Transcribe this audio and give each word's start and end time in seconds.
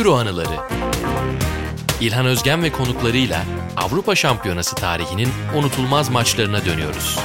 Euro 0.00 0.14
anıları. 0.14 0.56
İlhan 2.00 2.26
Özgen 2.26 2.62
ve 2.62 2.72
konuklarıyla 2.72 3.44
Avrupa 3.76 4.14
Şampiyonası 4.14 4.76
tarihinin 4.76 5.28
unutulmaz 5.56 6.10
maçlarına 6.10 6.64
dönüyoruz. 6.64 7.18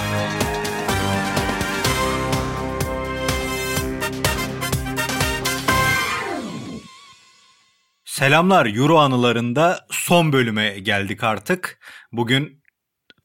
Selamlar 8.06 8.66
Euro 8.66 8.98
anılarında 8.98 9.86
son 9.92 10.34
bölüme 10.34 10.80
geldik 10.80 11.24
artık. 11.24 11.80
Bugün 12.12 12.64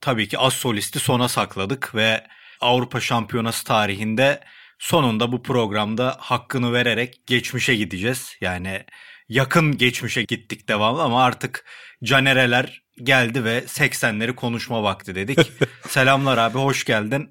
tabii 0.01 0.29
ki 0.29 0.39
az 0.39 0.53
solisti 0.53 0.99
sona 0.99 1.29
sakladık 1.29 1.95
ve 1.95 2.27
Avrupa 2.61 3.01
Şampiyonası 3.01 3.65
tarihinde 3.65 4.41
sonunda 4.79 5.33
bu 5.33 5.43
programda 5.43 6.17
hakkını 6.19 6.73
vererek 6.73 7.27
geçmişe 7.27 7.75
gideceğiz. 7.75 8.37
Yani 8.41 8.85
yakın 9.31 9.79
geçmişe 9.79 10.23
gittik 10.23 10.69
devamlı 10.69 11.03
ama 11.03 11.25
artık 11.25 11.65
canereler 12.05 12.83
geldi 13.03 13.45
ve 13.45 13.59
80'leri 13.59 14.35
konuşma 14.35 14.83
vakti 14.83 15.15
dedik. 15.15 15.53
Selamlar 15.89 16.39
abi 16.39 16.59
hoş 16.59 16.85
geldin. 16.85 17.29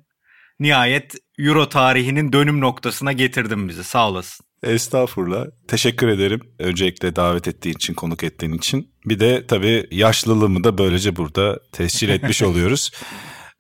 Nihayet 0.60 1.16
Euro 1.40 1.70
tarihinin 1.70 2.34
dönüm 2.34 2.62
noktasına 2.62 3.12
getirdin 3.12 3.70
bizi 3.70 3.84
sağ 3.84 4.10
olasın. 4.10 4.46
Estağfurullah. 4.64 5.46
Teşekkür 5.68 6.08
ederim. 6.08 6.40
Öncelikle 6.60 7.16
davet 7.16 7.48
ettiğin 7.48 7.76
için, 7.76 7.94
konuk 7.94 8.24
ettiğin 8.24 8.54
için. 8.54 8.92
Bir 9.06 9.20
de 9.20 9.48
tabii 9.48 9.88
yaşlılığımı 9.92 10.64
da 10.64 10.78
böylece 10.78 11.16
burada 11.16 11.60
tescil 11.72 12.10
etmiş 12.10 12.42
oluyoruz. 12.44 12.92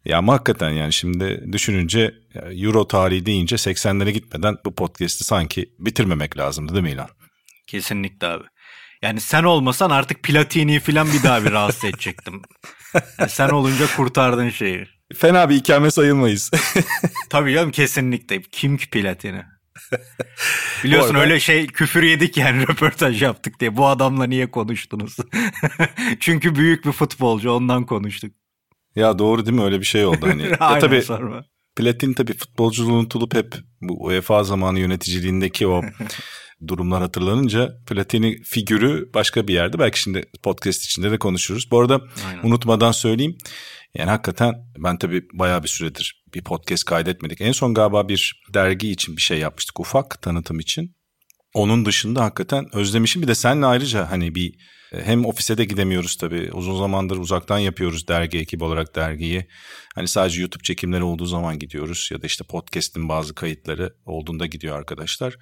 Ya 0.05 0.17
ama 0.17 0.33
hakikaten 0.33 0.69
yani 0.69 0.93
şimdi 0.93 1.45
düşününce 1.51 2.13
Euro 2.51 2.87
tarihi 2.87 3.25
deyince 3.25 3.55
80'lere 3.55 4.09
gitmeden 4.09 4.57
bu 4.65 4.75
podcast'i 4.75 5.23
sanki 5.23 5.69
bitirmemek 5.79 6.37
lazımdı 6.37 6.73
değil 6.73 6.83
mi 6.83 6.91
İlhan? 6.91 7.18
Kesinlikle 7.69 8.27
abi. 8.27 8.43
Yani 9.01 9.19
sen 9.19 9.43
olmasan 9.43 9.89
artık 9.89 10.23
Platini 10.23 10.79
falan 10.79 11.07
bir 11.13 11.23
daha 11.23 11.45
bir 11.45 11.51
rahatsız 11.51 11.85
edecektim. 11.85 12.41
Yani 13.19 13.29
sen 13.29 13.49
olunca 13.49 13.95
kurtardın 13.95 14.49
şeyi. 14.49 14.87
Fena 15.15 15.49
bir 15.49 15.55
ikame 15.55 15.91
sayılmayız. 15.91 16.51
Tabii 17.29 17.53
canım 17.53 17.71
kesinlikle. 17.71 18.41
Kim 18.41 18.77
ki 18.77 18.89
Platini? 18.89 19.43
Biliyorsun 20.83 21.15
arada... 21.15 21.23
öyle 21.23 21.39
şey 21.39 21.67
küfür 21.67 22.03
yedik 22.03 22.37
yani 22.37 22.67
röportaj 22.67 23.21
yaptık 23.21 23.59
diye. 23.59 23.77
Bu 23.77 23.87
adamla 23.87 24.23
niye 24.23 24.51
konuştunuz? 24.51 25.17
Çünkü 26.19 26.55
büyük 26.55 26.85
bir 26.85 26.91
futbolcu 26.91 27.51
ondan 27.51 27.85
konuştuk. 27.85 28.31
Ya 28.95 29.19
doğru 29.19 29.45
değil 29.45 29.57
mi 29.57 29.63
öyle 29.63 29.79
bir 29.79 29.85
şey 29.85 30.05
oldu 30.05 30.27
hani. 30.27 30.43
Aynen 30.43 30.73
ya 30.73 30.79
tabii, 30.79 31.01
sorma. 31.01 31.45
Platin 31.75 32.13
tabii 32.13 32.33
futbolculuğu 32.33 32.93
unutulup 32.93 33.35
hep 33.35 33.55
bu 33.81 34.03
UEFA 34.03 34.43
zamanı 34.43 34.79
yöneticiliğindeki 34.79 35.67
o 35.67 35.83
durumlar 36.67 37.01
hatırlanınca 37.01 37.77
Platini 37.87 38.43
figürü 38.43 39.13
başka 39.13 39.47
bir 39.47 39.53
yerde. 39.53 39.79
Belki 39.79 40.01
şimdi 40.01 40.25
podcast 40.43 40.83
içinde 40.83 41.11
de 41.11 41.17
konuşuruz. 41.17 41.71
Bu 41.71 41.79
arada 41.79 42.01
Aynen. 42.27 42.43
unutmadan 42.43 42.91
söyleyeyim. 42.91 43.37
Yani 43.93 44.09
hakikaten 44.09 44.53
ben 44.77 44.97
tabii 44.97 45.27
bayağı 45.33 45.63
bir 45.63 45.67
süredir 45.67 46.23
bir 46.33 46.43
podcast 46.43 46.83
kaydetmedik. 46.83 47.41
En 47.41 47.51
son 47.51 47.73
galiba 47.73 48.07
bir 48.09 48.43
dergi 48.53 48.91
için 48.91 49.17
bir 49.17 49.21
şey 49.21 49.39
yapmıştık 49.39 49.79
ufak 49.79 50.21
tanıtım 50.21 50.59
için. 50.59 50.95
Onun 51.53 51.85
dışında 51.85 52.23
hakikaten 52.23 52.75
özlemişim. 52.75 53.21
Bir 53.21 53.27
de 53.27 53.35
seninle 53.35 53.65
ayrıca 53.65 54.11
hani 54.11 54.35
bir 54.35 54.55
hem 54.91 55.25
ofise 55.25 55.57
de 55.57 55.65
gidemiyoruz 55.65 56.15
tabii. 56.15 56.51
Uzun 56.53 56.77
zamandır 56.77 57.17
uzaktan 57.17 57.57
yapıyoruz 57.57 58.07
dergi 58.07 58.37
ekibi 58.37 58.63
olarak 58.63 58.95
dergiyi. 58.95 59.47
Hani 59.95 60.07
sadece 60.07 60.41
YouTube 60.41 60.63
çekimleri 60.63 61.03
olduğu 61.03 61.25
zaman 61.25 61.59
gidiyoruz 61.59 62.09
ya 62.11 62.21
da 62.21 62.27
işte 62.27 62.43
podcast'in 62.43 63.09
bazı 63.09 63.35
kayıtları 63.35 63.93
olduğunda 64.05 64.45
gidiyor 64.45 64.77
arkadaşlar. 64.77 65.37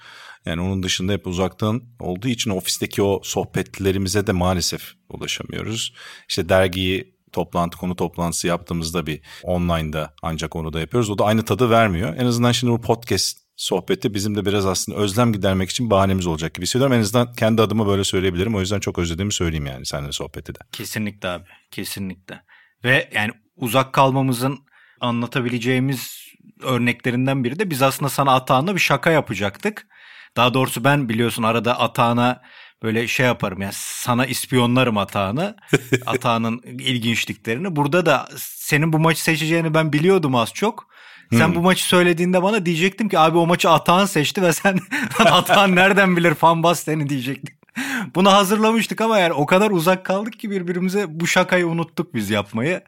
Yani 0.46 0.62
onun 0.62 0.84
dışında 0.84 1.14
hep 1.14 1.28
uzaktan 1.28 1.82
olduğu 2.00 2.28
için 2.28 2.52
ofisteki 2.52 3.02
o 3.02 3.22
sohbetlerimize 3.24 4.28
de 4.28 4.32
maalesef 4.32 4.94
ulaşamıyoruz. 5.10 5.94
İşte 6.30 6.50
dergiyi 6.50 7.18
toplantı 7.32 7.78
konu 7.78 7.96
toplantısı 7.96 8.48
yaptığımızda 8.48 9.08
bir 9.08 9.22
online'da 9.44 10.14
ancak 10.22 10.56
onu 10.56 10.74
da 10.74 10.80
yapıyoruz. 10.80 11.10
O 11.10 11.18
da 11.18 11.26
aynı 11.26 11.46
tadı 11.46 11.70
vermiyor. 11.70 12.16
En 12.18 12.26
azından 12.26 12.52
şimdi 12.52 12.74
bu 12.74 12.82
podcast 12.82 13.47
sohbeti 13.58 14.14
bizim 14.14 14.36
de 14.36 14.46
biraz 14.46 14.66
aslında 14.66 14.98
özlem 14.98 15.34
gidermek 15.34 15.70
için 15.70 15.90
bahanemiz 15.90 16.28
olacak 16.28 16.54
gibi 16.54 16.66
hissediyorum. 16.66 16.96
En 16.96 17.00
azından 17.00 17.34
kendi 17.34 17.62
adıma 17.62 17.88
böyle 17.88 18.04
söyleyebilirim. 18.04 18.56
O 18.56 18.60
yüzden 18.60 18.80
çok 18.80 19.00
özlediğimi 19.00 19.34
söyleyeyim 19.34 19.66
yani 19.66 19.86
seninle 19.86 20.12
sohbeti 20.12 20.56
de. 20.56 20.60
Kesinlikle 20.72 21.30
abi. 21.30 21.46
Kesinlikle. 21.72 22.42
Ve 22.84 23.10
yani 23.14 23.32
uzak 23.56 23.94
kalmamızın 23.94 24.60
anlatabileceğimiz 25.02 26.28
örneklerinden 26.64 27.44
biri 27.44 27.60
de 27.60 27.70
biz 27.70 27.82
aslında 27.82 28.10
sana 28.10 28.36
Atahan'la 28.36 28.76
bir 28.76 28.80
şaka 28.80 29.12
yapacaktık. 29.12 29.88
Daha 30.36 30.54
doğrusu 30.54 30.84
ben 30.84 31.10
biliyorsun 31.10 31.44
arada 31.44 31.80
Atahan'a 31.80 32.42
böyle 32.84 33.08
şey 33.08 33.26
yaparım 33.26 33.62
yani 33.62 33.74
sana 33.76 34.26
ispiyonlarım 34.26 34.98
Atağan'ı. 34.98 35.56
Atağan'ın 36.06 36.62
ilginçliklerini. 36.64 37.76
Burada 37.76 38.06
da 38.06 38.28
senin 38.38 38.94
bu 38.94 39.00
maçı 39.00 39.24
seçeceğini 39.24 39.74
ben 39.74 39.94
biliyordum 39.94 40.36
az 40.36 40.54
çok. 40.54 40.88
Sen 41.32 41.48
hmm. 41.48 41.56
bu 41.56 41.62
maçı 41.62 41.84
söylediğinde 41.84 42.44
bana 42.44 42.66
diyecektim 42.66 43.10
ki 43.10 43.20
abi 43.20 43.38
o 43.38 43.48
maçı 43.48 43.70
Atağan 43.70 44.06
seçti 44.06 44.42
ve 44.42 44.54
sen 44.54 44.80
Atağan 45.20 45.76
nereden 45.76 46.18
bilir 46.18 46.34
fanbas 46.34 46.84
seni 46.84 47.10
diyecektim. 47.10 47.58
Bunu 48.16 48.34
hazırlamıştık 48.34 49.02
ama 49.02 49.20
yani 49.20 49.34
o 49.34 49.46
kadar 49.46 49.72
uzak 49.72 50.06
kaldık 50.06 50.40
ki 50.40 50.52
birbirimize 50.52 51.06
bu 51.10 51.28
şakayı 51.28 51.68
unuttuk 51.68 52.14
biz 52.14 52.30
yapmayı. 52.30 52.82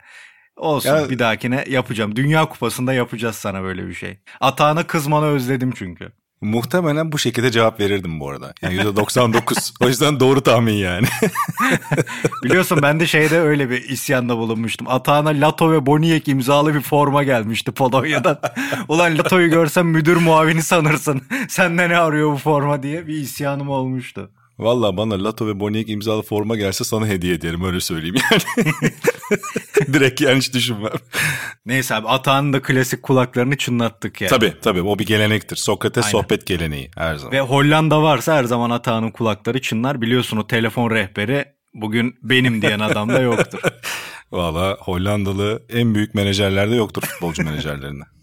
Olsun 0.55 0.89
ya, 0.89 1.09
bir 1.09 1.19
dahakine 1.19 1.65
yapacağım. 1.67 2.15
Dünya 2.15 2.49
Kupası'nda 2.49 2.93
yapacağız 2.93 3.35
sana 3.35 3.63
böyle 3.63 3.87
bir 3.87 3.93
şey. 3.93 4.17
Atağına 4.39 4.87
kızmanı 4.87 5.25
özledim 5.25 5.71
çünkü. 5.75 6.11
Muhtemelen 6.41 7.11
bu 7.11 7.19
şekilde 7.19 7.51
cevap 7.51 7.79
verirdim 7.79 8.19
bu 8.19 8.29
arada. 8.29 8.53
Yani 8.61 8.75
%99. 8.75 9.85
o 9.85 9.87
yüzden 9.87 10.19
doğru 10.19 10.41
tahmin 10.41 10.73
yani. 10.73 11.07
Biliyorsun 12.43 12.79
ben 12.81 12.99
de 12.99 13.07
şeyde 13.07 13.39
öyle 13.39 13.69
bir 13.69 13.89
isyanda 13.89 14.37
bulunmuştum. 14.37 14.87
Atağına 14.89 15.29
Lato 15.29 15.71
ve 15.71 15.85
Boniyek 15.85 16.27
imzalı 16.27 16.73
bir 16.73 16.81
forma 16.81 17.23
gelmişti 17.23 17.71
Polonya'dan. 17.71 18.39
Ulan 18.87 19.17
Lato'yu 19.17 19.49
görsem 19.49 19.87
müdür 19.87 20.17
muavini 20.17 20.63
sanırsın. 20.63 21.21
Sende 21.49 21.89
ne 21.89 21.97
arıyor 21.97 22.31
bu 22.31 22.37
forma 22.37 22.83
diye 22.83 23.07
bir 23.07 23.13
isyanım 23.13 23.69
olmuştu. 23.69 24.29
Valla 24.59 24.97
bana 24.97 25.23
Lato 25.23 25.47
ve 25.47 25.59
Boniek 25.59 25.89
imzalı 25.89 26.21
forma 26.21 26.55
gelse 26.55 26.83
sana 26.83 27.07
hediye 27.07 27.33
ederim 27.33 27.63
öyle 27.63 27.79
söyleyeyim 27.79 28.15
yani. 28.31 28.71
Direkt 29.93 30.21
yani 30.21 30.37
hiç 30.37 30.53
düşünmem. 30.53 30.91
Neyse 31.65 31.95
abi 31.95 32.07
Atağan'ın 32.07 32.53
da 32.53 32.61
klasik 32.61 33.03
kulaklarını 33.03 33.57
çınlattık 33.57 34.21
yani. 34.21 34.29
Tabii 34.29 34.53
tabii 34.61 34.81
o 34.81 34.99
bir 34.99 35.05
gelenektir. 35.05 35.55
Sokrates 35.55 36.05
Aynen. 36.05 36.11
sohbet 36.11 36.45
geleneği 36.47 36.91
her 36.95 37.15
zaman. 37.15 37.31
Ve 37.31 37.41
Hollanda 37.41 38.01
varsa 38.01 38.35
her 38.35 38.43
zaman 38.43 38.69
Atağan'ın 38.69 39.11
kulakları 39.11 39.61
çınlar. 39.61 40.01
Biliyorsun 40.01 40.37
o 40.37 40.47
telefon 40.47 40.91
rehberi 40.91 41.45
bugün 41.73 42.15
benim 42.23 42.61
diyen 42.61 42.79
adam 42.79 43.09
da 43.09 43.21
yoktur. 43.21 43.59
Valla 44.31 44.77
Hollandalı 44.79 45.63
en 45.69 45.95
büyük 45.95 46.15
menajerlerde 46.15 46.75
yoktur 46.75 47.01
futbolcu 47.01 47.43
menajerlerinde. 47.43 48.03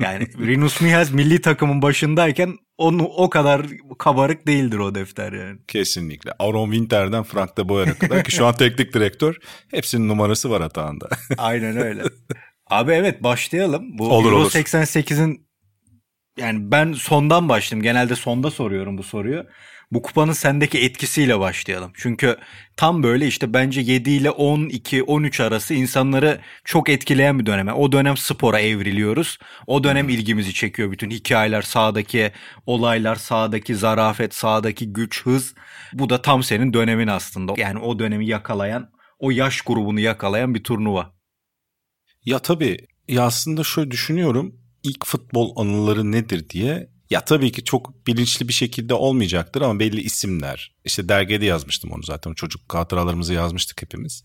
yani 0.00 0.26
Rinus 0.38 0.80
Michels 0.80 1.10
milli 1.10 1.40
takımın 1.40 1.82
başındayken 1.82 2.56
onu 2.78 3.04
o 3.04 3.30
kadar 3.30 3.66
kabarık 3.98 4.46
değildir 4.46 4.78
o 4.78 4.94
defter 4.94 5.32
yani. 5.32 5.58
Kesinlikle. 5.68 6.32
Aaron 6.38 6.70
Winter'den 6.70 7.22
Frank 7.22 7.58
de 7.58 7.68
Boer'a 7.68 7.94
kadar 7.94 8.24
ki 8.24 8.32
şu 8.32 8.46
an 8.46 8.56
teknik 8.56 8.94
direktör 8.94 9.36
hepsinin 9.70 10.08
numarası 10.08 10.50
var 10.50 10.62
hatağında. 10.62 11.08
Aynen 11.38 11.76
öyle. 11.76 12.02
Abi 12.66 12.92
evet 12.92 13.22
başlayalım. 13.22 13.98
Bu 13.98 14.08
olur, 14.08 14.32
Euro 14.32 14.40
olur. 14.40 14.50
88'in 14.50 15.48
yani 16.38 16.70
ben 16.70 16.92
sondan 16.92 17.48
başlayayım. 17.48 17.82
Genelde 17.82 18.16
sonda 18.16 18.50
soruyorum 18.50 18.98
bu 18.98 19.02
soruyu 19.02 19.46
bu 19.90 20.02
kupanın 20.02 20.32
sendeki 20.32 20.78
etkisiyle 20.78 21.40
başlayalım. 21.40 21.92
Çünkü 21.94 22.36
tam 22.76 23.02
böyle 23.02 23.26
işte 23.26 23.54
bence 23.54 23.80
7 23.80 24.10
ile 24.10 24.30
12 24.30 25.02
13 25.02 25.40
arası 25.40 25.74
insanları 25.74 26.40
çok 26.64 26.88
etkileyen 26.88 27.38
bir 27.38 27.46
döneme. 27.46 27.72
O 27.72 27.92
dönem 27.92 28.16
spora 28.16 28.60
evriliyoruz. 28.60 29.38
O 29.66 29.84
dönem 29.84 30.06
hmm. 30.06 30.14
ilgimizi 30.14 30.54
çekiyor 30.54 30.92
bütün 30.92 31.10
hikayeler, 31.10 31.62
sahadaki 31.62 32.32
olaylar, 32.66 33.16
sahadaki 33.16 33.74
zarafet, 33.74 34.34
sahadaki 34.34 34.92
güç, 34.92 35.26
hız. 35.26 35.54
Bu 35.92 36.10
da 36.10 36.22
tam 36.22 36.42
senin 36.42 36.72
dönemin 36.72 37.08
aslında. 37.08 37.54
Yani 37.56 37.78
o 37.78 37.98
dönemi 37.98 38.26
yakalayan, 38.26 38.90
o 39.18 39.30
yaş 39.30 39.60
grubunu 39.60 40.00
yakalayan 40.00 40.54
bir 40.54 40.64
turnuva. 40.64 41.12
Ya 42.24 42.38
tabii 42.38 42.76
ya 43.08 43.22
aslında 43.22 43.64
şöyle 43.64 43.90
düşünüyorum. 43.90 44.60
İlk 44.82 45.06
futbol 45.06 45.56
anıları 45.56 46.12
nedir 46.12 46.48
diye 46.48 46.97
ya 47.10 47.20
tabii 47.20 47.52
ki 47.52 47.64
çok 47.64 48.06
bilinçli 48.06 48.48
bir 48.48 48.52
şekilde 48.52 48.94
olmayacaktır 48.94 49.62
ama 49.62 49.80
belli 49.80 50.00
isimler. 50.00 50.74
İşte 50.84 51.08
dergide 51.08 51.44
yazmıştım 51.44 51.90
onu 51.92 52.02
zaten. 52.02 52.34
Çocuk 52.34 52.74
hatıralarımızı 52.74 53.34
yazmıştık 53.34 53.82
hepimiz. 53.82 54.24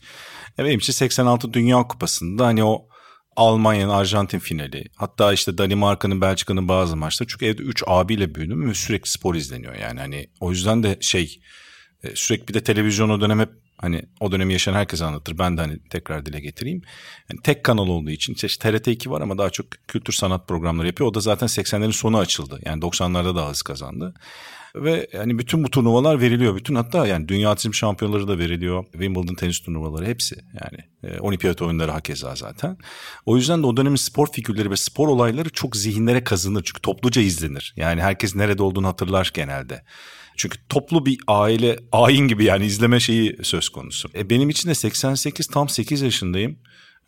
Ya 0.57 0.65
benim 0.65 0.79
için 0.79 0.93
86 0.93 1.53
Dünya 1.53 1.87
Kupası'nda 1.87 2.45
hani 2.45 2.63
o 2.63 2.87
Almanya'nın 3.35 3.93
Arjantin 3.93 4.39
finali. 4.39 4.85
Hatta 4.95 5.33
işte 5.33 5.57
Danimarka'nın 5.57 6.21
Belçika'nın 6.21 6.67
bazı 6.67 6.97
maçları. 6.97 7.29
Çünkü 7.29 7.45
evde 7.45 7.61
3 7.61 7.83
abiyle 7.87 8.35
büyüdüm 8.35 8.69
ve 8.69 8.73
sürekli 8.73 9.09
spor 9.09 9.35
izleniyor. 9.35 9.75
Yani 9.75 9.99
hani 9.99 10.27
o 10.39 10.51
yüzden 10.51 10.83
de 10.83 10.97
şey 11.01 11.39
e, 12.03 12.15
sürekli 12.15 12.47
bir 12.47 12.53
de 12.53 12.63
televizyon 12.63 13.09
o 13.09 13.21
dönem 13.21 13.39
hep 13.39 13.62
hani 13.83 14.01
o 14.19 14.31
dönemi 14.31 14.53
yaşayan 14.53 14.73
herkes 14.73 15.01
anlatır. 15.01 15.37
Ben 15.37 15.57
de 15.57 15.61
hani 15.61 15.79
tekrar 15.89 16.25
dile 16.25 16.39
getireyim. 16.39 16.81
Yani 17.29 17.41
tek 17.43 17.63
kanal 17.63 17.87
olduğu 17.87 18.09
için 18.09 18.33
işte 18.33 18.71
TRT 18.71 18.87
2 18.87 19.09
var 19.11 19.21
ama 19.21 19.37
daha 19.37 19.49
çok 19.49 19.65
kültür 19.87 20.13
sanat 20.13 20.47
programları 20.47 20.87
yapıyor. 20.87 21.09
O 21.09 21.13
da 21.13 21.19
zaten 21.19 21.47
80'lerin 21.47 21.91
sonu 21.91 22.17
açıldı. 22.17 22.59
Yani 22.65 22.81
90'larda 22.81 23.35
daha 23.35 23.49
hız 23.49 23.61
kazandı. 23.61 24.13
Ve 24.75 25.07
hani 25.17 25.39
bütün 25.39 25.63
bu 25.63 25.69
turnuvalar 25.69 26.21
veriliyor. 26.21 26.55
Bütün 26.55 26.75
hatta 26.75 27.07
yani 27.07 27.27
dünya 27.27 27.49
atletizm 27.49 27.73
şampiyonları 27.73 28.27
da 28.27 28.37
veriliyor. 28.37 28.85
Wimbledon 28.91 29.35
tenis 29.35 29.59
turnuvaları 29.59 30.05
hepsi 30.05 30.35
yani. 30.35 31.13
E, 31.13 31.19
olimpiyat 31.19 31.61
oyunları 31.61 31.91
hakeza 31.91 32.35
zaten. 32.35 32.77
O 33.25 33.37
yüzden 33.37 33.63
de 33.63 33.67
o 33.67 33.77
dönemin 33.77 33.95
spor 33.95 34.27
figürleri 34.31 34.71
ve 34.71 34.77
spor 34.77 35.07
olayları 35.07 35.49
çok 35.49 35.75
zihinlere 35.75 36.23
kazınır. 36.23 36.63
Çünkü 36.63 36.81
topluca 36.81 37.21
izlenir. 37.21 37.73
Yani 37.77 38.01
herkes 38.01 38.35
nerede 38.35 38.63
olduğunu 38.63 38.87
hatırlar 38.87 39.31
genelde. 39.33 39.83
Çünkü 40.37 40.57
toplu 40.69 41.05
bir 41.05 41.17
aile, 41.27 41.77
ayin 41.91 42.27
gibi 42.27 42.43
yani 42.43 42.65
izleme 42.65 42.99
şeyi 42.99 43.37
söz 43.43 43.69
konusu. 43.69 44.09
E 44.15 44.29
benim 44.29 44.49
için 44.49 44.69
de 44.69 44.75
88 44.75 45.47
tam 45.47 45.69
8 45.69 46.01
yaşındayım. 46.01 46.59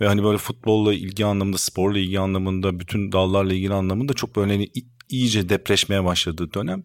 Ve 0.01 0.07
hani 0.07 0.23
böyle 0.23 0.37
futbolla 0.37 0.93
ilgi 0.93 1.25
anlamında, 1.25 1.57
sporla 1.57 1.99
ilgi 1.99 2.19
anlamında, 2.19 2.79
bütün 2.79 3.11
dallarla 3.11 3.53
ilgili 3.53 3.73
anlamında 3.73 4.13
çok 4.13 4.35
böyle 4.35 4.51
hani 4.51 4.67
iyice 5.09 5.49
depreşmeye 5.49 6.03
başladığı 6.03 6.53
dönem. 6.53 6.83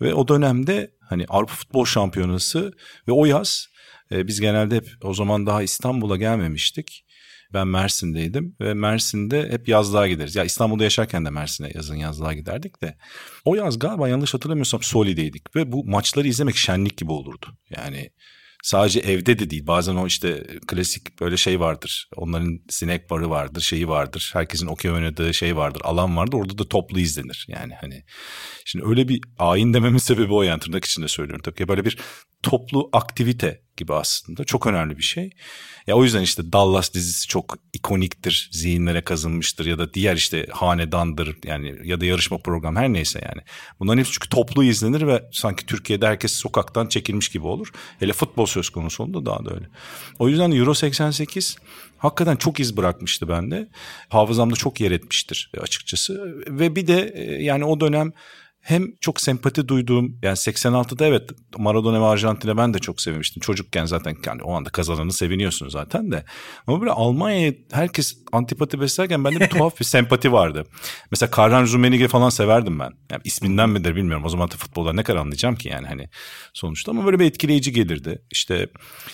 Ve 0.00 0.14
o 0.14 0.28
dönemde 0.28 0.90
hani 1.08 1.26
Avrupa 1.28 1.52
Futbol 1.52 1.84
Şampiyonası 1.84 2.72
ve 3.08 3.12
o 3.12 3.24
yaz 3.24 3.66
e, 4.12 4.26
biz 4.26 4.40
genelde 4.40 4.76
hep 4.76 4.88
o 5.02 5.14
zaman 5.14 5.46
daha 5.46 5.62
İstanbul'a 5.62 6.16
gelmemiştik. 6.16 7.04
Ben 7.52 7.68
Mersin'deydim 7.68 8.56
ve 8.60 8.74
Mersin'de 8.74 9.48
hep 9.50 9.68
yazlığa 9.68 10.08
gideriz. 10.08 10.36
Ya 10.36 10.44
İstanbul'da 10.44 10.84
yaşarken 10.84 11.24
de 11.24 11.30
Mersin'e 11.30 11.70
yazın 11.74 11.96
yazlığa 11.96 12.32
giderdik 12.32 12.82
de. 12.82 12.96
O 13.44 13.54
yaz 13.54 13.78
galiba 13.78 14.08
yanlış 14.08 14.34
hatırlamıyorsam 14.34 14.82
Soli'deydik 14.82 15.56
ve 15.56 15.72
bu 15.72 15.84
maçları 15.84 16.28
izlemek 16.28 16.56
şenlik 16.56 16.96
gibi 16.98 17.12
olurdu. 17.12 17.46
Yani 17.76 18.10
sadece 18.62 19.00
evde 19.00 19.38
de 19.38 19.50
değil 19.50 19.66
bazen 19.66 19.96
o 19.96 20.06
işte 20.06 20.46
klasik 20.66 21.20
böyle 21.20 21.36
şey 21.36 21.60
vardır. 21.60 22.08
Onların 22.16 22.60
sinek 22.68 23.10
barı 23.10 23.30
vardır, 23.30 23.60
şeyi 23.60 23.88
vardır. 23.88 24.30
Herkesin 24.32 24.66
okey 24.66 24.90
oynadığı 24.90 25.34
şey 25.34 25.56
vardır, 25.56 25.80
alan 25.84 26.16
vardır. 26.16 26.38
Orada 26.38 26.58
da 26.58 26.68
toplu 26.68 27.00
izlenir. 27.00 27.46
Yani 27.48 27.74
hani 27.80 28.04
şimdi 28.64 28.86
öyle 28.86 29.08
bir 29.08 29.20
ayin 29.38 29.74
dememin 29.74 29.98
sebebi 30.08 30.32
o 30.32 30.42
yani 30.42 30.60
tırnak 30.60 30.84
içinde 30.84 31.08
söylüyorum. 31.08 31.42
Tabii 31.44 31.68
böyle 31.68 31.84
bir 31.84 31.98
toplu 32.42 32.88
aktivite 32.92 33.62
gibi 33.80 33.94
aslında. 33.94 34.44
Çok 34.44 34.66
önemli 34.66 34.98
bir 34.98 35.02
şey. 35.02 35.30
Ya 35.86 35.96
o 35.96 36.04
yüzden 36.04 36.22
işte 36.22 36.52
Dallas 36.52 36.94
dizisi 36.94 37.28
çok 37.28 37.58
ikoniktir, 37.72 38.48
zihinlere 38.52 39.04
kazınmıştır 39.04 39.66
ya 39.66 39.78
da 39.78 39.94
diğer 39.94 40.16
işte 40.16 40.46
hanedandır 40.50 41.36
yani 41.44 41.76
ya 41.84 42.00
da 42.00 42.04
yarışma 42.04 42.38
program 42.38 42.76
her 42.76 42.92
neyse 42.92 43.20
yani. 43.28 43.42
Bunların 43.80 43.98
hepsi 43.98 44.12
çünkü 44.12 44.28
toplu 44.28 44.64
izlenir 44.64 45.06
ve 45.06 45.22
sanki 45.32 45.66
Türkiye'de 45.66 46.06
herkes 46.06 46.32
sokaktan 46.32 46.86
çekilmiş 46.86 47.28
gibi 47.28 47.46
olur. 47.46 47.72
Hele 47.98 48.12
futbol 48.12 48.46
söz 48.46 48.70
konusu 48.70 49.04
oldu 49.04 49.26
daha 49.26 49.44
da 49.44 49.54
öyle. 49.54 49.66
O 50.18 50.28
yüzden 50.28 50.50
Euro 50.50 50.74
88 50.74 51.56
hakikaten 51.98 52.36
çok 52.36 52.60
iz 52.60 52.76
bırakmıştı 52.76 53.28
bende. 53.28 53.68
Hafızamda 54.08 54.54
çok 54.54 54.80
yer 54.80 54.90
etmiştir 54.90 55.50
açıkçası. 55.60 56.42
Ve 56.48 56.76
bir 56.76 56.86
de 56.86 57.12
e, 57.14 57.42
yani 57.42 57.64
o 57.64 57.80
dönem 57.80 58.12
hem 58.60 58.96
çok 59.00 59.20
sempati 59.20 59.68
duyduğum 59.68 60.18
yani 60.22 60.34
86'da 60.34 61.06
evet 61.06 61.30
Maradona 61.58 62.00
ve 62.00 62.04
Arjantin'e 62.04 62.56
ben 62.56 62.74
de 62.74 62.78
çok 62.78 63.00
sevmiştim. 63.00 63.40
Çocukken 63.40 63.84
zaten 63.86 64.16
yani 64.26 64.42
o 64.42 64.54
anda 64.54 64.70
kazananı 64.70 65.12
seviniyorsun 65.12 65.68
zaten 65.68 66.10
de. 66.10 66.24
Ama 66.66 66.80
böyle 66.80 66.90
Almanya'ya 66.90 67.52
herkes 67.72 68.18
antipati 68.32 68.80
beslerken 68.80 69.24
bende 69.24 69.40
bir 69.40 69.46
tuhaf 69.50 69.80
bir 69.80 69.84
sempati 69.84 70.32
vardı. 70.32 70.66
Mesela 71.10 71.30
Karhan 71.30 71.66
Rummenigge 71.66 72.08
falan 72.08 72.28
severdim 72.28 72.78
ben. 72.78 72.90
Yani 73.10 73.20
isminden 73.24 73.70
midir 73.70 73.96
bilmiyorum. 73.96 74.24
O 74.24 74.28
zaman 74.28 74.50
da 74.50 74.54
futbolda 74.56 74.92
ne 74.92 75.02
kadar 75.02 75.18
anlayacağım 75.18 75.56
ki 75.56 75.68
yani 75.68 75.86
hani 75.86 76.08
sonuçta 76.54 76.92
ama 76.92 77.04
böyle 77.04 77.18
bir 77.18 77.24
etkileyici 77.24 77.72
gelirdi. 77.72 78.22
İşte 78.30 78.66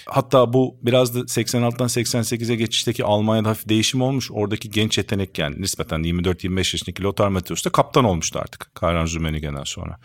hatta 0.06 0.52
bu 0.52 0.78
biraz 0.82 1.14
da 1.14 1.19
86'dan 1.19 1.88
88'e 1.88 2.56
geçişteki 2.56 3.04
Almanya'da 3.04 3.49
hafif 3.49 3.69
değişim 3.69 4.02
olmuş. 4.02 4.31
Oradaki 4.32 4.70
genç 4.70 4.99
yetenek 4.99 5.38
yani 5.38 5.62
nispeten 5.62 6.00
24-25 6.00 6.58
yaşındaki 6.58 7.02
Lothar 7.02 7.28
Matthäus 7.28 7.64
da 7.64 7.70
kaptan 7.70 8.04
olmuştu 8.04 8.38
artık. 8.38 8.75
Karhan 8.75 9.06
Rummenigge 9.14 9.36
Rummenigge'den 9.37 9.65
sonra. 9.65 9.99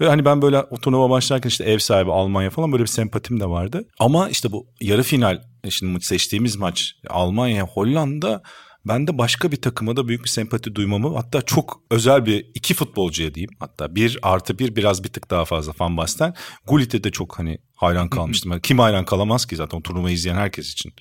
Ve 0.00 0.08
hani 0.08 0.24
ben 0.24 0.42
böyle 0.42 0.60
o 0.60 0.76
turnuva 0.76 1.10
başlarken 1.10 1.48
işte 1.48 1.64
ev 1.64 1.78
sahibi 1.78 2.12
Almanya 2.12 2.50
falan 2.50 2.72
böyle 2.72 2.82
bir 2.82 2.88
sempatim 2.88 3.40
de 3.40 3.46
vardı. 3.46 3.84
Ama 3.98 4.28
işte 4.28 4.52
bu 4.52 4.66
yarı 4.80 5.02
final 5.02 5.42
şimdi 5.70 6.04
seçtiğimiz 6.04 6.56
maç 6.56 6.94
Almanya 7.08 7.66
Hollanda 7.66 8.42
ben 8.84 9.06
de 9.06 9.18
başka 9.18 9.52
bir 9.52 9.56
takıma 9.56 9.96
da 9.96 10.08
büyük 10.08 10.24
bir 10.24 10.28
sempati 10.28 10.74
duymamı 10.74 11.14
hatta 11.16 11.42
çok 11.42 11.80
özel 11.90 12.26
bir 12.26 12.46
iki 12.54 12.74
futbolcuya 12.74 13.34
diyeyim 13.34 13.50
hatta 13.60 13.94
bir 13.94 14.18
artı 14.22 14.58
bir 14.58 14.76
biraz 14.76 15.04
bir 15.04 15.08
tık 15.08 15.30
daha 15.30 15.44
fazla 15.44 15.72
Van 15.80 15.96
Basten. 15.96 16.34
Gullit'e 16.66 17.04
de 17.04 17.10
çok 17.10 17.38
hani 17.38 17.58
hayran 17.74 18.08
kalmıştım. 18.08 18.60
Kim 18.60 18.78
hayran 18.78 19.04
kalamaz 19.04 19.46
ki 19.46 19.56
zaten 19.56 19.78
o 19.78 19.82
turnuvayı 19.82 20.14
izleyen 20.14 20.36
herkes 20.36 20.72
için 20.72 20.92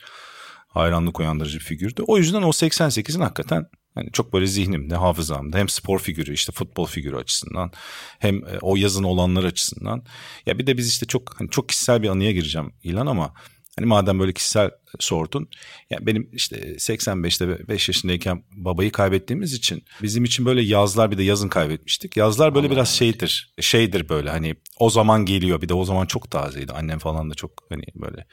hayranlık 0.68 1.20
uyandırıcı 1.20 1.60
bir 1.60 1.64
figürdü. 1.64 2.04
O 2.08 2.18
yüzden 2.18 2.42
o 2.42 2.50
88'in 2.50 3.22
hakikaten 3.22 3.66
yani 3.98 4.12
çok 4.12 4.34
böyle 4.34 4.48
zihnimde, 4.48 4.96
hafızamda 4.96 5.58
hem 5.58 5.70
spor 5.70 6.00
figürü 6.00 6.34
işte 6.34 6.52
futbol 6.52 6.86
figürü 6.86 7.18
açısından 7.18 7.72
hem 8.20 8.36
e, 8.36 8.60
o 8.62 8.76
yazın 8.76 9.04
olanlar 9.04 9.44
açısından. 9.44 10.04
Ya 10.46 10.60
bir 10.60 10.68
de 10.68 10.78
biz 10.78 10.90
işte 10.90 11.06
çok 11.06 11.40
hani 11.40 11.50
çok 11.50 11.70
kişisel 11.70 12.04
bir 12.04 12.10
anıya 12.10 12.32
gireceğim 12.32 12.74
ilan 12.84 13.08
ama 13.08 13.34
hani 13.78 13.86
madem 13.88 14.20
böyle 14.20 14.34
kişisel 14.34 14.72
sordun. 15.00 15.50
Ya 15.90 15.98
benim 16.02 16.30
işte 16.34 16.56
85'te 16.76 17.68
5 17.68 17.90
yaşındayken 17.90 18.44
babayı 18.52 18.92
kaybettiğimiz 18.92 19.54
için 19.54 19.84
bizim 20.04 20.24
için 20.24 20.46
böyle 20.46 20.62
yazlar 20.62 21.12
bir 21.12 21.18
de 21.18 21.24
yazın 21.24 21.50
kaybetmiştik. 21.50 22.18
Yazlar 22.18 22.56
böyle 22.56 22.68
Allah 22.68 22.74
biraz 22.74 22.90
şeydir. 22.90 23.54
Şeydir 23.60 24.10
böyle 24.10 24.30
hani 24.30 24.56
o 24.80 24.90
zaman 24.90 25.26
geliyor. 25.26 25.62
Bir 25.62 25.70
de 25.70 25.74
o 25.74 25.86
zaman 25.86 26.06
çok 26.06 26.32
tazeydi. 26.32 26.74
Annem 26.74 27.00
falan 27.00 27.30
da 27.30 27.34
çok 27.34 27.52
hani 27.70 27.84
böyle 27.96 28.26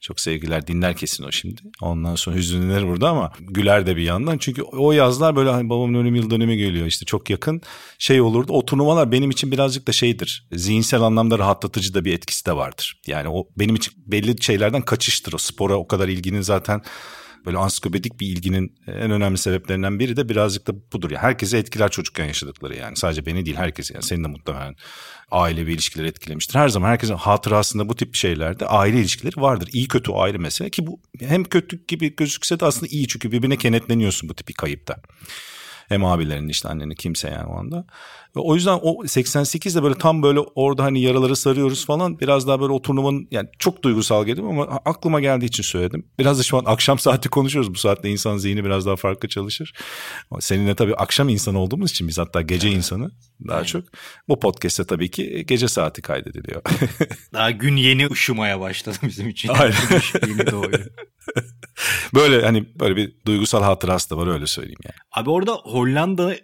çok 0.00 0.20
sevgiler 0.20 0.66
dinler 0.66 0.96
kesin 0.96 1.24
o 1.24 1.32
şimdi. 1.32 1.60
Ondan 1.80 2.14
sonra 2.14 2.36
hüzünlenir 2.36 2.88
burada 2.88 3.08
ama 3.08 3.32
güler 3.40 3.86
de 3.86 3.96
bir 3.96 4.02
yandan. 4.02 4.38
Çünkü 4.38 4.62
o 4.62 4.92
yazlar 4.92 5.36
böyle 5.36 5.50
hani 5.50 5.68
babamın 5.68 5.94
ölüm 5.94 6.14
yıl 6.14 6.30
dönemi 6.30 6.56
geliyor 6.56 6.86
işte 6.86 7.04
çok 7.04 7.30
yakın 7.30 7.60
şey 7.98 8.20
olurdu. 8.20 8.52
O 8.52 8.64
turnuvalar 8.64 9.12
benim 9.12 9.30
için 9.30 9.52
birazcık 9.52 9.88
da 9.88 9.92
şeydir. 9.92 10.48
Zihinsel 10.52 11.00
anlamda 11.00 11.38
rahatlatıcı 11.38 11.94
da 11.94 12.04
bir 12.04 12.12
etkisi 12.12 12.46
de 12.46 12.56
vardır. 12.56 13.00
Yani 13.06 13.28
o 13.28 13.48
benim 13.56 13.74
için 13.74 13.94
belli 14.06 14.42
şeylerden 14.42 14.82
kaçıştır. 14.82 15.32
O 15.32 15.38
spora 15.38 15.76
o 15.76 15.86
kadar 15.86 16.08
ilginin 16.08 16.40
zaten 16.40 16.82
böyle 17.48 17.58
ansiklopedik 17.58 18.20
bir 18.20 18.26
ilginin 18.26 18.74
en 18.86 19.10
önemli 19.10 19.38
sebeplerinden 19.38 19.98
biri 19.98 20.16
de 20.16 20.28
birazcık 20.28 20.66
da 20.66 20.72
budur. 20.92 21.10
Yani 21.10 21.22
herkese 21.22 21.58
etkiler 21.58 21.90
çocukken 21.90 22.24
yaşadıkları 22.24 22.76
yani. 22.76 22.96
Sadece 22.96 23.26
beni 23.26 23.46
değil 23.46 23.56
herkese 23.56 23.94
yani 23.94 24.04
senin 24.04 24.24
de 24.24 24.28
muhtemelen 24.28 24.76
ailevi 25.30 25.72
ilişkileri 25.72 26.08
etkilemiştir. 26.08 26.54
Her 26.54 26.68
zaman 26.68 26.88
herkesin 26.88 27.14
hatırasında 27.14 27.88
bu 27.88 27.96
tip 27.96 28.14
şeylerde 28.14 28.66
aile 28.66 29.00
ilişkileri 29.00 29.40
vardır. 29.40 29.68
İyi 29.72 29.88
kötü 29.88 30.12
ayrı 30.12 30.38
mesele 30.38 30.70
ki 30.70 30.86
bu 30.86 31.00
hem 31.20 31.44
kötü 31.44 31.86
gibi 31.86 32.16
gözükse 32.16 32.60
de 32.60 32.64
aslında 32.64 32.86
iyi 32.86 33.08
çünkü 33.08 33.32
birbirine 33.32 33.56
kenetleniyorsun 33.56 34.28
bu 34.28 34.34
tip 34.34 34.48
bir 34.48 34.54
kayıpta. 34.54 34.96
Hem 35.88 36.04
abilerin 36.04 36.48
işte 36.48 36.68
annenin 36.68 36.94
kimse 36.94 37.28
yani 37.28 37.46
o 37.46 37.58
anda. 37.58 37.86
Ve 38.38 38.42
o 38.42 38.54
yüzden 38.54 38.78
o 38.82 39.04
88'de 39.04 39.82
böyle 39.82 39.94
tam 39.94 40.22
böyle 40.22 40.40
orada 40.40 40.84
hani 40.84 41.00
yaraları 41.00 41.36
sarıyoruz 41.36 41.86
falan 41.86 42.18
biraz 42.18 42.48
daha 42.48 42.60
böyle 42.60 42.72
o 42.72 42.82
turnuvanın 42.82 43.28
yani 43.30 43.48
çok 43.58 43.82
duygusal 43.82 44.24
geldim 44.24 44.46
ama 44.46 44.62
aklıma 44.84 45.20
geldiği 45.20 45.44
için 45.44 45.62
söyledim. 45.62 46.06
Biraz 46.18 46.38
da 46.38 46.42
şu 46.42 46.56
an 46.58 46.62
akşam 46.66 46.98
saati 47.08 47.28
konuşuyoruz. 47.28 47.74
Bu 47.74 47.78
saatte 47.78 48.08
insan 48.10 48.36
zihni 48.36 48.64
biraz 48.64 48.86
daha 48.86 48.96
farklı 48.96 49.28
çalışır. 49.28 49.72
Seninle 50.40 50.74
tabii 50.74 50.94
akşam 50.94 51.28
insanı 51.28 51.58
olduğumuz 51.58 51.90
için 51.90 52.08
biz 52.08 52.18
hatta 52.18 52.42
gece 52.42 52.70
insanı 52.70 53.10
daha 53.48 53.64
çok. 53.64 53.84
Bu 54.28 54.40
podcast'te 54.40 54.84
tabii 54.84 55.10
ki 55.10 55.44
gece 55.48 55.68
saati 55.68 56.02
kaydediliyor. 56.02 56.62
daha 57.32 57.50
gün 57.50 57.76
yeni 57.76 58.06
ışımaya 58.10 58.60
başladı 58.60 58.96
bizim 59.02 59.28
için. 59.28 59.48
Aynen. 59.48 59.74
yeni 60.26 60.50
doğuyor. 60.50 60.86
böyle 62.14 62.42
hani 62.42 62.66
böyle 62.80 62.96
bir 62.96 63.12
duygusal 63.26 63.62
hatırası 63.62 64.10
da 64.10 64.16
var 64.16 64.26
öyle 64.26 64.46
söyleyeyim 64.46 64.80
yani. 64.84 64.96
Abi 65.12 65.30
orada 65.30 65.52
Hollanda 65.52 66.34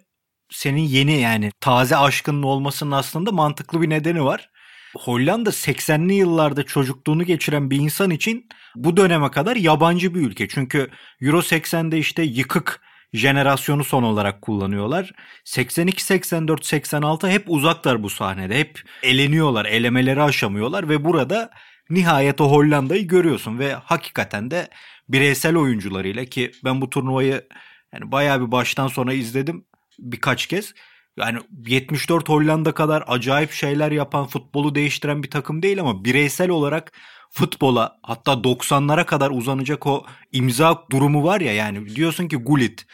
senin 0.49 0.81
yeni 0.81 1.21
yani 1.21 1.51
taze 1.59 1.97
aşkının 1.97 2.43
olmasının 2.43 2.91
aslında 2.91 3.31
mantıklı 3.31 3.81
bir 3.81 3.89
nedeni 3.89 4.25
var. 4.25 4.49
Hollanda 4.95 5.49
80'li 5.49 6.13
yıllarda 6.13 6.63
çocukluğunu 6.63 7.23
geçiren 7.23 7.69
bir 7.69 7.77
insan 7.77 8.11
için 8.11 8.47
bu 8.75 8.97
döneme 8.97 9.31
kadar 9.31 9.55
yabancı 9.55 10.15
bir 10.15 10.21
ülke. 10.21 10.47
Çünkü 10.47 10.89
Euro 11.21 11.39
80'de 11.39 11.97
işte 11.97 12.23
yıkık 12.23 12.81
jenerasyonu 13.13 13.83
son 13.83 14.03
olarak 14.03 14.41
kullanıyorlar. 14.41 15.11
82, 15.43 16.03
84, 16.03 16.65
86 16.65 17.27
hep 17.27 17.43
uzaklar 17.47 18.03
bu 18.03 18.09
sahnede. 18.09 18.59
Hep 18.59 18.81
eleniyorlar, 19.03 19.65
elemeleri 19.65 20.21
aşamıyorlar 20.21 20.89
ve 20.89 21.05
burada 21.05 21.49
nihayet 21.89 22.41
o 22.41 22.51
Hollanda'yı 22.51 23.07
görüyorsun 23.07 23.59
ve 23.59 23.73
hakikaten 23.73 24.51
de 24.51 24.69
bireysel 25.09 25.57
oyuncularıyla 25.57 26.25
ki 26.25 26.51
ben 26.63 26.81
bu 26.81 26.89
turnuvayı 26.89 27.47
yani 27.93 28.11
bayağı 28.11 28.47
bir 28.47 28.51
baştan 28.51 28.87
sona 28.87 29.13
izledim 29.13 29.65
birkaç 29.99 30.47
kez. 30.47 30.73
Yani 31.17 31.39
74 31.67 32.29
Hollanda 32.29 32.71
kadar 32.71 33.03
acayip 33.07 33.51
şeyler 33.51 33.91
yapan, 33.91 34.27
futbolu 34.27 34.75
değiştiren 34.75 35.23
bir 35.23 35.29
takım 35.29 35.61
değil 35.61 35.79
ama 35.79 36.05
bireysel 36.05 36.49
olarak 36.49 36.91
futbola 37.31 37.97
hatta 38.03 38.31
90'lara 38.31 39.05
kadar 39.05 39.31
uzanacak 39.31 39.87
o 39.87 40.05
imza 40.31 40.83
durumu 40.91 41.23
var 41.23 41.41
ya 41.41 41.53
yani 41.53 41.95
diyorsun 41.95 42.27
ki 42.27 42.35
Gullit, 42.35 42.85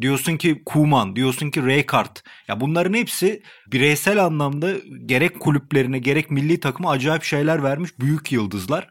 diyorsun 0.00 0.36
ki 0.36 0.62
Kuman, 0.66 1.16
diyorsun 1.16 1.50
ki 1.50 1.62
Rijkaard. 1.62 2.16
Ya 2.48 2.60
bunların 2.60 2.94
hepsi 2.94 3.42
bireysel 3.72 4.24
anlamda 4.24 4.72
gerek 5.06 5.40
kulüplerine 5.40 5.98
gerek 5.98 6.30
milli 6.30 6.60
takıma 6.60 6.90
acayip 6.90 7.22
şeyler 7.22 7.62
vermiş 7.62 7.98
büyük 8.00 8.32
yıldızlar. 8.32 8.88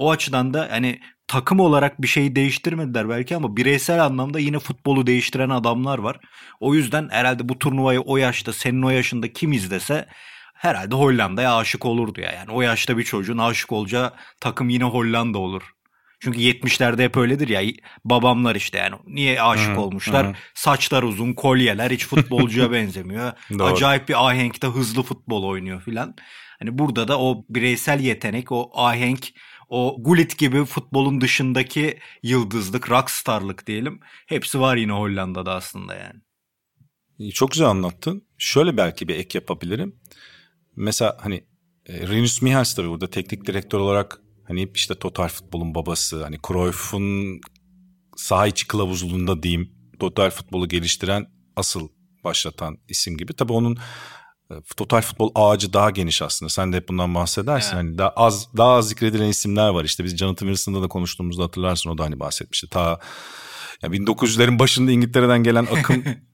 O 0.00 0.10
açıdan 0.10 0.54
da 0.54 0.68
hani 0.70 1.00
takım 1.26 1.60
olarak 1.60 2.02
bir 2.02 2.06
şeyi 2.06 2.36
değiştirmediler 2.36 3.08
belki 3.08 3.36
ama 3.36 3.56
bireysel 3.56 4.04
anlamda 4.04 4.38
yine 4.38 4.58
futbolu 4.58 5.06
değiştiren 5.06 5.50
adamlar 5.50 5.98
var. 5.98 6.18
O 6.60 6.74
yüzden 6.74 7.08
herhalde 7.10 7.48
bu 7.48 7.58
turnuvayı 7.58 8.00
o 8.00 8.16
yaşta 8.16 8.52
senin 8.52 8.82
o 8.82 8.90
yaşında 8.90 9.32
kim 9.32 9.52
izlese 9.52 10.08
herhalde 10.54 10.94
Hollanda'ya 10.94 11.56
aşık 11.56 11.86
olurdu 11.86 12.20
ya. 12.20 12.32
Yani 12.32 12.50
o 12.50 12.62
yaşta 12.62 12.98
bir 12.98 13.04
çocuğun 13.04 13.38
aşık 13.38 13.72
olacağı 13.72 14.12
takım 14.40 14.68
yine 14.68 14.84
Hollanda 14.84 15.38
olur. 15.38 15.62
Çünkü 16.20 16.38
70'lerde 16.38 17.04
hep 17.04 17.16
öyledir 17.16 17.48
ya 17.48 17.62
babamlar 18.04 18.56
işte 18.56 18.78
yani 18.78 18.96
niye 19.06 19.42
aşık 19.42 19.76
hı, 19.76 19.80
olmuşlar? 19.80 20.26
Hı. 20.26 20.32
Saçlar 20.54 21.02
uzun, 21.02 21.32
kolyeler 21.32 21.90
hiç 21.90 22.06
futbolcuya 22.06 22.72
benzemiyor. 22.72 23.32
Acayip 23.60 24.08
bir 24.08 24.28
ahenkte 24.28 24.66
hızlı 24.66 25.02
futbol 25.02 25.44
oynuyor 25.44 25.82
filan. 25.82 26.14
Hani 26.58 26.78
burada 26.78 27.08
da 27.08 27.20
o 27.20 27.44
bireysel 27.48 28.00
yetenek, 28.00 28.52
o 28.52 28.70
ahenk, 28.74 29.28
o 29.70 29.96
Gullit 29.98 30.38
gibi 30.38 30.64
futbolun 30.64 31.20
dışındaki 31.20 31.98
yıldızlık, 32.22 32.90
rockstarlık 32.90 33.66
diyelim. 33.66 34.00
Hepsi 34.26 34.60
var 34.60 34.76
yine 34.76 34.92
Hollanda'da 34.92 35.54
aslında 35.54 35.94
yani. 35.94 36.20
Çok 37.32 37.50
güzel 37.50 37.68
anlattın. 37.68 38.28
Şöyle 38.38 38.76
belki 38.76 39.08
bir 39.08 39.14
ek 39.14 39.38
yapabilirim. 39.38 39.96
Mesela 40.76 41.16
hani 41.20 41.44
e, 41.86 42.08
Rinus 42.08 42.42
Michels 42.42 42.74
tabii 42.74 42.88
burada 42.88 43.10
teknik 43.10 43.46
direktör 43.46 43.78
olarak 43.78 44.20
hani 44.48 44.68
işte 44.74 44.94
total 44.94 45.28
futbolun 45.28 45.74
babası. 45.74 46.22
Hani 46.22 46.38
Cruyff'un 46.48 47.40
saha 48.16 48.46
içi 48.46 48.66
kılavuzluğunda 48.66 49.42
diyeyim 49.42 49.72
total 50.00 50.30
futbolu 50.30 50.68
geliştiren 50.68 51.26
asıl 51.56 51.88
başlatan 52.24 52.78
isim 52.88 53.16
gibi. 53.16 53.32
Tabii 53.32 53.52
onun 53.52 53.76
total 54.76 55.00
futbol 55.00 55.30
ağacı 55.34 55.72
daha 55.72 55.90
geniş 55.90 56.22
aslında. 56.22 56.50
Sen 56.50 56.72
de 56.72 56.76
hep 56.76 56.88
bundan 56.88 57.14
bahsedersin. 57.14 57.76
Evet. 57.76 57.84
Hani 57.84 57.98
daha 57.98 58.08
az 58.08 58.48
daha 58.56 58.72
az 58.72 58.88
zikredilen 58.88 59.28
isimler 59.28 59.68
var. 59.68 59.84
İşte 59.84 60.04
biz 60.04 60.16
Jonathan 60.16 60.46
Wilson'da 60.46 60.82
da 60.82 60.88
konuştuğumuzda 60.88 61.42
hatırlarsın 61.42 61.90
o 61.90 61.98
da 61.98 62.04
hani 62.04 62.20
bahsetmişti. 62.20 62.68
Ta 62.68 63.00
ya 63.82 63.88
1900'lerin 63.88 64.58
başında 64.58 64.90
İngiltere'den 64.90 65.42
gelen 65.42 65.66
akım 65.78 66.04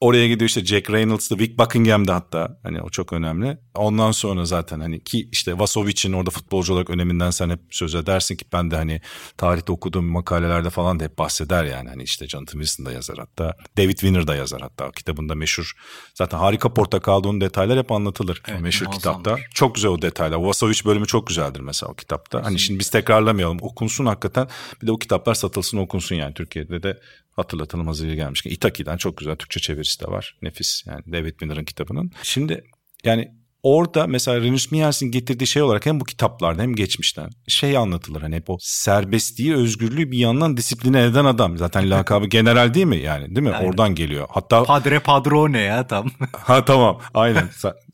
Oraya 0.00 0.28
gidiyor 0.28 0.48
işte 0.48 0.64
Jack 0.64 0.90
Reynolds'da, 0.90 1.38
Vic 1.38 1.58
Buckingham'da 1.58 2.14
hatta 2.14 2.58
hani 2.62 2.82
o 2.82 2.90
çok 2.90 3.12
önemli. 3.12 3.58
Ondan 3.74 4.12
sonra 4.12 4.44
zaten 4.44 4.80
hani 4.80 5.04
ki 5.04 5.28
işte 5.32 5.58
Vasovic'in 5.58 6.12
orada 6.12 6.30
futbolcu 6.30 6.72
olarak 6.72 6.90
öneminden 6.90 7.30
sen 7.30 7.50
hep 7.50 7.60
söz 7.70 7.94
edersin 7.94 8.36
ki 8.36 8.44
ben 8.52 8.70
de 8.70 8.76
hani 8.76 9.00
tarihte 9.36 9.72
okuduğum 9.72 10.04
makalelerde 10.04 10.70
falan 10.70 11.00
da 11.00 11.04
hep 11.04 11.18
bahseder 11.18 11.64
yani. 11.64 11.88
Hani 11.88 12.02
işte 12.02 12.28
Jonathan 12.28 12.60
Wilson 12.60 12.86
da 12.86 12.92
yazar 12.92 13.18
hatta. 13.18 13.56
David 13.78 13.98
Winner 13.98 14.26
da 14.26 14.34
yazar 14.34 14.60
hatta 14.60 14.88
o 14.88 14.90
kitabında 14.90 15.34
meşhur. 15.34 15.72
Zaten 16.14 16.38
harika 16.38 16.74
portakalda 16.74 17.28
onun 17.28 17.40
detaylar 17.40 17.78
hep 17.78 17.92
anlatılır. 17.92 18.42
Evet, 18.48 18.60
o 18.60 18.62
meşhur 18.62 18.90
kitapta. 18.90 19.36
Çok 19.54 19.74
güzel 19.74 19.90
o 19.90 20.02
detaylar. 20.02 20.36
Vasovic 20.36 20.84
bölümü 20.84 21.06
çok 21.06 21.26
güzeldir 21.26 21.60
mesela 21.60 21.92
o 21.92 21.94
kitapta. 21.94 22.38
Kesinlikle. 22.38 22.48
Hani 22.48 22.58
şimdi 22.58 22.80
biz 22.80 22.90
tekrarlamayalım. 22.90 23.58
Okunsun 23.60 24.06
hakikaten. 24.06 24.48
Bir 24.82 24.86
de 24.86 24.92
o 24.92 24.98
kitaplar 24.98 25.34
satılsın 25.34 25.78
okunsun 25.78 26.16
yani. 26.16 26.34
Türkiye'de 26.34 26.82
de 26.82 27.00
hatırlatalım 27.36 27.86
hazır 27.86 28.08
gelmişken. 28.08 28.50
Itaki'den 28.50 28.96
çok 28.96 29.16
güzel 29.16 29.36
Türkçe 29.36 29.60
çevirisi 29.60 29.89
de 29.98 30.06
var. 30.06 30.38
Nefis 30.42 30.82
yani 30.86 31.02
David 31.12 31.34
Miller'ın 31.40 31.64
kitabının. 31.64 32.10
Şimdi 32.22 32.64
yani 33.04 33.28
orada 33.62 34.06
mesela 34.06 34.40
Rinus 34.40 34.70
Michels'in 34.70 35.10
getirdiği 35.10 35.46
şey 35.46 35.62
olarak 35.62 35.86
hem 35.86 36.00
bu 36.00 36.04
kitaplarda 36.04 36.62
hem 36.62 36.74
geçmişten 36.74 37.30
şey 37.48 37.76
anlatılır. 37.76 38.22
Hani 38.22 38.36
hep 38.36 38.50
o 38.50 38.56
serbestliği, 38.60 39.54
özgürlüğü 39.54 40.10
bir 40.10 40.18
yandan 40.18 40.56
disipline 40.56 41.02
eden 41.02 41.24
adam. 41.24 41.58
Zaten 41.58 41.90
lakabı 41.90 42.26
general 42.26 42.74
değil 42.74 42.86
mi 42.86 42.98
yani 42.98 43.36
değil 43.36 43.46
mi? 43.46 43.54
Aynen. 43.54 43.68
Oradan 43.68 43.94
geliyor. 43.94 44.26
Hatta 44.30 44.64
Padre 44.64 44.98
Padrone 44.98 45.60
ya 45.60 45.86
tam. 45.86 46.10
ha 46.32 46.64
tamam 46.64 47.00
aynen 47.14 47.48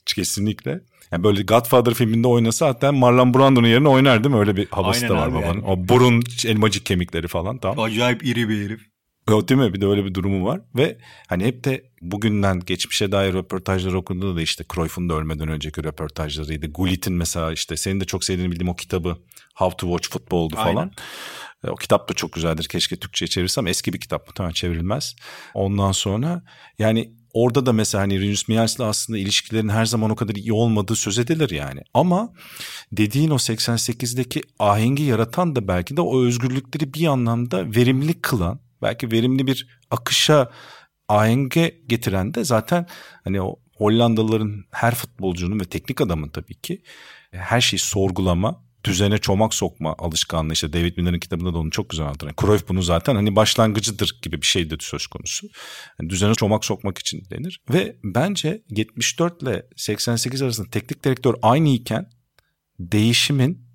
kesinlikle. 0.07 0.81
Yani 1.13 1.25
böyle 1.25 1.43
Godfather 1.43 1.95
filminde 1.95 2.29
oynasa 2.29 2.67
hatta 2.67 2.93
Marlon 2.93 3.35
Brando'nun 3.35 3.67
yerine 3.67 3.89
oynar 3.89 4.25
değil 4.25 4.35
mi? 4.35 4.41
Öyle 4.41 4.57
bir 4.57 4.69
havası 4.71 5.05
Aynen 5.05 5.17
da 5.17 5.23
var 5.23 5.35
babanın. 5.35 5.47
Yani. 5.47 5.65
O 5.67 5.89
burun, 5.89 6.23
elmacık 6.47 6.87
kemikleri 6.87 7.29
falan 7.29 7.59
tam. 7.59 7.79
Acayip 7.79 8.25
iri 8.25 8.49
bir 8.49 8.65
herif. 8.65 8.81
O 9.33 9.49
değil 9.49 9.61
mi? 9.61 9.75
Bir 9.75 9.81
de 9.81 9.87
öyle 9.87 10.05
bir 10.05 10.15
durumu 10.15 10.47
var. 10.47 10.61
Ve 10.77 10.99
hani 11.29 11.45
hep 11.45 11.65
de 11.65 11.91
bugünden 12.01 12.61
geçmişe 12.61 13.13
dair 13.13 13.33
röportajlar 13.33 13.93
okuduğunda 13.93 14.37
da 14.37 14.43
işte 14.43 14.65
Cruyff'un 14.75 15.09
da 15.09 15.15
ölmeden 15.15 15.49
önceki 15.49 15.85
röportajlarıydı. 15.85 16.67
Gullit'in 16.67 17.15
mesela 17.15 17.53
işte 17.53 17.77
senin 17.77 18.01
de 18.01 18.05
çok 18.05 18.25
sevdiğini 18.25 18.51
bildiğim 18.51 18.69
o 18.69 18.77
kitabı 18.77 19.17
How 19.55 19.77
to 19.77 19.87
Watch 19.87 20.11
Football'du 20.11 20.55
falan. 20.55 20.77
Aynen. 20.77 20.91
E, 21.65 21.71
o 21.71 21.75
kitap 21.75 22.09
da 22.09 22.15
çok 22.15 22.33
güzeldir. 22.33 22.65
Keşke 22.65 22.97
Türkçe'ye 22.97 23.29
çevirsem. 23.29 23.67
Eski 23.67 23.93
bir 23.93 24.01
kitap 24.01 24.27
muhtemelen 24.27 24.53
çevrilmez. 24.53 25.17
Ondan 25.55 25.93
sonra 25.93 26.43
yani 26.79 27.13
orada 27.33 27.67
da 27.67 27.73
mesela 27.73 28.03
hani 28.03 28.21
Rinus 28.21 28.49
Michels'le 28.49 28.81
aslında 28.81 29.19
ilişkilerin 29.19 29.69
her 29.69 29.85
zaman 29.85 30.11
o 30.11 30.17
kadar 30.17 30.35
iyi 30.35 30.53
olmadığı 30.53 30.97
söz 30.97 31.19
edilir 31.19 31.51
yani. 31.51 31.81
Ama 31.95 32.33
dediğin 32.93 33.31
o 33.31 33.37
88'deki 33.37 34.41
ahengi 34.59 35.03
yaratan 35.03 35.57
da 35.57 35.69
belki 35.69 35.97
de 35.97 36.01
o 36.01 36.25
özgürlükleri 36.25 36.95
bir 36.95 37.07
anlamda 37.07 37.75
verimli 37.75 38.21
kılan 38.21 38.66
belki 38.83 39.13
verimli 39.13 39.47
bir 39.47 39.79
akışa 39.91 40.51
ahenge 41.09 41.81
getiren 41.87 42.35
de 42.35 42.45
zaten 42.45 42.87
hani 43.25 43.43
o 43.43 43.57
Hollandalıların 43.77 44.65
her 44.71 44.95
futbolcunun 44.95 45.61
ve 45.61 45.65
teknik 45.65 46.01
adamın 46.01 46.29
tabii 46.29 46.55
ki 46.55 46.83
e, 47.33 47.39
her 47.39 47.61
şeyi 47.61 47.81
sorgulama, 47.81 48.65
düzene 48.85 49.19
çomak 49.19 49.55
sokma 49.55 49.95
alışkanlığı 49.99 50.53
işte 50.53 50.73
David 50.73 50.97
Miller'ın 50.97 51.19
kitabında 51.19 51.55
da 51.55 51.59
onu 51.59 51.71
çok 51.71 51.91
güzel 51.91 52.07
anlatır. 52.07 52.27
Yani 52.27 52.37
Cruyff 52.41 52.69
bunu 52.69 52.83
zaten 52.83 53.15
hani 53.15 53.37
başlangıcıdır 53.37 54.19
gibi 54.23 54.43
bir 54.43 54.47
şeydi 54.47 54.77
söz 54.81 55.07
konusu. 55.07 55.49
Yani 56.01 56.11
düzene 56.11 56.35
çomak 56.35 56.65
sokmak 56.65 56.99
için 56.99 57.23
denir. 57.31 57.61
Ve 57.71 57.97
bence 58.05 58.63
74 58.71 59.43
ile 59.43 59.67
88 59.77 60.43
arasında 60.43 60.71
teknik 60.71 61.05
direktör 61.05 61.35
aynı 61.43 61.69
iken 61.69 62.11
değişimin 62.79 63.66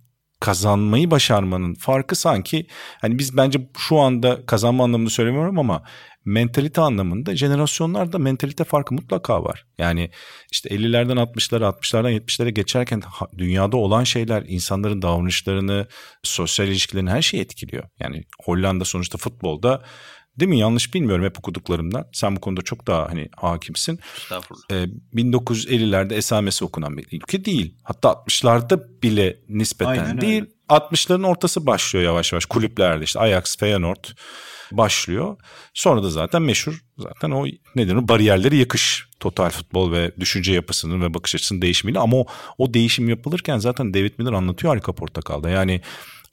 kazanmayı 0.42 1.12
başarmanın 1.12 1.74
farkı 1.74 2.16
sanki 2.16 2.68
hani 3.02 3.20
biz 3.20 3.38
bence 3.38 3.70
şu 3.78 4.00
anda 4.00 4.46
kazanma 4.46 4.84
anlamında 4.84 5.10
söylemiyorum 5.10 5.60
ama 5.60 5.84
mentalite 6.26 6.82
anlamında 6.82 7.36
jenerasyonlarda 7.36 8.20
mentalite 8.20 8.64
farkı 8.64 8.94
mutlaka 8.94 9.44
var. 9.44 9.66
Yani 9.78 10.12
işte 10.52 10.70
50'lerden 10.70 11.18
60'lara 11.18 11.64
60'lardan 11.64 12.12
70'lere 12.12 12.50
geçerken 12.50 13.02
dünyada 13.38 13.78
olan 13.78 14.04
şeyler 14.04 14.44
insanların 14.48 15.02
davranışlarını, 15.02 15.88
sosyal 16.24 16.68
ilişkilerini 16.68 17.10
her 17.10 17.22
şeyi 17.22 17.42
etkiliyor. 17.44 17.84
Yani 18.00 18.24
Hollanda 18.44 18.86
sonuçta 18.86 19.18
futbolda 19.18 19.84
Değil 20.42 20.50
mi? 20.50 20.60
Yanlış 20.60 20.94
bilmiyorum 20.94 21.26
hep 21.26 21.40
okuduklarımdan. 21.40 22.06
Sen 22.14 22.36
bu 22.36 22.40
konuda 22.40 22.62
çok 22.62 22.88
daha 22.88 23.10
hani 23.10 23.30
hakimsin. 23.38 24.00
Estağfurullah. 24.18 24.64
Ee, 24.72 24.88
1950'lerde 25.14 26.14
esamesi 26.14 26.66
okunan 26.66 26.98
bir 26.98 27.06
ülke 27.12 27.46
değil. 27.46 27.76
Hatta 27.84 28.10
60'larda 28.10 29.02
bile 29.04 29.38
nispeten 29.50 29.92
Aynen 29.92 30.22
değil. 30.22 30.42
Öyle. 30.42 30.52
60'ların 30.70 31.28
ortası 31.28 31.66
başlıyor 31.66 32.06
yavaş 32.06 32.34
yavaş 32.34 32.46
kulüplerde 32.46 33.04
işte 33.04 33.20
Ajax, 33.20 33.58
Feyenoord 33.58 34.06
başlıyor. 34.72 35.38
Sonra 35.74 36.04
da 36.04 36.10
zaten 36.10 36.42
meşhur 36.42 36.82
zaten 36.98 37.32
o 37.32 37.46
nedir 37.76 37.96
o 37.96 38.08
bariyerleri 38.08 38.58
yakış 38.58 39.08
total 39.20 39.50
futbol 39.50 39.92
ve 39.92 40.12
düşünce 40.20 40.54
yapısının 40.54 41.02
ve 41.02 41.14
bakış 41.14 41.36
açısının 41.36 41.62
değişimiyle 41.62 42.00
ama 42.00 42.18
o, 42.18 42.26
o 42.58 42.74
değişim 42.74 43.10
yapılırken 43.10 43.58
zaten 43.58 43.94
David 43.94 44.14
Miller 44.18 44.34
anlatıyor 44.34 44.74
harika 44.74 44.94
portakalda. 44.94 45.50
Yani 45.50 45.82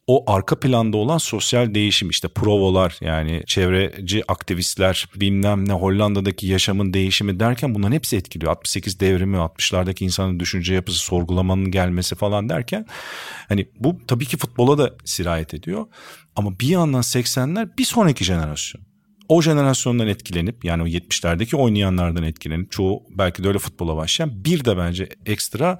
o 0.08 0.32
arka 0.32 0.60
planda 0.60 0.96
olan 0.96 1.18
sosyal 1.18 1.74
değişim 1.74 2.10
işte 2.10 2.28
provolar 2.28 2.96
yani 3.00 3.42
çevreci 3.46 4.22
aktivistler 4.28 5.06
bilmem 5.16 5.68
ne 5.68 5.72
Hollanda'daki 5.72 6.46
yaşamın 6.46 6.92
değişimi 6.92 7.40
derken 7.40 7.74
bunların 7.74 7.92
hepsi 7.92 8.16
etkiliyor. 8.16 8.52
68 8.52 9.00
devrimi 9.00 9.36
60'lardaki 9.36 10.04
insanın 10.04 10.40
düşünce 10.40 10.74
yapısı 10.74 10.98
sorgulamanın 10.98 11.70
gelmesi 11.70 12.14
falan 12.14 12.48
derken 12.48 12.86
hani 13.48 13.68
bu 13.80 13.98
tabii 14.06 14.26
ki 14.26 14.36
futbola 14.36 14.78
da 14.78 14.96
sirayet 15.04 15.54
ediyor. 15.54 15.86
Ama 16.36 16.60
bir 16.60 16.68
yandan 16.68 17.02
80'ler 17.02 17.78
bir 17.78 17.84
sonraki 17.84 18.24
jenerasyon 18.24 18.82
o 19.28 19.42
jenerasyondan 19.42 20.06
etkilenip 20.08 20.64
yani 20.64 20.82
o 20.82 20.86
70'lerdeki 20.86 21.56
oynayanlardan 21.56 22.22
etkilenip 22.22 22.72
çoğu 22.72 23.02
belki 23.10 23.44
de 23.44 23.48
öyle 23.48 23.58
futbola 23.58 23.96
başlayan 23.96 24.44
bir 24.44 24.64
de 24.64 24.76
bence 24.76 25.08
ekstra 25.26 25.78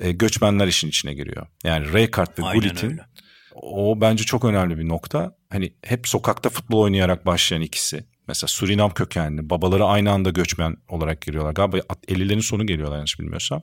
e, 0.00 0.12
göçmenler 0.12 0.66
işin 0.66 0.88
içine 0.88 1.14
giriyor. 1.14 1.46
Yani 1.64 1.92
Rijkaard 1.92 2.38
ve 2.38 2.42
Gullit'in 2.52 3.00
o 3.62 4.00
bence 4.00 4.24
çok 4.24 4.44
önemli 4.44 4.78
bir 4.78 4.88
nokta. 4.88 5.36
Hani 5.50 5.72
hep 5.82 6.08
sokakta 6.08 6.48
futbol 6.48 6.80
oynayarak 6.80 7.26
başlayan 7.26 7.62
ikisi. 7.62 8.04
Mesela 8.28 8.48
Surinam 8.48 8.90
kökenli. 8.90 9.50
Babaları 9.50 9.84
aynı 9.84 10.10
anda 10.10 10.30
göçmen 10.30 10.76
olarak 10.88 11.20
giriyorlar. 11.20 11.52
Galiba 11.52 11.76
50'lerin 12.08 12.42
sonu 12.42 12.66
geliyorlar 12.66 12.96
yanlış 12.96 13.20
bilmiyorsam. 13.20 13.62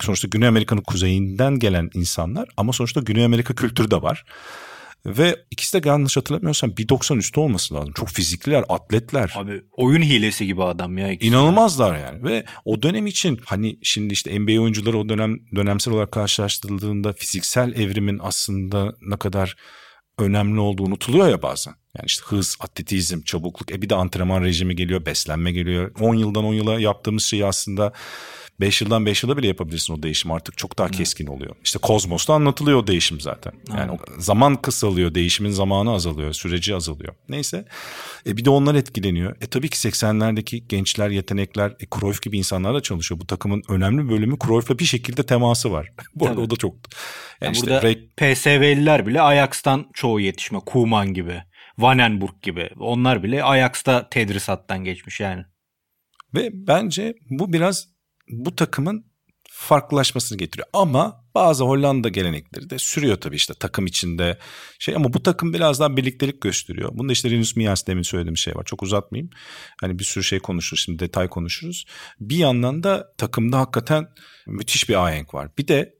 Sonuçta 0.00 0.28
Güney 0.28 0.48
Amerika'nın 0.48 0.80
kuzeyinden 0.80 1.58
gelen 1.58 1.90
insanlar 1.94 2.48
ama 2.56 2.72
sonuçta 2.72 3.00
Güney 3.00 3.24
Amerika 3.24 3.54
kültürü 3.54 3.90
de 3.90 4.02
var. 4.02 4.24
Ve 5.06 5.36
ikisi 5.50 5.82
de 5.82 5.88
yanlış 5.88 6.16
hatırlamıyorsam 6.16 6.70
1.90 6.70 7.16
üstü 7.16 7.40
olması 7.40 7.74
lazım. 7.74 7.92
Çok 7.92 8.08
fizikliler, 8.08 8.64
atletler. 8.68 9.32
Abi 9.36 9.62
oyun 9.72 10.02
hilesi 10.02 10.46
gibi 10.46 10.64
adam 10.64 10.98
ya. 10.98 11.12
İkisi 11.12 11.28
İnanılmazlar 11.28 11.98
yani. 11.98 12.24
Ve 12.24 12.44
o 12.64 12.82
dönem 12.82 13.06
için 13.06 13.40
hani 13.44 13.78
şimdi 13.82 14.12
işte 14.12 14.40
NBA 14.40 14.60
oyuncuları 14.60 14.98
o 14.98 15.08
dönem 15.08 15.38
dönemsel 15.54 15.94
olarak 15.94 16.12
karşılaştırıldığında 16.12 17.12
fiziksel 17.12 17.72
evrimin 17.72 18.20
aslında 18.22 18.94
ne 19.00 19.16
kadar 19.16 19.56
önemli 20.18 20.60
olduğu 20.60 20.82
unutuluyor 20.82 21.28
ya 21.28 21.42
bazen. 21.42 21.74
Yani 21.96 22.06
işte 22.06 22.22
hız, 22.26 22.56
atletizm, 22.60 23.22
çabukluk, 23.22 23.72
e 23.72 23.82
bir 23.82 23.88
de 23.88 23.94
antrenman 23.94 24.44
rejimi 24.44 24.76
geliyor, 24.76 25.06
beslenme 25.06 25.52
geliyor. 25.52 25.92
10 26.00 26.14
yıldan 26.14 26.44
10 26.44 26.54
yıla 26.54 26.80
yaptığımız 26.80 27.24
şeyi 27.24 27.46
aslında 27.46 27.92
5 28.60 28.82
yıldan 28.82 29.06
5 29.06 29.22
yıla 29.22 29.36
bile 29.36 29.46
yapabilirsin 29.46 29.94
o 29.94 30.02
değişim 30.02 30.30
artık 30.30 30.58
çok 30.58 30.78
daha 30.78 30.88
keskin 30.88 31.26
oluyor. 31.26 31.56
İşte 31.64 31.78
Kozmos'ta 31.78 32.34
anlatılıyor 32.34 32.78
o 32.78 32.86
değişim 32.86 33.20
zaten. 33.20 33.52
Yani 33.76 33.92
o 33.92 33.98
zaman 34.18 34.62
kısalıyor, 34.62 35.14
değişimin 35.14 35.50
zamanı 35.50 35.92
azalıyor, 35.92 36.32
süreci 36.32 36.74
azalıyor. 36.74 37.14
Neyse 37.28 37.64
e 38.26 38.36
bir 38.36 38.44
de 38.44 38.50
onlar 38.50 38.74
etkileniyor. 38.74 39.36
E 39.40 39.46
tabii 39.46 39.68
ki 39.68 39.76
80'lerdeki 39.76 40.66
gençler, 40.68 41.10
yetenekler, 41.10 41.70
e 41.70 41.86
Cruyff 41.94 42.22
gibi 42.22 42.38
insanlarla 42.38 42.80
çalışıyor. 42.80 43.20
Bu 43.20 43.26
takımın 43.26 43.62
önemli 43.68 44.04
bir 44.04 44.08
bölümü 44.08 44.36
Cruyff'la 44.46 44.78
bir 44.78 44.84
şekilde 44.84 45.22
teması 45.22 45.72
var. 45.72 45.92
Bu 46.14 46.26
arada 46.26 46.40
o 46.40 46.50
da 46.50 46.56
çok... 46.56 46.74
Yani, 46.74 46.80
yani 47.40 47.52
işte 47.52 47.66
burada 47.66 47.82
Ray... 47.82 48.08
PSV'liler 48.16 49.06
bile 49.06 49.22
Ajax'tan 49.22 49.90
çoğu 49.94 50.20
yetişme. 50.20 50.58
Kuman 50.66 51.14
gibi, 51.14 51.42
Vanenburg 51.78 52.42
gibi. 52.42 52.70
Onlar 52.78 53.22
bile 53.22 53.44
Ajax'ta 53.44 54.08
tedrisattan 54.08 54.84
geçmiş 54.84 55.20
yani. 55.20 55.44
Ve 56.34 56.50
bence 56.52 57.14
bu 57.30 57.52
biraz 57.52 57.97
bu 58.30 58.56
takımın 58.56 59.04
farklılaşmasını 59.50 60.38
getiriyor. 60.38 60.68
Ama 60.72 61.24
bazı 61.34 61.64
Hollanda 61.64 62.08
gelenekleri 62.08 62.70
de 62.70 62.78
sürüyor 62.78 63.16
tabii 63.16 63.36
işte 63.36 63.54
takım 63.54 63.86
içinde 63.86 64.38
şey 64.78 64.96
ama 64.96 65.12
bu 65.12 65.22
takım 65.22 65.52
biraz 65.54 65.80
daha 65.80 65.96
birliktelik 65.96 66.40
gösteriyor. 66.40 66.90
Bunda 66.92 67.12
işte 67.12 67.30
Rinus 67.30 67.56
Mias 67.56 67.86
demin 67.86 68.02
söylediğim 68.02 68.36
şey 68.36 68.54
var. 68.54 68.64
Çok 68.64 68.82
uzatmayayım. 68.82 69.30
Hani 69.80 69.98
bir 69.98 70.04
sürü 70.04 70.24
şey 70.24 70.38
konuşuruz 70.38 70.82
şimdi 70.84 70.98
detay 70.98 71.28
konuşuruz. 71.28 71.84
Bir 72.20 72.36
yandan 72.36 72.82
da 72.82 73.12
takımda 73.18 73.58
hakikaten 73.58 74.08
müthiş 74.46 74.88
bir 74.88 74.94
ahenk 74.94 75.34
var. 75.34 75.50
Bir 75.58 75.68
de 75.68 75.97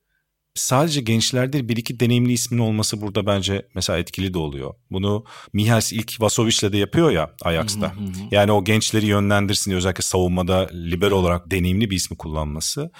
sadece 0.58 1.00
gençler 1.00 1.52
değil 1.52 1.68
bir 1.68 1.76
iki 1.76 2.00
deneyimli 2.00 2.32
ismin 2.32 2.58
olması 2.58 3.00
burada 3.00 3.26
bence 3.26 3.68
mesela 3.74 3.98
etkili 3.98 4.34
de 4.34 4.38
oluyor. 4.38 4.74
Bunu 4.90 5.24
Mihals 5.52 5.92
ilk 5.92 6.20
Vasovic'le 6.20 6.72
de 6.72 6.78
yapıyor 6.78 7.10
ya 7.10 7.30
Ajax'ta. 7.42 7.92
yani 8.30 8.52
o 8.52 8.64
gençleri 8.64 9.06
yönlendirsin 9.06 9.70
diye 9.70 9.78
özellikle 9.78 10.02
savunmada 10.02 10.68
libero 10.72 11.16
olarak 11.16 11.50
deneyimli 11.50 11.90
bir 11.90 11.96
ismi 11.96 12.16
kullanması. 12.16 12.90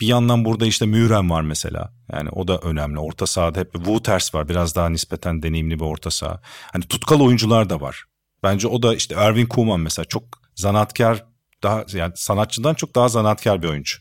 Bir 0.00 0.06
yandan 0.06 0.44
burada 0.44 0.66
işte 0.66 0.86
Müren 0.86 1.30
var 1.30 1.42
mesela. 1.42 1.92
Yani 2.12 2.30
o 2.30 2.48
da 2.48 2.58
önemli. 2.58 2.98
Orta 2.98 3.26
sahada 3.26 3.60
hep 3.60 3.72
Wouters 3.72 4.34
var. 4.34 4.48
Biraz 4.48 4.74
daha 4.74 4.88
nispeten 4.88 5.42
deneyimli 5.42 5.78
bir 5.78 5.84
orta 5.84 6.10
saha. 6.10 6.40
Hani 6.72 6.84
tutkal 6.84 7.20
oyuncular 7.20 7.70
da 7.70 7.80
var. 7.80 8.04
Bence 8.42 8.68
o 8.68 8.82
da 8.82 8.94
işte 8.94 9.14
Erwin 9.14 9.46
Koeman 9.46 9.80
mesela 9.80 10.04
çok 10.06 10.24
zanaatkar 10.54 11.24
daha 11.62 11.84
yani 11.92 12.12
sanatçıdan 12.16 12.74
çok 12.74 12.94
daha 12.94 13.08
zanaatkar 13.08 13.62
bir 13.62 13.68
oyuncu 13.68 13.98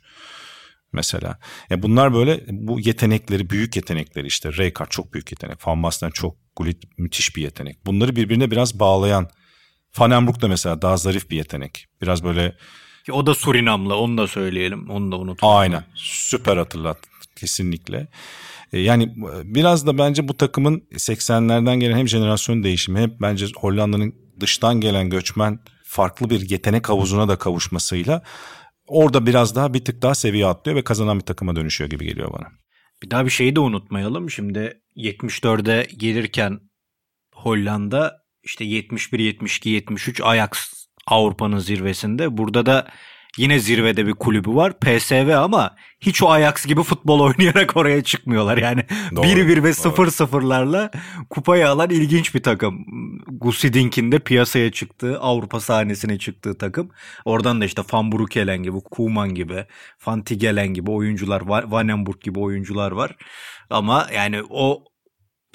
mesela. 0.93 1.39
Ya 1.69 1.83
bunlar 1.83 2.13
böyle 2.13 2.45
bu 2.49 2.79
yetenekleri, 2.79 3.49
büyük 3.49 3.75
yetenekleri 3.75 4.27
işte 4.27 4.53
Rijkaard 4.53 4.89
çok 4.89 5.13
büyük 5.13 5.31
yetenek. 5.31 5.67
Van 5.67 5.83
Basten 5.83 6.09
çok, 6.09 6.35
Gullit 6.55 6.83
müthiş 6.97 7.35
bir 7.35 7.41
yetenek. 7.41 7.85
Bunları 7.85 8.15
birbirine 8.15 8.51
biraz 8.51 8.79
bağlayan 8.79 9.29
Van 9.97 10.11
Enbroek 10.11 10.41
da 10.41 10.47
mesela 10.47 10.81
daha 10.81 10.97
zarif 10.97 11.29
bir 11.29 11.37
yetenek. 11.37 11.85
Biraz 12.01 12.23
böyle 12.23 12.55
ki 13.05 13.13
o 13.13 13.25
da 13.25 13.33
Surinamlı 13.33 13.95
onu 13.95 14.17
da 14.17 14.27
söyleyelim. 14.27 14.89
Onu 14.89 15.11
da 15.11 15.17
unutmayalım. 15.17 15.59
Aynen. 15.59 15.83
Süper 15.95 16.57
hatırlat 16.57 16.97
kesinlikle. 17.35 18.07
E, 18.73 18.79
yani 18.79 19.13
biraz 19.43 19.87
da 19.87 19.97
bence 19.97 20.27
bu 20.27 20.37
takımın 20.37 20.83
80'lerden 20.91 21.79
gelen 21.79 21.97
hem 21.97 22.07
jenerasyon 22.07 22.63
değişimi 22.63 22.99
hem 22.99 23.11
bence 23.21 23.45
Hollanda'nın 23.57 24.15
dıştan 24.39 24.81
gelen 24.81 25.09
göçmen 25.09 25.59
farklı 25.83 26.29
bir 26.29 26.49
yetenek 26.49 26.89
havuzuna 26.89 27.27
da 27.27 27.35
kavuşmasıyla 27.35 28.23
orada 28.87 29.25
biraz 29.25 29.55
daha 29.55 29.73
bir 29.73 29.85
tık 29.85 30.01
daha 30.01 30.15
seviye 30.15 30.45
atlıyor 30.45 30.77
ve 30.77 30.83
kazanan 30.83 31.19
bir 31.19 31.25
takıma 31.25 31.55
dönüşüyor 31.55 31.89
gibi 31.89 32.05
geliyor 32.05 32.33
bana. 32.33 32.47
Bir 33.03 33.09
daha 33.09 33.25
bir 33.25 33.29
şeyi 33.29 33.55
de 33.55 33.59
unutmayalım. 33.59 34.29
Şimdi 34.29 34.81
74'e 34.95 35.87
gelirken 35.97 36.59
Hollanda 37.33 38.21
işte 38.43 38.65
71, 38.65 39.19
72, 39.19 39.69
73 39.69 40.21
Ajax 40.21 40.49
Avrupa'nın 41.07 41.59
zirvesinde. 41.59 42.37
Burada 42.37 42.65
da 42.65 42.87
Yine 43.37 43.59
zirvede 43.59 44.07
bir 44.07 44.13
kulübü 44.13 44.49
var. 44.49 44.79
PSV 44.79 45.33
ama 45.37 45.75
hiç 46.01 46.23
o 46.23 46.31
Ajax 46.31 46.65
gibi 46.65 46.83
futbol 46.83 47.19
oynayarak 47.29 47.77
oraya 47.77 48.03
çıkmıyorlar. 48.03 48.57
Yani 48.57 48.81
1-1 49.11 49.63
ve 49.63 49.69
0-0'larla 49.69 50.91
kupayı 51.29 51.69
alan 51.69 51.89
ilginç 51.89 52.35
bir 52.35 52.43
takım. 52.43 52.85
Gusidink'in 53.27 54.11
de 54.11 54.19
piyasaya 54.19 54.71
çıktığı, 54.71 55.19
Avrupa 55.19 55.59
sahnesine 55.59 56.19
çıktığı 56.19 56.57
takım. 56.57 56.91
Oradan 57.25 57.61
da 57.61 57.65
işte 57.65 57.81
Van 57.93 58.11
Broekelen 58.11 58.63
gibi, 58.63 58.77
Koeman 58.91 59.35
gibi, 59.35 59.65
Van 60.07 60.21
Tigelen 60.21 60.67
gibi 60.67 60.91
oyuncular 60.91 61.41
var. 61.41 61.63
Vanenburg 61.67 62.21
gibi 62.21 62.39
oyuncular 62.39 62.91
var. 62.91 63.15
Ama 63.69 64.07
yani 64.13 64.43
o 64.49 64.83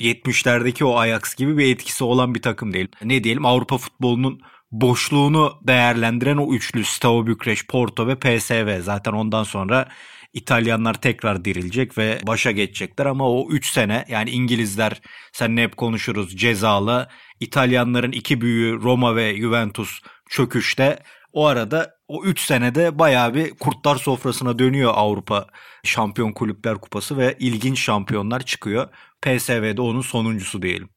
70'lerdeki 0.01 0.85
o 0.85 0.99
Ajax 0.99 1.35
gibi 1.35 1.59
bir 1.59 1.75
etkisi 1.75 2.05
olan 2.05 2.35
bir 2.35 2.43
takım 2.43 2.73
değil. 2.73 2.89
Ne 3.05 3.25
diyelim 3.25 3.47
Avrupa 3.47 3.79
futbolunun 3.79 4.41
boşluğunu 4.73 5.61
değerlendiren 5.63 6.37
o 6.37 6.55
üçlü 6.55 6.85
Steaua 6.85 7.27
Bükreş, 7.27 7.67
Porto 7.67 8.07
ve 8.07 8.19
PSV. 8.19 8.81
Zaten 8.83 9.13
ondan 9.13 9.45
sonra 9.45 9.89
İtalyanlar 10.33 10.95
tekrar 10.95 11.45
dirilecek 11.45 11.99
ve 11.99 12.21
başa 12.27 12.51
geçecekler 12.51 13.07
ama 13.07 13.31
o 13.31 13.51
3 13.51 13.71
sene 13.71 14.05
yani 14.09 14.31
İngilizler 14.31 15.03
seninle 15.33 15.63
hep 15.63 15.77
konuşuruz 15.77 16.37
cezalı. 16.37 17.09
İtalyanların 17.41 18.13
iki 18.13 18.41
büyüğü 18.41 18.83
Roma 18.83 19.17
ve 19.17 19.37
Juventus 19.37 20.01
çöküşte. 20.31 20.99
O 21.33 21.47
arada 21.47 21.95
o 22.09 22.25
3 22.25 22.41
senede 22.41 22.99
bayağı 22.99 23.35
bir 23.35 23.51
kurtlar 23.51 23.97
sofrasına 23.97 24.59
dönüyor 24.59 24.93
Avrupa 24.95 25.47
Şampiyon 25.85 26.33
Kulüpler 26.33 26.75
Kupası 26.75 27.17
ve 27.17 27.37
ilginç 27.39 27.81
şampiyonlar 27.81 28.41
çıkıyor. 28.41 28.89
PSV'de 29.23 29.81
onun 29.81 30.01
sonuncusu 30.01 30.63
diyelim. 30.63 30.89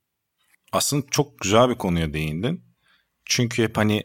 Aslında 0.72 1.06
çok 1.12 1.40
güzel 1.40 1.70
bir 1.70 1.76
konuya 1.76 2.14
değindin. 2.14 2.75
Çünkü 3.26 3.64
hep 3.64 3.78
hani 3.78 4.04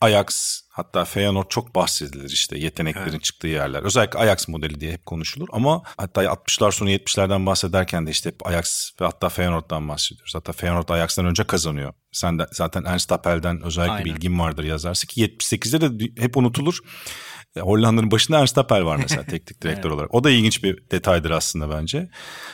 Ajax 0.00 0.60
hatta 0.68 1.04
Feyenoord 1.04 1.48
çok 1.48 1.74
bahsedilir 1.74 2.30
işte 2.30 2.58
yeteneklerin 2.58 3.10
evet. 3.10 3.24
çıktığı 3.24 3.46
yerler. 3.46 3.82
Özellikle 3.82 4.18
Ajax 4.18 4.48
modeli 4.48 4.80
diye 4.80 4.92
hep 4.92 5.06
konuşulur 5.06 5.48
ama 5.52 5.82
hatta 5.96 6.24
60'lar 6.24 6.72
sonu 6.72 6.90
70'lerden 6.90 7.46
bahsederken 7.46 8.06
de 8.06 8.10
işte 8.10 8.30
hep 8.30 8.46
Ajax 8.46 8.90
ve 9.00 9.04
hatta 9.04 9.28
Feyenoord'dan 9.28 9.88
bahsediyoruz. 9.88 10.34
Hatta 10.34 10.52
Feyenoord 10.52 10.88
Ajax'tan 10.88 11.26
önce 11.26 11.44
kazanıyor. 11.44 11.94
Sen 12.12 12.38
de 12.38 12.46
zaten 12.52 12.84
Ernst 12.84 13.12
Appel'den 13.12 13.62
özellikle 13.62 13.92
Aynen. 13.92 14.04
bilgin 14.04 14.38
vardır 14.38 14.64
yazarsın 14.64 15.06
ki 15.06 15.24
78'de 15.24 15.98
de 15.98 16.22
hep 16.22 16.36
unutulur. 16.36 16.78
E, 17.56 17.60
Hollanda'nın 17.60 18.10
başında 18.10 18.40
Ernst 18.40 18.58
Appel 18.58 18.84
var 18.84 18.96
mesela 18.96 19.24
teknik 19.24 19.60
direktör 19.62 19.90
evet. 19.90 19.94
olarak. 19.94 20.14
O 20.14 20.24
da 20.24 20.30
ilginç 20.30 20.64
bir 20.64 20.90
detaydır 20.90 21.30
aslında 21.30 21.70
bence. 21.70 22.08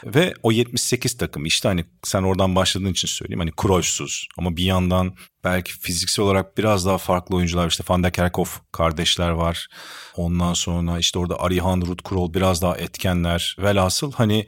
Ve 0.04 0.34
o 0.42 0.52
78 0.52 1.16
takım 1.16 1.46
işte 1.46 1.68
hani 1.68 1.84
sen 2.02 2.22
oradan 2.22 2.56
başladığın 2.56 2.92
için 2.92 3.08
söyleyeyim. 3.08 3.40
Hani 3.40 3.52
Cruyff'suz 3.62 4.28
ama 4.38 4.56
bir 4.56 4.64
yandan 4.64 5.14
belki 5.44 5.72
fiziksel 5.72 6.24
olarak 6.24 6.58
biraz 6.58 6.86
daha 6.86 6.98
farklı 6.98 7.36
oyuncular. 7.36 7.68
işte 7.68 7.84
Van 7.88 8.02
der 8.02 8.12
Kerkhoff 8.12 8.60
kardeşler 8.72 9.30
var. 9.30 9.68
Ondan 10.16 10.54
sonra 10.54 10.98
işte 10.98 11.18
orada 11.18 11.40
Arihan 11.40 11.80
Rutkrol 11.80 12.34
biraz 12.34 12.62
daha 12.62 12.76
etkenler. 12.76 13.56
Velhasıl 13.58 14.12
hani 14.12 14.46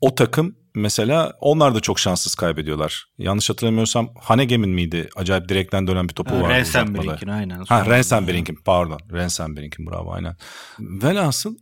o 0.00 0.14
takım 0.14 0.61
mesela 0.74 1.32
onlar 1.40 1.74
da 1.74 1.80
çok 1.80 2.00
şanssız 2.00 2.34
kaybediyorlar. 2.34 3.04
Yanlış 3.18 3.50
hatırlamıyorsam 3.50 4.14
Hanegem'in 4.20 4.70
miydi? 4.70 5.08
Acayip 5.16 5.48
direkten 5.48 5.86
dönen 5.86 6.08
bir 6.08 6.14
topu 6.14 6.40
vardı. 6.40 6.48
Rensenbrink'in 6.48 7.28
aynen. 7.28 7.64
Ha 7.68 7.86
Rensenbrink'in 7.86 8.58
pardon. 8.64 9.00
Rensenbrink'in 9.12 9.86
bravo 9.86 10.12
aynen. 10.12 10.36
Velhasıl 10.78 11.56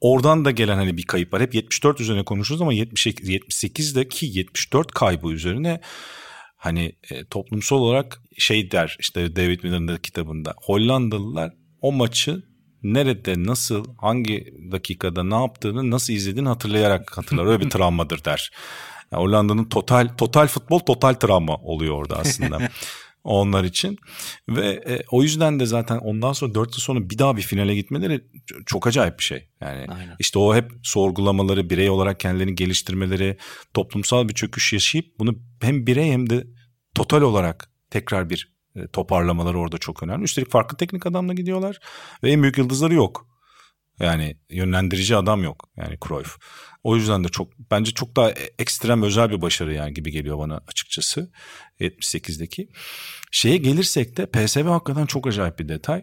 oradan 0.00 0.44
da 0.44 0.50
gelen 0.50 0.76
hani 0.76 0.96
bir 0.96 1.02
kayıp 1.02 1.32
var. 1.32 1.42
Hep 1.42 1.54
74 1.54 2.00
üzerine 2.00 2.24
konuşuruz 2.24 2.62
ama 2.62 2.72
78, 2.72 3.30
78'deki 3.30 4.26
74 4.26 4.92
kaybı 4.92 5.32
üzerine 5.32 5.80
hani 6.56 6.92
e, 7.10 7.24
toplumsal 7.24 7.76
olarak 7.76 8.22
şey 8.38 8.70
der 8.70 8.96
işte 9.00 9.36
David 9.36 9.64
Miller'ın 9.64 9.88
da 9.88 9.98
kitabında 9.98 10.54
Hollandalılar 10.62 11.52
o 11.80 11.92
maçı 11.92 12.42
nerede, 12.84 13.34
nasıl, 13.44 13.84
hangi 13.98 14.54
dakikada 14.72 15.24
ne 15.24 15.34
yaptığını 15.34 15.90
nasıl 15.90 16.12
izlediğini 16.12 16.48
hatırlayarak 16.48 17.18
hatırlar. 17.18 17.46
Öyle 17.46 17.64
bir 17.64 17.70
travmadır 17.70 18.24
der. 18.24 18.52
Yani 19.12 19.22
Hollanda'nın 19.22 19.64
total 19.64 20.08
total 20.18 20.46
futbol 20.46 20.78
total 20.78 21.14
travma 21.14 21.56
oluyor 21.56 21.94
orada 21.94 22.18
aslında. 22.18 22.70
onlar 23.24 23.64
için 23.64 23.98
ve 24.48 24.66
e, 24.86 25.02
o 25.10 25.22
yüzden 25.22 25.60
de 25.60 25.66
zaten 25.66 25.98
ondan 25.98 26.32
sonra 26.32 26.54
4 26.54 26.68
yıl 26.68 26.80
sonra 26.80 27.10
bir 27.10 27.18
daha 27.18 27.36
bir 27.36 27.42
finale 27.42 27.74
gitmeleri 27.74 28.24
çok 28.66 28.86
acayip 28.86 29.18
bir 29.18 29.24
şey. 29.24 29.48
Yani 29.60 29.86
Aynen. 29.88 30.16
işte 30.18 30.38
o 30.38 30.54
hep 30.54 30.72
sorgulamaları, 30.82 31.70
birey 31.70 31.90
olarak 31.90 32.20
kendilerini 32.20 32.54
geliştirmeleri, 32.54 33.36
toplumsal 33.74 34.28
bir 34.28 34.34
çöküş 34.34 34.72
yaşayıp 34.72 35.18
bunu 35.18 35.34
hem 35.60 35.86
birey 35.86 36.12
hem 36.12 36.30
de 36.30 36.46
total 36.94 37.22
olarak 37.22 37.70
tekrar 37.90 38.30
bir 38.30 38.53
toparlamaları 38.92 39.58
orada 39.58 39.78
çok 39.78 40.02
önemli. 40.02 40.24
Üstelik 40.24 40.50
farklı 40.50 40.76
teknik 40.76 41.06
adamla 41.06 41.34
gidiyorlar 41.34 41.78
ve 42.22 42.32
en 42.32 42.42
büyük 42.42 42.58
yıldızları 42.58 42.94
yok. 42.94 43.33
Yani 44.00 44.36
yönlendirici 44.50 45.16
adam 45.16 45.42
yok 45.42 45.68
yani 45.76 45.98
Cruyff. 46.08 46.36
O 46.82 46.96
yüzden 46.96 47.24
de 47.24 47.28
çok 47.28 47.48
bence 47.70 47.90
çok 47.90 48.16
daha 48.16 48.30
ekstrem 48.58 49.02
özel 49.02 49.30
bir 49.30 49.42
başarı 49.42 49.74
yani 49.74 49.94
gibi 49.94 50.10
geliyor 50.10 50.38
bana 50.38 50.60
açıkçası 50.68 51.30
78'deki. 51.80 52.68
Şeye 53.30 53.56
gelirsek 53.56 54.16
de 54.16 54.26
PSV 54.26 54.64
hakikaten 54.64 55.06
çok 55.06 55.26
acayip 55.26 55.58
bir 55.58 55.68
detay. 55.68 56.02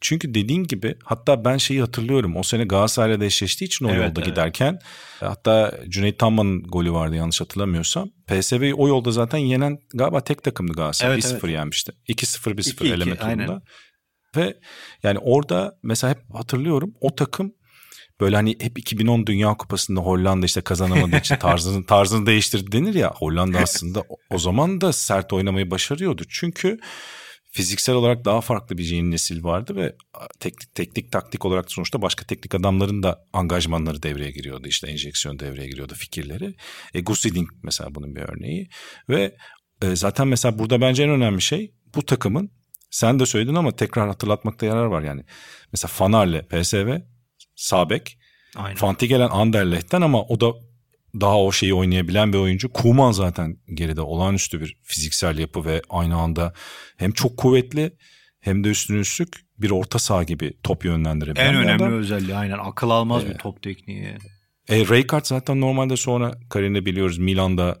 Çünkü 0.00 0.34
dediğin 0.34 0.64
gibi 0.64 0.96
hatta 1.04 1.44
ben 1.44 1.56
şeyi 1.56 1.80
hatırlıyorum. 1.80 2.36
O 2.36 2.42
sene 2.42 2.64
Galatasaray'la 2.64 3.26
eşleştiği 3.26 3.66
için 3.66 3.84
o 3.84 3.88
evet, 3.88 3.98
yolda 3.98 4.20
evet. 4.20 4.26
giderken 4.26 4.78
hatta 5.20 5.80
Cüneyt 5.88 6.18
Tanman'ın 6.18 6.62
golü 6.62 6.92
vardı 6.92 7.16
yanlış 7.16 7.40
hatırlamıyorsam. 7.40 8.10
PSV'yi 8.26 8.74
o 8.74 8.88
yolda 8.88 9.10
zaten 9.10 9.38
yenen 9.38 9.78
galiba 9.94 10.20
tek 10.20 10.42
takımdı 10.42 10.72
Galatasaray. 10.72 11.14
Evet, 11.14 11.24
1-0 11.24 11.30
evet. 11.32 11.50
yenmişti. 11.50 11.92
2-0 12.08 12.50
1-0 12.50 12.94
eleme 12.94 13.16
turunda. 13.16 13.62
Ve 14.36 14.54
yani 15.02 15.18
orada 15.18 15.78
mesela 15.82 16.10
hep 16.10 16.34
hatırlıyorum 16.34 16.94
o 17.00 17.14
takım 17.14 17.52
böyle 18.20 18.36
hani 18.36 18.56
hep 18.60 18.78
2010 18.78 19.26
Dünya 19.26 19.54
Kupası'nda 19.54 20.00
Hollanda 20.00 20.46
işte 20.46 20.60
kazanamadığı 20.60 21.16
için 21.16 21.36
tarzını 21.40 21.86
tarzını 21.86 22.26
değiştirdi 22.26 22.72
denir 22.72 22.94
ya. 22.94 23.12
Hollanda 23.16 23.58
aslında 23.58 24.04
o 24.30 24.38
zaman 24.38 24.80
da 24.80 24.92
sert 24.92 25.32
oynamayı 25.32 25.70
başarıyordu. 25.70 26.22
Çünkü 26.28 26.78
fiziksel 27.54 27.94
olarak 27.94 28.24
daha 28.24 28.40
farklı 28.40 28.78
bir 28.78 28.84
yeni 28.84 29.10
nesil 29.10 29.44
vardı 29.44 29.76
ve 29.76 29.96
teknik 30.40 30.74
teknik 30.74 31.12
taktik 31.12 31.44
olarak 31.44 31.72
sonuçta 31.72 32.02
başka 32.02 32.26
teknik 32.26 32.54
adamların 32.54 33.02
da 33.02 33.24
angajmanları 33.32 34.02
devreye 34.02 34.30
giriyordu. 34.30 34.68
İşte 34.68 34.90
enjeksiyon 34.90 35.38
devreye 35.38 35.68
giriyordu 35.68 35.94
fikirleri. 35.94 36.54
E, 36.94 37.00
Gusiding 37.00 37.48
mesela 37.62 37.94
bunun 37.94 38.16
bir 38.16 38.20
örneği 38.20 38.68
ve 39.08 39.36
e, 39.82 39.96
zaten 39.96 40.28
mesela 40.28 40.58
burada 40.58 40.80
bence 40.80 41.02
en 41.02 41.10
önemli 41.10 41.42
şey 41.42 41.74
bu 41.94 42.06
takımın 42.06 42.50
sen 42.94 43.18
de 43.18 43.26
söyledin 43.26 43.54
ama 43.54 43.76
tekrar 43.76 44.08
hatırlatmakta 44.08 44.66
yarar 44.66 44.84
var 44.86 45.02
yani. 45.02 45.24
Mesela 45.72 45.88
Fanar'le 45.88 46.42
PSV, 46.48 46.98
Sabek, 47.54 48.18
Aynen. 48.56 48.76
Fanti 48.76 49.08
gelen 49.08 49.28
Anderlecht'ten 49.28 50.00
ama 50.00 50.22
o 50.22 50.40
da 50.40 50.52
daha 51.20 51.40
o 51.40 51.52
şeyi 51.52 51.74
oynayabilen 51.74 52.32
bir 52.32 52.38
oyuncu. 52.38 52.72
Kuman 52.72 53.12
zaten 53.12 53.56
geride 53.74 54.00
olağanüstü 54.00 54.60
bir 54.60 54.76
fiziksel 54.82 55.38
yapı 55.38 55.64
ve 55.64 55.82
aynı 55.90 56.16
anda 56.16 56.52
hem 56.96 57.12
çok 57.12 57.36
kuvvetli 57.36 57.96
hem 58.40 58.64
de 58.64 58.68
üstüne 58.68 58.98
üstlük 58.98 59.36
bir 59.58 59.70
orta 59.70 59.98
saha 59.98 60.22
gibi 60.22 60.52
top 60.62 60.84
yönlendirebilen 60.84 61.46
En 61.46 61.54
önemli 61.54 61.84
adam. 61.84 61.92
özelliği 61.92 62.36
aynen 62.36 62.58
akıl 62.58 62.90
almaz 62.90 63.24
ee, 63.24 63.28
bir 63.28 63.34
top 63.34 63.62
tekniği. 63.62 64.16
E, 64.68 64.88
Raykart 64.88 65.26
zaten 65.26 65.60
normalde 65.60 65.96
sonra 65.96 66.34
kariyerinde 66.50 66.86
biliyoruz 66.86 67.18
Milan'da 67.18 67.80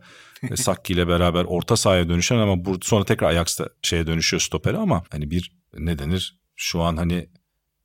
Sakki 0.56 0.92
ile 0.92 1.08
beraber 1.08 1.44
orta 1.44 1.76
sahaya 1.76 2.08
dönüşen 2.08 2.36
ama 2.36 2.62
sonra 2.82 3.04
tekrar 3.04 3.28
Ajax'ta 3.30 3.68
şeye 3.82 4.06
dönüşüyor 4.06 4.40
stopere 4.40 4.76
ama 4.76 5.04
hani 5.10 5.30
bir 5.30 5.52
ne 5.78 5.98
denir 5.98 6.38
şu 6.56 6.82
an 6.82 6.96
hani 6.96 7.28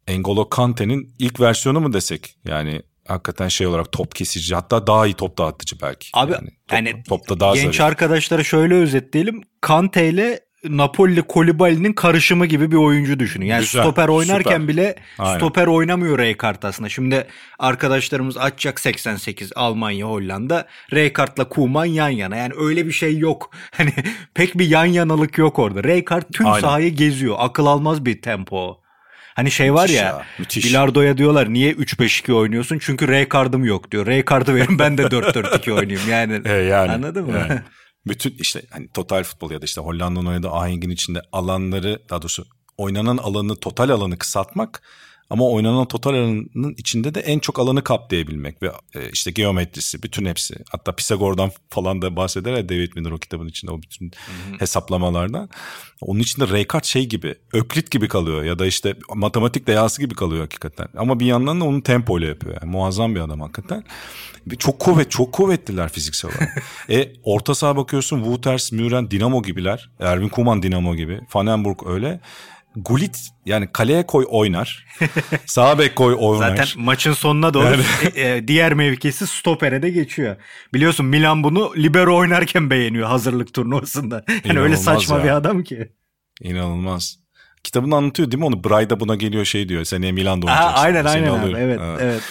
Engolo 0.07 0.49
Kante'nin 0.49 1.15
ilk 1.19 1.39
versiyonu 1.39 1.79
mu 1.79 1.93
desek 1.93 2.35
yani 2.45 2.81
hakikaten 3.07 3.47
şey 3.47 3.67
olarak 3.67 3.91
top 3.91 4.15
kesici 4.15 4.55
hatta 4.55 4.87
daha 4.87 5.07
iyi 5.07 5.13
top 5.13 5.37
dağıtıcı 5.37 5.81
belki. 5.81 6.09
Abi 6.13 6.31
yani, 6.31 6.49
top, 6.49 6.73
yani 6.73 7.03
topta 7.03 7.39
daha 7.39 7.55
genç 7.55 7.75
zarif. 7.75 7.81
arkadaşlara 7.81 8.43
şöyle 8.43 8.73
özetleyelim. 8.73 9.41
Kante 9.61 10.09
ile 10.09 10.39
Napoli 10.63 11.21
Kolibali'nin 11.21 11.93
karışımı 11.93 12.45
gibi 12.45 12.71
bir 12.71 12.75
oyuncu 12.75 13.19
düşünün. 13.19 13.45
Yani 13.45 13.61
Güzel, 13.61 13.81
stoper 13.81 14.07
oynarken 14.07 14.51
süper. 14.51 14.67
bile 14.67 14.95
Aynen. 15.17 15.37
stoper 15.37 15.67
oynamıyor 15.67 16.19
Rijkaard 16.19 16.63
aslında. 16.63 16.89
Şimdi 16.89 17.27
arkadaşlarımız 17.59 18.37
açacak 18.37 18.79
88 18.79 19.51
Almanya 19.55 20.05
Hollanda. 20.05 20.67
Rijkaard'la 20.93 21.49
Kuman 21.49 21.85
yan 21.85 22.09
yana. 22.09 22.35
Yani 22.35 22.53
öyle 22.57 22.85
bir 22.87 22.91
şey 22.91 23.17
yok. 23.17 23.51
Hani 23.71 23.93
pek 24.33 24.57
bir 24.57 24.67
yan 24.67 24.85
yanalık 24.85 25.37
yok 25.37 25.59
orada. 25.59 25.83
Rijkaard 25.83 26.23
tüm 26.33 26.47
Aynen. 26.47 26.61
sahayı 26.61 26.95
geziyor. 26.95 27.35
Akıl 27.39 27.65
almaz 27.65 28.05
bir 28.05 28.21
tempo. 28.21 28.79
Hani 29.35 29.51
şey 29.51 29.73
var 29.73 29.89
ya, 29.89 30.03
ya 30.03 30.25
müthiş. 30.39 30.65
bilardoya 30.65 31.17
diyorlar 31.17 31.53
niye 31.53 31.71
3-5-2 31.71 32.33
oynuyorsun? 32.33 32.79
Çünkü 32.81 33.07
R 33.07 33.29
kardım 33.29 33.65
yok 33.65 33.91
diyor. 33.91 34.07
R 34.07 34.25
kartı 34.25 34.55
verin 34.55 34.79
ben 34.79 34.97
de 34.97 35.01
4-4-2 35.01 35.71
oynayayım. 35.71 36.09
Yani, 36.09 36.41
e 36.45 36.53
yani 36.53 36.91
anladın 36.91 37.25
mı? 37.25 37.37
Yani. 37.37 37.59
Bütün 38.07 38.35
işte 38.39 38.61
hani 38.69 38.87
total 38.87 39.23
futbol 39.23 39.51
ya 39.51 39.61
da 39.61 39.65
işte 39.65 39.81
Hollanda'nın 39.81 40.25
oynadığı 40.25 40.49
ahengin 40.49 40.89
içinde 40.89 41.21
alanları 41.31 42.01
daha 42.09 42.21
doğrusu 42.21 42.45
oynanan 42.77 43.17
alanı 43.17 43.55
total 43.55 43.89
alanı 43.89 44.17
kısaltmak 44.17 44.83
ama 45.29 45.49
oynanan 45.49 45.87
total 45.87 46.09
alanının 46.09 46.73
içinde 46.77 47.15
de 47.15 47.19
en 47.19 47.39
çok 47.39 47.59
alanı 47.59 47.83
kaplayabilmek 47.83 48.61
ve 48.61 48.71
e, 48.95 49.09
işte 49.11 49.31
geometrisi 49.31 50.03
bütün 50.03 50.25
hepsi 50.25 50.55
hatta 50.69 50.91
Pisagor'dan 50.91 51.51
falan 51.69 52.01
da 52.01 52.15
bahseder 52.15 52.53
ya 52.53 52.69
David 52.69 52.91
Miller 52.95 53.11
o 53.11 53.17
kitabın 53.17 53.47
içinde 53.47 53.71
o 53.71 53.81
bütün 53.81 54.05
Hı-hı. 54.05 54.59
hesaplamalardan. 54.59 55.49
Onun 56.01 56.19
içinde 56.19 56.49
Raykart 56.49 56.85
şey 56.85 57.05
gibi 57.05 57.35
Öklit 57.53 57.91
gibi 57.91 58.07
kalıyor 58.07 58.43
ya 58.43 58.59
da 58.59 58.65
işte 58.65 58.95
matematik 59.15 59.67
deyası 59.67 60.01
gibi 60.01 60.15
kalıyor 60.15 60.41
hakikaten. 60.41 60.87
Ama 60.97 61.19
bir 61.19 61.25
yandan 61.25 61.61
da 61.61 61.65
onu 61.65 61.83
tempo 61.83 62.19
ile 62.19 62.27
yapıyor. 62.27 62.57
Yani 62.61 62.71
muazzam 62.71 63.15
bir 63.15 63.19
adam 63.19 63.41
hakikaten. 63.41 63.83
Çok 64.59 64.79
kuvvet, 64.79 65.11
çok 65.11 65.33
kuvvetliler 65.33 65.89
fiziksel 65.89 66.31
olarak. 66.31 66.63
e 66.89 67.13
orta 67.23 67.55
saha 67.55 67.77
bakıyorsun 67.77 68.17
Wouters, 68.17 68.71
Müren, 68.71 69.11
Dinamo 69.11 69.43
gibiler. 69.43 69.89
Erwin 69.99 70.29
Kuman 70.29 70.63
Dinamo 70.63 70.95
gibi. 70.95 71.21
Vandenburg 71.33 71.79
öyle. 71.85 72.19
Gullit 72.75 73.29
yani 73.45 73.67
kaleye 73.73 74.05
koy 74.05 74.25
oynar. 74.29 74.85
Sağ 75.45 75.79
bek 75.79 75.95
koy 75.95 76.15
oynar. 76.19 76.57
Zaten 76.57 76.83
maçın 76.83 77.13
sonuna 77.13 77.53
doğru 77.53 77.65
yani... 77.65 77.83
E, 78.15 78.35
e, 78.35 78.47
diğer 78.47 78.73
mevkisi 78.73 79.27
stopere 79.27 79.81
de 79.81 79.89
geçiyor. 79.89 80.35
Biliyorsun 80.73 81.05
Milan 81.05 81.43
bunu 81.43 81.73
libero 81.77 82.17
oynarken 82.17 82.69
beğeniyor 82.69 83.07
hazırlık 83.07 83.53
turnuvasında. 83.53 84.25
Yani 84.45 84.59
öyle 84.59 84.77
saçma 84.77 85.17
ya. 85.17 85.23
bir 85.23 85.29
adam 85.29 85.63
ki. 85.63 85.91
İnanılmaz. 86.41 87.19
Kitabını 87.63 87.95
anlatıyor 87.95 88.31
değil 88.31 88.39
mi 88.39 88.45
onu? 88.45 88.63
Brayda 88.63 88.99
buna 88.99 89.15
geliyor 89.15 89.45
şey 89.45 89.69
diyor. 89.69 89.83
Seneye 89.83 90.11
Milan'da 90.11 90.45
oynayacaksın. 90.45 90.77
Aa, 90.77 90.81
aynen 90.81 91.05
aynen 91.05 91.29
abi. 91.29 91.53
Evet, 91.57 91.79
ha. 91.79 91.97
evet. 91.99 92.21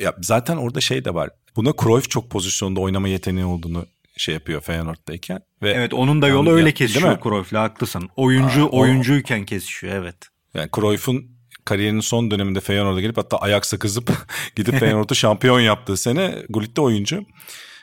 Ya 0.00 0.14
zaten 0.20 0.56
orada 0.56 0.80
şey 0.80 1.04
de 1.04 1.14
var. 1.14 1.30
Buna 1.56 1.72
Cruyff 1.82 2.10
çok 2.10 2.30
pozisyonda 2.30 2.80
oynama 2.80 3.08
yeteneği 3.08 3.46
olduğunu 3.46 3.86
şey 4.18 4.34
yapıyor 4.34 4.60
Feyenoord'dayken. 4.60 5.40
Ve 5.62 5.70
evet 5.70 5.94
onun 5.94 6.22
da 6.22 6.28
yolu 6.28 6.48
yani, 6.48 6.56
öyle 6.56 6.72
kesişiyor 6.72 7.22
Cruyff'le 7.22 7.52
haklısın. 7.52 8.08
Oyuncu 8.16 8.64
Aa, 8.64 8.68
oyuncuyken 8.68 9.44
kesişiyor 9.44 9.94
evet. 9.94 10.16
Yani 10.54 10.68
Cruyff'un 10.76 11.38
kariyerinin 11.64 12.00
son 12.00 12.30
döneminde 12.30 12.60
Feyenoord'a 12.60 13.00
gelip 13.00 13.16
hatta 13.16 13.36
ayaksa 13.36 13.78
kızıp 13.78 14.12
gidip 14.56 14.78
Feyenoord'u 14.78 15.14
şampiyon 15.14 15.60
yaptığı 15.60 15.96
sene 15.96 16.34
Gullit 16.48 16.76
de 16.76 16.80
oyuncu. 16.80 17.24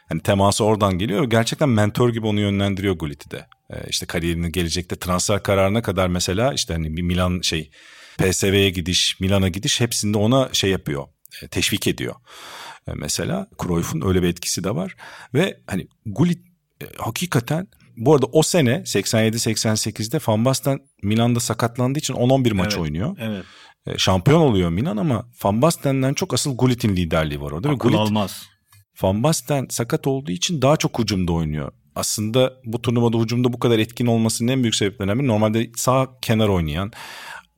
Hani 0.10 0.22
teması 0.22 0.64
oradan 0.64 0.98
geliyor. 0.98 1.24
Gerçekten 1.24 1.70
mentor 1.70 2.10
gibi 2.10 2.28
onu 2.28 2.40
yönlendiriyor 2.40 2.96
Gullit'i 2.96 3.32
de. 3.32 3.46
Ee, 3.70 3.76
işte 3.90 4.06
kariyerinin 4.06 4.52
gelecekte 4.52 4.96
transfer 4.96 5.44
kararına 5.44 5.82
kadar 5.82 6.08
mesela 6.08 6.54
işte 6.54 6.74
hani 6.74 6.98
bir 6.98 7.02
Milan 7.02 7.42
şey 7.42 7.72
PSV'ye 8.18 8.70
gidiş, 8.70 9.20
Milan'a 9.20 9.48
gidiş 9.50 9.82
hepsinde 9.82 10.18
ona 10.18 10.50
şey 10.54 10.70
yapıyor. 10.70 11.08
E, 11.44 11.48
teşvik 11.48 11.88
ediyor. 11.88 12.16
E, 12.88 12.94
mesela 12.94 13.48
Cruyff'un 13.64 14.08
öyle 14.08 14.24
bir 14.24 14.28
etkisi 14.28 14.64
de 14.64 14.76
var 14.76 14.96
ve 15.34 15.60
hani 15.68 15.88
Gullit 16.06 16.40
e, 16.82 16.86
hakikaten 16.98 17.68
bu 17.98 18.14
arada 18.14 18.26
o 18.26 18.44
sene 18.44 18.72
87-88'de 18.72 20.20
Van 20.28 20.46
Basten 20.46 20.80
Milan'da 21.04 21.40
sakatlandığı 21.40 22.00
için 22.00 22.14
10-11 22.14 22.54
maç 22.54 22.74
evet, 22.74 22.78
oynuyor. 22.78 23.18
Evet. 23.20 23.46
Şampiyon 23.98 24.42
oluyor 24.42 24.70
Milan 24.70 24.98
ama 24.98 25.30
Van 25.44 25.62
Basten'den 25.62 26.14
çok 26.14 26.34
asıl 26.34 26.58
Gullit'in 26.58 26.96
liderliği 26.96 27.42
var 27.42 27.52
orada. 27.52 27.70
Akıl 27.70 27.80
Gullit, 27.80 28.00
almaz. 28.00 28.44
Van 29.02 29.24
Basten 29.24 29.68
sakat 29.70 30.08
olduğu 30.08 30.32
için 30.32 30.62
daha 30.62 30.78
çok 30.78 31.00
hücumda 31.00 31.34
oynuyor. 31.34 31.72
Aslında 31.96 32.54
bu 32.66 32.82
turnuvada 32.82 33.18
hücumda 33.18 33.54
bu 33.54 33.60
kadar 33.60 33.80
etkin 33.80 34.06
olmasının 34.06 34.52
en 34.52 34.64
büyük 34.64 34.76
sebeplerinden 34.76 35.20
biri 35.20 35.28
normalde 35.28 35.70
sağ 35.76 36.08
kenar 36.22 36.48
oynayan, 36.48 36.92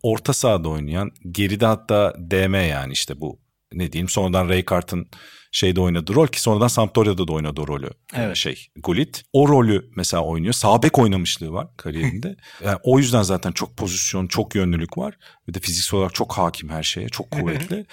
orta 0.04 0.34
sahada 0.34 0.70
oynayan, 0.70 1.12
geride 1.32 1.66
hatta 1.66 2.14
DM 2.32 2.54
yani 2.54 2.94
işte 2.94 3.22
bu 3.22 3.40
ne 3.74 3.92
diyeyim 3.92 4.10
sonradan 4.10 4.50
Rijkaard'ın 4.50 5.08
şeyde 5.52 5.82
oynadığı 5.82 6.16
rol 6.16 6.28
ki 6.28 6.42
sonradan 6.42 6.68
Sampdoria'da 6.68 7.28
da 7.28 7.34
oynadı 7.34 7.62
o 7.62 7.68
rolü. 7.68 7.86
E, 7.86 8.22
evet. 8.22 8.36
Şey 8.36 8.68
Gullit. 8.76 9.24
O 9.34 9.48
rolü 9.48 9.90
mesela 9.96 10.24
oynuyor. 10.24 10.54
Sağ 10.54 10.84
bek 10.84 11.00
oynamışlığı 11.00 11.52
var 11.52 11.68
kariyerinde. 11.78 12.36
yani 12.66 12.78
o 12.84 13.00
yüzden 13.00 13.22
zaten 13.22 13.52
çok 13.52 13.78
pozisyon, 13.78 14.28
çok 14.28 14.56
yönlülük 14.56 14.98
var. 14.98 15.18
Bir 15.48 15.54
de 15.54 15.60
fiziksel 15.60 15.98
olarak 15.98 16.16
çok 16.16 16.34
hakim 16.34 16.70
her 16.70 16.84
şeye. 16.84 17.10
Çok 17.10 17.32
kuvvetli. 17.32 17.86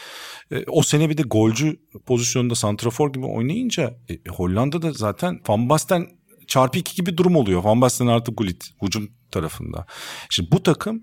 e, 0.51 0.65
o 0.67 0.83
sene 0.83 1.11
bir 1.11 1.19
de 1.19 1.23
golcü 1.23 1.77
pozisyonunda 2.07 2.55
santrafor 2.55 3.13
gibi 3.13 3.27
oynayınca 3.27 3.95
e, 4.11 4.31
Hollanda'da 4.31 4.93
zaten 4.93 5.41
Van 5.49 5.69
Basten 5.69 6.09
çarpı 6.47 6.79
iki 6.79 6.97
gibi 6.97 7.17
durum 7.17 7.37
oluyor. 7.37 7.65
Van 7.65 7.81
Basten 7.81 8.07
artı 8.07 8.33
Gullit 8.33 8.71
hücum 8.83 9.11
tarafında. 9.31 9.87
Şimdi 10.31 10.51
bu 10.51 10.63
takım 10.63 11.03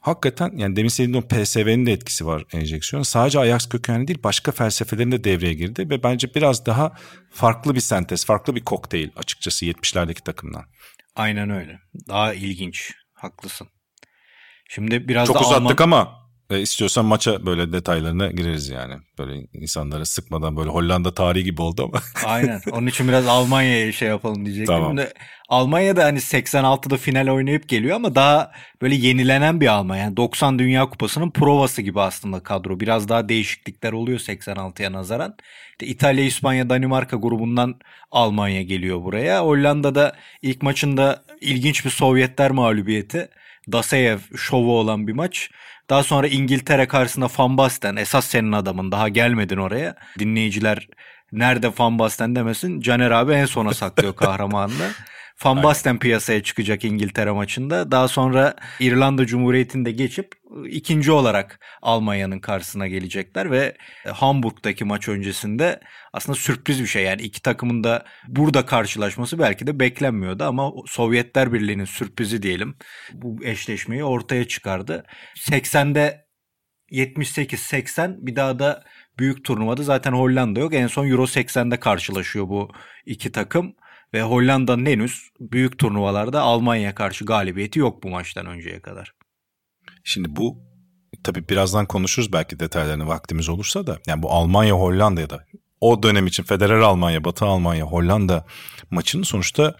hakikaten 0.00 0.52
yani 0.56 0.76
demin 0.76 0.88
söylediğim 0.88 1.28
PSV'nin 1.28 1.86
de 1.86 1.92
etkisi 1.92 2.26
var 2.26 2.44
enjeksiyon. 2.52 3.02
Sadece 3.02 3.38
Ajax 3.38 3.68
kökenli 3.68 4.08
değil 4.08 4.22
başka 4.24 4.52
felsefelerin 4.52 5.12
de 5.12 5.24
devreye 5.24 5.54
girdi 5.54 5.90
ve 5.90 6.02
bence 6.02 6.34
biraz 6.34 6.66
daha 6.66 6.92
farklı 7.30 7.74
bir 7.74 7.80
sentez, 7.80 8.24
farklı 8.26 8.54
bir 8.54 8.64
kokteyl 8.64 9.08
açıkçası 9.16 9.66
70'lerdeki 9.66 10.22
takımdan. 10.22 10.64
Aynen 11.16 11.50
öyle. 11.50 11.78
Daha 12.08 12.34
ilginç. 12.34 12.92
Haklısın. 13.14 13.68
Şimdi 14.68 15.08
biraz 15.08 15.26
Çok 15.26 15.36
da 15.36 15.40
uzattık 15.40 15.80
Alman... 15.80 15.98
ama 15.98 16.27
e, 16.50 16.60
istiyorsan 16.60 17.04
maça 17.04 17.46
böyle 17.46 17.72
detaylarına 17.72 18.30
gireriz 18.30 18.68
yani. 18.68 18.94
Böyle 19.18 19.46
insanları 19.52 20.06
sıkmadan 20.06 20.56
böyle 20.56 20.70
Hollanda 20.70 21.14
tarihi 21.14 21.44
gibi 21.44 21.62
oldu 21.62 21.84
ama. 21.84 22.02
Aynen. 22.32 22.60
Onun 22.72 22.86
için 22.86 23.08
biraz 23.08 23.26
Almanya'ya 23.26 23.92
şey 23.92 24.08
yapalım 24.08 24.46
diyecektim. 24.46 24.74
Tamam. 24.74 24.96
De, 24.96 25.12
Almanya'da 25.48 26.04
hani 26.04 26.18
86'da 26.18 26.96
final 26.96 27.28
oynayıp 27.28 27.68
geliyor 27.68 27.96
ama 27.96 28.14
daha 28.14 28.52
böyle 28.82 28.94
yenilenen 28.94 29.60
bir 29.60 29.66
Almanya. 29.66 30.02
Yani 30.02 30.16
90 30.16 30.58
Dünya 30.58 30.86
Kupası'nın 30.90 31.30
provası 31.30 31.82
gibi 31.82 32.00
aslında 32.00 32.40
kadro. 32.40 32.80
Biraz 32.80 33.08
daha 33.08 33.28
değişiklikler 33.28 33.92
oluyor 33.92 34.18
86'ya 34.18 34.92
nazaran. 34.92 35.36
İşte 35.70 35.86
İtalya, 35.86 36.24
İspanya, 36.24 36.70
Danimarka 36.70 37.16
grubundan 37.16 37.80
Almanya 38.10 38.62
geliyor 38.62 39.02
buraya. 39.02 39.44
Hollanda'da 39.44 40.16
ilk 40.42 40.62
maçında 40.62 41.24
ilginç 41.40 41.84
bir 41.84 41.90
Sovyetler 41.90 42.50
mağlubiyeti. 42.50 43.28
Daseyev 43.72 44.18
şovu 44.36 44.78
olan 44.78 45.08
bir 45.08 45.12
maç. 45.12 45.50
Daha 45.90 46.02
sonra 46.02 46.26
İngiltere 46.26 46.88
karşısında 46.88 47.28
Van 47.38 47.58
Basten 47.58 47.96
esas 47.96 48.24
senin 48.26 48.52
adamın 48.52 48.92
daha 48.92 49.08
gelmedin 49.08 49.56
oraya. 49.56 49.94
Dinleyiciler 50.18 50.88
nerede 51.32 51.72
Van 51.78 51.98
Basten 51.98 52.36
demesin 52.36 52.80
Caner 52.80 53.10
abi 53.10 53.32
en 53.32 53.46
sona 53.46 53.74
saklıyor 53.74 54.16
kahramanını. 54.16 54.90
Van 55.44 55.62
Basten 55.62 55.98
piyasaya 55.98 56.42
çıkacak 56.42 56.84
İngiltere 56.84 57.30
maçında. 57.30 57.90
Daha 57.90 58.08
sonra 58.08 58.54
İrlanda 58.80 59.26
Cumhuriyeti'nde 59.26 59.92
geçip 59.92 60.32
ikinci 60.68 61.12
olarak 61.12 61.60
Almanya'nın 61.82 62.40
karşısına 62.40 62.86
gelecekler 62.86 63.50
ve 63.50 63.76
Hamburg'daki 64.06 64.84
maç 64.84 65.08
öncesinde 65.08 65.80
aslında 66.12 66.38
sürpriz 66.38 66.80
bir 66.80 66.86
şey. 66.86 67.04
Yani 67.04 67.22
iki 67.22 67.42
takımın 67.42 67.84
da 67.84 68.04
burada 68.28 68.66
karşılaşması 68.66 69.38
belki 69.38 69.66
de 69.66 69.80
beklenmiyordu 69.80 70.44
ama 70.44 70.72
Sovyetler 70.86 71.52
Birliği'nin 71.52 71.84
sürprizi 71.84 72.42
diyelim 72.42 72.76
bu 73.12 73.44
eşleşmeyi 73.44 74.04
ortaya 74.04 74.48
çıkardı. 74.48 75.06
80'de 75.36 76.28
78-80 76.90 78.26
bir 78.26 78.36
daha 78.36 78.58
da 78.58 78.84
büyük 79.18 79.44
turnuvada 79.44 79.82
zaten 79.82 80.12
Hollanda 80.12 80.60
yok. 80.60 80.74
En 80.74 80.86
son 80.86 81.08
Euro 81.08 81.26
80'de 81.26 81.80
karşılaşıyor 81.80 82.48
bu 82.48 82.72
iki 83.06 83.32
takım. 83.32 83.74
Ve 84.14 84.22
Hollanda'nın 84.22 84.86
henüz 84.86 85.30
büyük 85.40 85.78
turnuvalarda 85.78 86.40
Almanya'ya 86.40 86.94
karşı 86.94 87.24
galibiyeti 87.24 87.78
yok 87.78 88.02
bu 88.02 88.08
maçtan 88.08 88.46
önceye 88.46 88.80
kadar. 88.80 89.12
Şimdi 90.04 90.36
bu 90.36 90.62
tabii 91.24 91.48
birazdan 91.48 91.86
konuşuruz 91.86 92.32
belki 92.32 92.60
detaylarını 92.60 93.06
vaktimiz 93.06 93.48
olursa 93.48 93.86
da. 93.86 93.98
Yani 94.06 94.22
bu 94.22 94.30
Almanya 94.30 94.74
Hollanda 94.74 95.20
ya 95.20 95.30
da 95.30 95.44
o 95.80 96.02
dönem 96.02 96.26
için 96.26 96.42
Federal 96.42 96.82
Almanya, 96.82 97.24
Batı 97.24 97.44
Almanya, 97.44 97.84
Hollanda 97.84 98.46
maçının 98.90 99.22
sonuçta 99.22 99.74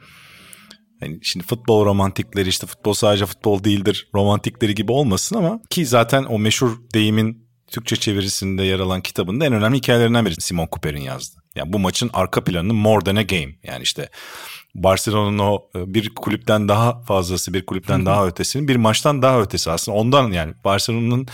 yani 1.01 1.19
şimdi 1.23 1.47
futbol 1.47 1.85
romantikleri 1.85 2.49
işte 2.49 2.67
futbol 2.67 2.93
sadece 2.93 3.27
futbol 3.27 3.65
değildir 3.65 4.09
romantikleri 4.15 4.75
gibi 4.75 4.93
olmasın 4.93 5.37
ama 5.37 5.61
ki 5.71 5.87
zaten 5.87 6.25
o 6.25 6.39
meşhur 6.39 6.77
deyimin 6.95 7.49
Türkçe 7.71 7.97
çevirisinde 7.97 8.63
yer 8.63 8.81
alan 8.81 9.01
kitabında 9.01 9.47
en 9.47 9.53
önemli 9.53 9.77
hikayelerinden 9.77 10.27
biri 10.27 10.35
Simon 10.41 10.69
Cooper'in 10.73 11.01
yazdı. 11.01 11.41
Yani 11.59 11.73
bu 11.73 11.79
maçın 11.79 12.11
arka 12.13 12.45
planını 12.45 12.75
more 12.75 13.05
than 13.05 13.17
a 13.17 13.23
game 13.23 13.55
yani 13.63 13.83
işte 13.83 14.09
Barcelona'nın 14.75 15.39
o 15.39 15.69
e, 15.75 15.95
bir 15.95 16.15
kulüpten 16.15 16.69
daha 16.69 17.03
fazlası, 17.03 17.55
bir 17.55 17.67
kulüpten 17.67 18.07
daha 18.07 18.27
ötesinin 18.27 18.69
bir 18.69 18.77
maçtan 18.77 19.23
daha 19.23 19.41
ötesi 19.41 19.71
aslında 19.71 19.99
ondan 19.99 20.33
yani 20.33 20.55
Barcelona'nın 20.65 21.27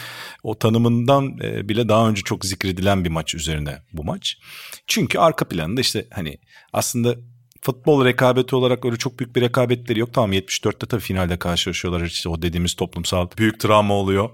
o 0.42 0.58
tanımından 0.58 1.38
e, 1.42 1.68
bile 1.68 1.88
daha 1.88 2.08
önce 2.08 2.22
çok 2.22 2.44
zikredilen 2.44 3.04
bir 3.04 3.10
maç 3.10 3.34
üzerine 3.34 3.82
bu 3.92 4.04
maç. 4.04 4.36
Çünkü 4.86 5.18
arka 5.18 5.48
planında 5.48 5.80
işte 5.80 6.06
hani 6.10 6.38
aslında 6.72 7.14
futbol 7.60 8.04
rekabeti 8.04 8.56
olarak 8.56 8.84
öyle 8.84 8.96
çok 8.96 9.18
büyük 9.18 9.36
bir 9.36 9.40
rekabetleri 9.40 9.98
yok. 9.98 10.14
Tamam 10.14 10.32
74'te 10.32 10.86
tabii 10.86 11.02
finalde 11.02 11.38
karşılaşıyorlar 11.38 12.00
işte 12.00 12.28
o 12.28 12.42
dediğimiz 12.42 12.74
toplumsal 12.74 13.28
büyük 13.38 13.60
travma 13.60 13.94
oluyor. 13.94 14.30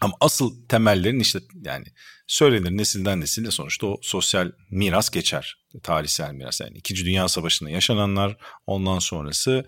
Ama 0.00 0.14
asıl 0.20 0.66
temellerin 0.68 1.20
işte 1.20 1.38
yani 1.64 1.84
söylenir 2.26 2.70
nesilden 2.70 3.20
nesile 3.20 3.50
sonuçta 3.50 3.86
o 3.86 3.96
sosyal 4.02 4.52
miras 4.70 5.10
geçer. 5.10 5.56
Tarihsel 5.82 6.32
miras 6.32 6.60
yani 6.60 6.78
İkinci 6.78 7.04
Dünya 7.04 7.28
Savaşı'nda 7.28 7.70
yaşananlar 7.70 8.36
ondan 8.66 8.98
sonrası 8.98 9.64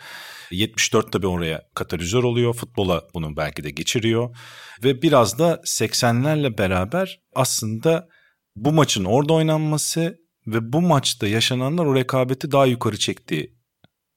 74 0.50 1.12
tabii 1.12 1.26
oraya 1.26 1.62
katalizör 1.74 2.22
oluyor. 2.22 2.54
Futbola 2.54 3.02
bunu 3.14 3.36
belki 3.36 3.64
de 3.64 3.70
geçiriyor. 3.70 4.36
Ve 4.84 5.02
biraz 5.02 5.38
da 5.38 5.54
80'lerle 5.54 6.58
beraber 6.58 7.20
aslında 7.34 8.08
bu 8.56 8.72
maçın 8.72 9.04
orada 9.04 9.32
oynanması 9.32 10.18
ve 10.46 10.72
bu 10.72 10.80
maçta 10.80 11.26
yaşananlar 11.28 11.86
o 11.86 11.94
rekabeti 11.94 12.52
daha 12.52 12.66
yukarı 12.66 12.98
çektiği 12.98 13.56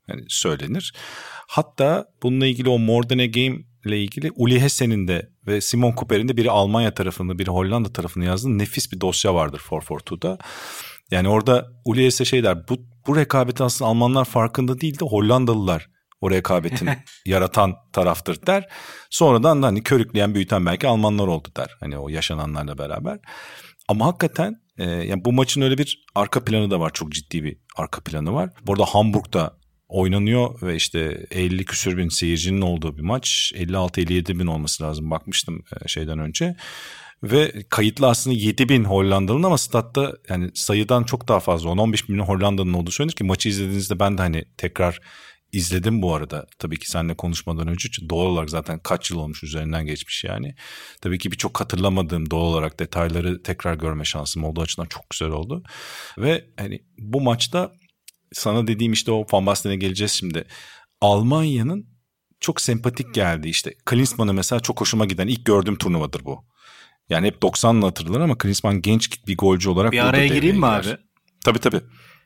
yani 0.08 0.26
söylenir. 0.28 0.94
Hatta 1.48 2.06
bununla 2.24 2.46
ilgili 2.46 2.70
o 2.70 2.80
More 2.80 3.08
Than 3.08 3.20
a 3.20 3.26
Game 3.26 3.58
ile 3.86 4.00
ilgili 4.04 4.32
Uli 4.36 4.62
Hessen'in 4.62 5.08
de 5.08 5.30
ve 5.48 5.62
Simon 5.62 5.92
Cooper'in 5.96 6.28
de 6.28 6.38
biri 6.38 6.52
Almanya 6.52 6.94
tarafını 6.94 7.40
biri 7.40 7.50
Hollanda 7.50 7.94
tarafını 7.94 8.26
yazdığı 8.26 8.58
nefis 8.58 8.92
bir 8.92 9.02
dosya 9.02 9.36
vardır 9.36 9.62
442'da. 9.70 10.38
Yani 11.12 11.30
orada 11.30 11.68
Uli 11.86 12.06
Hesse 12.06 12.26
şey 12.26 12.44
der 12.44 12.68
bu, 12.68 12.78
bu 13.08 13.16
rekabeti 13.16 13.64
aslında 13.64 13.90
Almanlar 13.90 14.26
farkında 14.26 14.82
değil 14.82 15.00
de 15.00 15.06
Hollandalılar 15.06 15.90
o 16.22 16.32
rekabetin 16.32 16.90
yaratan 17.26 17.76
taraftır 17.94 18.46
der. 18.46 18.68
Sonradan 19.10 19.64
da 19.64 19.68
hani 19.68 19.84
körükleyen 19.84 20.36
büyüten 20.36 20.66
belki 20.66 20.88
Almanlar 20.88 21.28
oldu 21.28 21.48
der. 21.58 21.78
Hani 21.80 21.98
o 21.98 22.10
yaşananlarla 22.10 22.78
beraber. 22.78 23.20
Ama 23.88 24.06
hakikaten 24.06 24.56
e, 24.78 24.84
yani 24.84 25.26
bu 25.26 25.34
maçın 25.34 25.62
öyle 25.62 25.78
bir 25.78 26.06
arka 26.16 26.44
planı 26.44 26.72
da 26.72 26.80
var. 26.80 26.92
Çok 26.94 27.12
ciddi 27.12 27.44
bir 27.44 27.58
arka 27.78 28.02
planı 28.02 28.34
var. 28.34 28.50
Bu 28.66 28.74
arada 28.74 28.86
Hamburg'da 28.86 29.58
oynanıyor 29.96 30.62
ve 30.62 30.76
işte 30.76 31.28
50 31.32 31.66
küsür 31.66 31.98
bin 31.98 32.10
seyircinin 32.10 32.62
olduğu 32.62 32.98
bir 32.98 33.02
maç. 33.02 33.54
56-57 33.56 34.40
bin 34.40 34.48
olması 34.48 34.84
lazım 34.84 35.12
bakmıştım 35.12 35.64
e, 35.82 35.88
şeyden 35.88 36.20
önce. 36.20 36.56
Ve 37.24 37.64
kayıtlı 37.70 38.08
aslında 38.08 38.36
7 38.36 38.70
bin 38.70 38.84
Hollandalı'nın 38.84 39.44
ama 39.44 39.58
statta 39.58 40.14
yani 40.30 40.52
sayıdan 40.54 41.04
çok 41.04 41.28
daha 41.28 41.40
fazla 41.40 41.70
10-15 41.70 42.10
bin 42.10 42.20
Hollandalı'nın 42.20 42.74
olduğu 42.74 42.92
söylenir 42.92 43.16
ki 43.16 43.24
maçı 43.24 43.50
izlediğinizde 43.50 44.00
ben 44.00 44.18
de 44.18 44.22
hani 44.22 44.46
tekrar 44.58 45.00
izledim 45.52 46.02
bu 46.02 46.16
arada. 46.16 46.48
Tabii 46.60 46.80
ki 46.80 46.90
seninle 46.90 47.16
konuşmadan 47.16 47.68
önce 47.68 47.90
doğal 48.10 48.26
olarak 48.26 48.50
zaten 48.50 48.80
kaç 48.80 49.12
yıl 49.12 49.20
olmuş 49.20 49.44
üzerinden 49.44 49.86
geçmiş 49.86 50.24
yani. 50.24 50.56
Tabii 51.02 51.20
ki 51.20 51.32
birçok 51.32 51.60
hatırlamadığım 51.60 52.32
doğal 52.32 52.46
olarak 52.46 52.80
detayları 52.80 53.44
tekrar 53.44 53.76
görme 53.76 54.06
şansım 54.06 54.44
olduğu 54.44 54.62
açıdan 54.62 54.86
çok 54.86 55.10
güzel 55.10 55.30
oldu. 55.30 55.64
Ve 56.18 56.46
hani 56.58 56.80
bu 56.98 57.22
maçta 57.22 57.72
sana 58.34 58.68
dediğim 58.68 58.94
işte 58.94 59.12
o 59.12 59.26
Van 59.32 59.46
Basten'e 59.46 59.76
geleceğiz 59.76 60.12
şimdi. 60.12 60.46
Almanya'nın 61.02 61.96
çok 62.40 62.62
sempatik 62.62 63.14
geldi 63.14 63.50
işte. 63.50 63.74
Klinsmann'ı 63.86 64.34
mesela 64.34 64.60
çok 64.60 64.82
hoşuma 64.82 65.06
giden 65.06 65.28
ilk 65.28 65.46
gördüğüm 65.46 65.76
turnuvadır 65.76 66.26
bu. 66.26 66.46
Yani 67.10 67.28
hep 67.28 67.36
90'lı 67.44 67.86
hatırlar 67.86 68.20
ama 68.20 68.38
Klinsmann 68.38 68.82
genç 68.82 69.28
bir 69.28 69.38
golcü 69.38 69.70
olarak 69.70 69.92
Bir 69.92 70.00
araya 70.00 70.28
gireyim 70.28 70.58
mi 70.58 70.66
abi? 70.66 70.98
Tabii 71.46 71.60
tabii. 71.60 71.82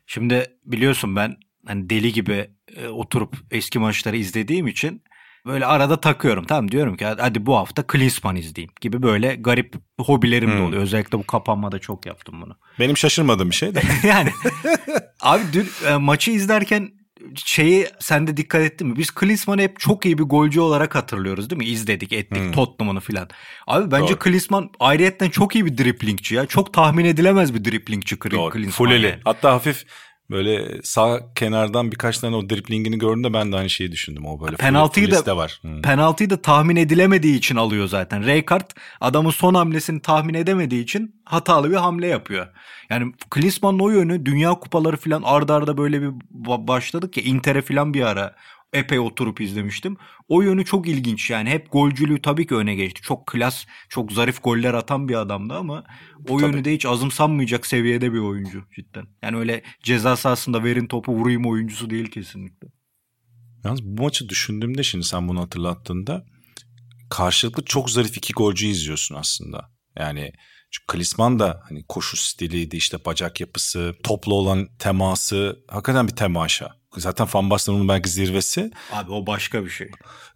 Şimdi 0.05 0.45
biliyorsun 0.65 1.15
ben 1.15 1.37
hani 1.65 1.89
deli 1.89 2.13
gibi 2.13 2.49
e, 2.75 2.87
oturup 2.87 3.37
eski 3.51 3.79
maçları 3.79 4.17
izlediğim 4.17 4.67
için 4.67 5.03
böyle 5.45 5.65
arada 5.65 6.01
takıyorum. 6.01 6.45
Tamam 6.45 6.71
diyorum 6.71 6.97
ki 6.97 7.05
hadi 7.05 7.45
bu 7.45 7.57
hafta 7.57 7.87
Klinsmann 7.87 8.35
izleyeyim 8.35 8.71
gibi 8.81 9.03
böyle 9.03 9.35
garip 9.35 9.75
hobilerim 9.99 10.51
hmm. 10.51 10.57
de 10.57 10.61
oluyor. 10.61 10.81
Özellikle 10.81 11.17
bu 11.17 11.23
kapanmada 11.23 11.79
çok 11.79 12.05
yaptım 12.05 12.41
bunu. 12.41 12.55
Benim 12.79 12.97
şaşırmadığım 12.97 13.49
bir 13.49 13.55
şey 13.55 13.75
de. 13.75 13.81
yani 14.07 14.29
abi 15.21 15.43
dün 15.53 15.69
e, 15.87 15.95
maçı 15.95 16.31
izlerken 16.31 16.91
şeyi 17.35 17.87
sen 17.99 18.27
de 18.27 18.37
dikkat 18.37 18.61
ettin 18.61 18.87
mi? 18.87 18.95
Biz 18.95 19.11
Klinsmann'ı 19.11 19.61
hep 19.61 19.79
çok 19.79 20.05
iyi 20.05 20.17
bir 20.17 20.23
golcü 20.23 20.59
olarak 20.59 20.95
hatırlıyoruz 20.95 21.49
değil 21.49 21.57
mi? 21.57 21.65
İzledik, 21.65 22.13
ettik 22.13 22.43
hmm. 22.43 22.51
Tottenham'ını 22.51 22.99
filan. 22.99 23.29
Abi 23.67 23.91
bence 23.91 24.13
Doğru. 24.13 24.19
Klinsmann 24.19 24.69
ayrıyetten 24.79 25.29
çok 25.29 25.55
iyi 25.55 25.65
bir 25.65 25.77
driplingçi 25.77 26.35
ya. 26.35 26.45
Çok 26.45 26.73
tahmin 26.73 27.05
edilemez 27.05 27.53
bir 27.53 27.65
driplingçi 27.65 28.19
Klinsmann. 28.19 28.69
Fuleli. 28.69 29.05
Yani. 29.05 29.19
Hatta 29.23 29.51
hafif 29.51 29.85
Böyle 30.31 30.81
sağ 30.83 31.33
kenardan 31.35 31.91
birkaç 31.91 32.17
tane 32.17 32.35
o 32.35 32.49
driplingini 32.49 32.97
gördüğümde 32.97 33.33
ben 33.33 33.51
de 33.51 33.55
aynı 33.55 33.69
şeyi 33.69 33.91
düşündüm. 33.91 34.25
O 34.25 34.41
böyle 34.41 34.55
penaltıyı 34.55 35.11
da 35.11 35.37
var. 35.37 35.59
Hmm. 35.61 35.81
Penaltıyı 35.81 36.29
da 36.29 36.41
tahmin 36.41 36.75
edilemediği 36.75 37.37
için 37.37 37.55
alıyor 37.55 37.87
zaten. 37.87 38.25
Raykart 38.25 38.73
adamın 39.01 39.31
son 39.31 39.53
hamlesini 39.53 40.01
tahmin 40.01 40.33
edemediği 40.33 40.83
için 40.83 41.15
hatalı 41.25 41.71
bir 41.71 41.75
hamle 41.75 42.07
yapıyor. 42.07 42.47
Yani 42.89 43.13
Klinsmann'ın 43.29 43.79
o 43.79 43.89
yönü 43.89 44.25
dünya 44.25 44.53
kupaları 44.53 44.97
falan 44.97 45.21
ardarda 45.21 45.53
arda 45.53 45.77
böyle 45.77 46.01
bir 46.01 46.11
başladık 46.67 47.17
ya 47.17 47.23
Inter'e 47.23 47.61
falan 47.61 47.93
bir 47.93 48.01
ara 48.01 48.35
epey 48.73 48.99
oturup 48.99 49.41
izlemiştim. 49.41 49.97
O 50.27 50.41
yönü 50.41 50.65
çok 50.65 50.87
ilginç 50.87 51.29
yani 51.29 51.49
hep 51.49 51.71
golcülüğü 51.71 52.21
tabii 52.21 52.47
ki 52.47 52.55
öne 52.55 52.75
geçti. 52.75 53.01
Çok 53.01 53.27
klas, 53.27 53.65
çok 53.89 54.11
zarif 54.11 54.43
goller 54.43 54.73
atan 54.73 55.09
bir 55.09 55.15
adamdı 55.15 55.53
ama 55.53 55.83
o 56.29 56.37
tabii. 56.37 56.41
yönü 56.41 56.65
de 56.65 56.73
hiç 56.73 56.85
azımsanmayacak 56.85 57.65
seviyede 57.65 58.13
bir 58.13 58.19
oyuncu 58.19 58.63
cidden. 58.75 59.07
Yani 59.21 59.37
öyle 59.37 59.63
ceza 59.83 60.15
sahasında 60.15 60.63
verin 60.63 60.87
topu 60.87 61.13
vurayım 61.13 61.45
oyuncusu 61.45 61.89
değil 61.89 62.11
kesinlikle. 62.11 62.67
Yalnız 63.65 63.83
bu 63.83 64.03
maçı 64.03 64.29
düşündüğümde 64.29 64.83
şimdi 64.83 65.05
sen 65.05 65.27
bunu 65.27 65.41
hatırlattığında 65.41 66.25
karşılıklı 67.09 67.65
çok 67.65 67.89
zarif 67.89 68.17
iki 68.17 68.33
golcü 68.33 68.67
izliyorsun 68.67 69.15
aslında. 69.15 69.71
Yani 69.99 70.31
çünkü 70.71 70.85
Kalisman 70.87 71.39
da 71.39 71.61
hani 71.69 71.83
koşu 71.87 72.17
stiliydi 72.17 72.75
işte 72.75 73.05
bacak 73.05 73.41
yapısı, 73.41 73.95
toplu 74.03 74.33
olan 74.33 74.67
teması 74.79 75.59
hakikaten 75.67 76.07
bir 76.07 76.15
temaşa. 76.15 76.78
Zaten 76.97 77.27
Van 77.33 77.49
Basten 77.49 77.73
onun 77.73 77.87
belki 77.87 78.09
zirvesi. 78.09 78.71
Abi 78.91 79.11
o 79.11 79.27
başka 79.27 79.65
bir 79.65 79.69
şey. 79.69 79.91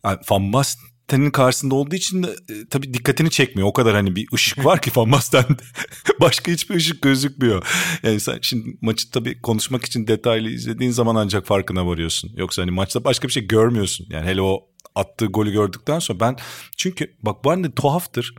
Yani 0.06 0.18
Van 0.30 0.54
Basten'in 0.54 1.32
karşısında 1.32 1.76
olduğu 1.76 1.96
için 1.96 2.24
de 2.24 2.28
e, 2.50 2.68
tabii 2.70 2.94
dikkatini 2.94 3.30
çekmiyor. 3.30 3.68
O 3.68 3.74
kadar 3.74 3.96
hani 3.96 4.16
bir 4.16 4.28
ışık 4.34 4.66
var 4.66 4.82
ki 4.82 4.92
Van 4.96 5.12
Basten'de. 5.12 5.64
başka 6.20 6.52
hiçbir 6.52 6.76
ışık 6.76 7.02
gözükmüyor. 7.02 7.66
Yani 8.04 8.20
sen 8.20 8.40
şimdi 8.42 8.78
maçı 8.82 9.12
tabii 9.12 9.42
konuşmak 9.42 9.86
için 9.86 10.08
detaylı 10.08 10.50
izlediğin 10.50 10.92
zaman 10.92 11.16
ancak 11.16 11.46
farkına 11.46 11.88
varıyorsun. 11.88 12.32
Yoksa 12.36 12.62
hani 12.62 12.72
maçta 12.72 13.04
başka 13.04 13.28
bir 13.28 13.34
şey 13.34 13.48
görmüyorsun. 13.48 14.08
Yani 14.10 14.26
hele 14.26 14.42
o 14.42 14.70
attığı 14.96 15.26
golü 15.26 15.52
gördükten 15.52 16.00
sonra 16.00 16.20
ben 16.20 16.38
çünkü 16.78 17.16
bak 17.22 17.44
bu 17.44 17.52
arada 17.52 17.72
tuhaftır 17.72 18.34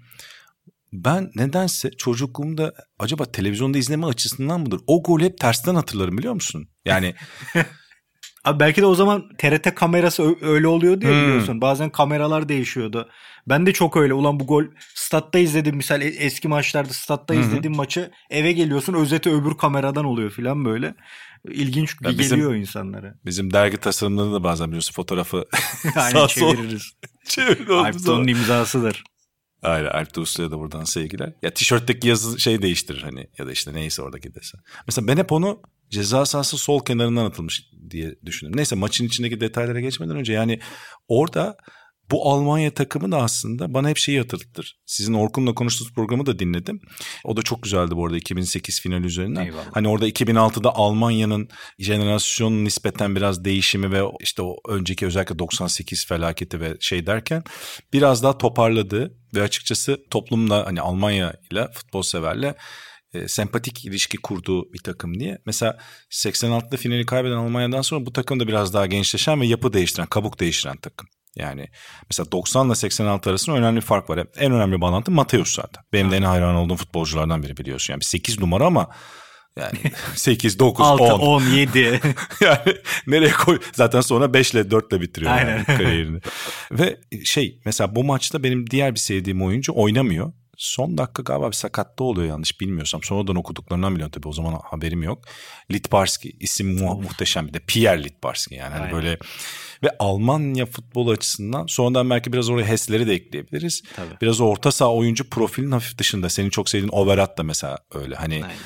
ben 0.95 1.31
nedense 1.35 1.91
çocukluğumda 1.91 2.73
acaba 2.99 3.25
televizyonda 3.25 3.79
izleme 3.79 4.07
açısından 4.07 4.61
mıdır? 4.61 4.81
O 4.87 5.03
golü 5.03 5.25
hep 5.25 5.39
tersten 5.39 5.75
hatırlarım 5.75 6.19
biliyor 6.19 6.35
musun? 6.35 6.69
Yani 6.85 7.15
Abi 8.45 8.61
belki 8.61 8.83
de 8.83 8.87
o 8.87 8.95
zaman 8.95 9.29
TRT 9.39 9.75
kamerası 9.75 10.37
öyle 10.41 10.67
oluyor 10.67 11.01
diye 11.01 11.13
hmm. 11.13 11.23
biliyorsun. 11.23 11.61
Bazen 11.61 11.91
kameralar 11.91 12.49
değişiyordu. 12.49 13.09
Ben 13.47 13.67
de 13.67 13.73
çok 13.73 13.97
öyle. 13.97 14.15
Ulan 14.15 14.41
bu 14.41 14.47
gol 14.47 14.65
statta 14.95 15.39
izledim. 15.39 15.77
Misal 15.77 16.03
e, 16.03 16.07
eski 16.07 16.49
maçlarda 16.49 16.93
statta 16.93 17.35
izlediğim 17.35 17.77
maçı 17.77 18.11
eve 18.31 18.53
geliyorsun 18.53 18.95
özeti 18.95 19.31
öbür 19.31 19.55
kameradan 19.55 20.05
oluyor 20.05 20.31
falan 20.31 20.65
böyle. 20.65 20.95
İlginç 21.49 21.99
geliyor 21.99 22.19
bizim, 22.19 22.55
insanlara. 22.55 23.15
Bizim 23.25 23.53
dergi 23.53 23.77
tasarımlarında 23.77 24.35
da 24.35 24.45
bazen 24.45 24.67
biliyorsun 24.67 24.95
fotoğrafı 24.95 25.45
Aynen 25.97 26.27
çeviririz. 26.27 26.93
Çevir 27.25 27.69
Alpton'un 27.69 28.27
imzasıdır. 28.27 29.05
Aynen 29.63 29.89
Alp 29.89 30.19
Uslu'ya 30.19 30.51
da 30.51 30.59
buradan 30.59 30.85
sevgiler. 30.85 31.33
Ya 31.43 31.55
tişörtteki 31.55 32.09
yazı 32.09 32.41
şey 32.41 32.63
değiştirir 32.63 33.03
hani 33.03 33.27
ya 33.39 33.47
da 33.47 33.53
işte 33.53 33.75
neyse 33.75 34.03
oradaki 34.03 34.35
desen. 34.35 34.61
Mesela 34.87 35.07
ben 35.07 35.17
hep 35.17 35.33
onu 35.33 35.63
ceza 35.91 36.27
sahası 36.27 36.59
sol 36.59 36.85
kenarından 36.85 37.25
atılmış 37.25 37.71
diye 37.91 38.15
düşündüm. 38.25 38.57
Neyse 38.57 38.75
maçın 38.75 39.07
içindeki 39.07 39.41
detaylara 39.41 39.81
geçmeden 39.81 40.17
önce 40.17 40.33
yani 40.33 40.61
orada 41.09 41.57
bu 42.11 42.31
Almanya 42.31 42.71
takımı 42.71 43.13
da 43.13 43.17
aslında 43.17 43.75
bana 43.75 43.89
hep 43.89 43.97
şeyi 43.97 44.19
hatırlatır. 44.19 44.79
Sizin 44.87 45.15
Orkun'la 45.15 45.55
konuştuğunuz 45.55 45.93
programı 45.93 46.27
da 46.27 46.39
dinledim. 46.39 46.81
O 47.25 47.37
da 47.37 47.43
çok 47.43 47.63
güzeldi 47.63 47.97
bu 47.97 48.07
arada 48.07 48.17
2008 48.17 48.81
final 48.81 49.05
üzerinden. 49.05 49.45
Eyvallah. 49.45 49.65
Hani 49.73 49.89
orada 49.89 50.09
2006'da 50.09 50.75
Almanya'nın 50.75 51.49
jenerasyonun 51.79 52.65
nispeten 52.65 53.17
biraz 53.17 53.45
değişimi 53.45 53.93
ve 53.93 54.03
işte 54.21 54.43
o 54.43 54.57
önceki 54.69 55.07
özellikle 55.07 55.39
98 55.39 56.07
felaketi 56.07 56.61
ve 56.61 56.77
şey 56.81 57.07
derken 57.07 57.43
biraz 57.93 58.23
daha 58.23 58.39
toparladı 58.39 59.15
ve 59.35 59.43
açıkçası 59.43 59.99
toplumda 60.11 60.67
hani 60.67 60.81
Almanya 60.81 61.35
ile 61.51 61.69
futbol 61.73 62.03
severle 62.03 62.55
e, 63.15 63.29
sempatik 63.29 63.85
ilişki 63.85 64.17
kurduğu 64.17 64.73
bir 64.73 64.79
takım 64.79 65.21
diye. 65.21 65.39
Mesela 65.47 65.79
86'da 66.11 66.77
finali 66.77 67.07
kaybeden 67.07 67.37
Almanya'dan 67.37 67.83
sonra 67.83 68.07
bu 68.07 68.13
takım 68.13 68.41
da 68.41 68.49
biraz 68.49 68.75
daha 68.75 68.87
gençleşen 68.87 69.41
ve 69.41 69.47
yapı 69.47 69.73
değiştiren, 69.73 70.07
kabuk 70.07 70.41
değiştiren 70.41 70.77
takım. 70.77 71.09
Yani 71.37 71.69
mesela 72.11 72.33
90 72.33 72.67
ile 72.67 72.75
86 72.75 73.31
arasında 73.31 73.57
önemli 73.57 73.77
bir 73.77 73.85
fark 73.87 74.11
var. 74.11 74.27
En 74.37 74.53
önemli 74.53 74.81
bağlantı 74.81 75.11
Mateus 75.11 75.55
zaten. 75.55 75.85
Benim 75.93 76.11
de 76.11 76.17
en 76.17 76.23
hayran 76.23 76.55
olduğum 76.55 76.77
futbolculardan 76.77 77.43
biri 77.43 77.57
biliyorsun. 77.57 77.95
Yani 77.95 78.05
8 78.05 78.41
numara 78.41 78.67
ama 78.67 78.89
yani 79.57 79.79
8, 80.15 80.59
9, 80.59 80.87
6, 80.87 81.05
10. 81.05 81.19
10, 81.21 81.43
7. 81.43 82.01
yani 82.41 82.77
nereye 83.07 83.33
koy? 83.33 83.61
Zaten 83.73 84.01
sonra 84.01 84.35
5 84.35 84.53
ile 84.53 84.71
4 84.71 84.93
ile 84.93 85.01
bitiriyor 85.01 85.33
Aynen. 85.33 85.51
yani 85.51 85.65
kariyerini. 85.65 86.21
Ve 86.73 87.01
şey 87.25 87.61
mesela 87.65 87.97
bu 87.97 88.05
maçta 88.05 88.43
benim 88.43 88.71
diğer 88.71 88.95
bir 88.95 89.01
sevdiğim 89.01 89.43
oyuncu 89.43 89.73
oynamıyor. 89.77 90.33
Son 90.57 90.99
dakika 90.99 91.23
galiba 91.23 91.49
bir 91.49 91.57
sakatta 91.57 92.05
oluyor 92.05 92.29
yanlış 92.29 92.61
bilmiyorsam. 92.61 93.03
Sonradan 93.03 93.37
okuduklarından 93.37 93.95
biliyorum 93.95 94.11
tabii 94.11 94.29
o 94.29 94.33
zaman 94.33 94.61
haberim 94.65 95.03
yok. 95.03 95.25
Litbarski 95.73 96.37
isim 96.41 96.79
mu- 96.79 97.01
muhteşem 97.03 97.49
bir 97.49 97.55
de 97.55 97.59
Pierre 97.59 98.05
Litbarski 98.05 98.55
yani 98.55 98.75
hani 98.75 98.93
böyle 98.93 99.19
ve 99.83 99.91
Almanya 99.99 100.67
futbol 100.67 101.09
açısından 101.09 101.67
sonradan 101.67 102.11
belki 102.11 102.33
biraz 102.33 102.49
oraya 102.51 102.67
HES'leri 102.67 103.07
de 103.07 103.15
ekleyebiliriz. 103.15 103.83
Tabii. 103.97 104.15
Biraz 104.23 104.41
orta 104.41 104.73
saha 104.73 104.95
oyuncu 104.95 105.31
profilin 105.31 105.73
hafif 105.73 105.99
dışında. 105.99 106.29
Senin 106.29 106.51
çok 106.51 106.69
sevdiğin 106.69 106.93
Overat 106.93 107.39
da 107.39 107.43
mesela 107.43 107.79
öyle 107.95 108.15
hani 108.15 108.35
Aynen 108.35 108.57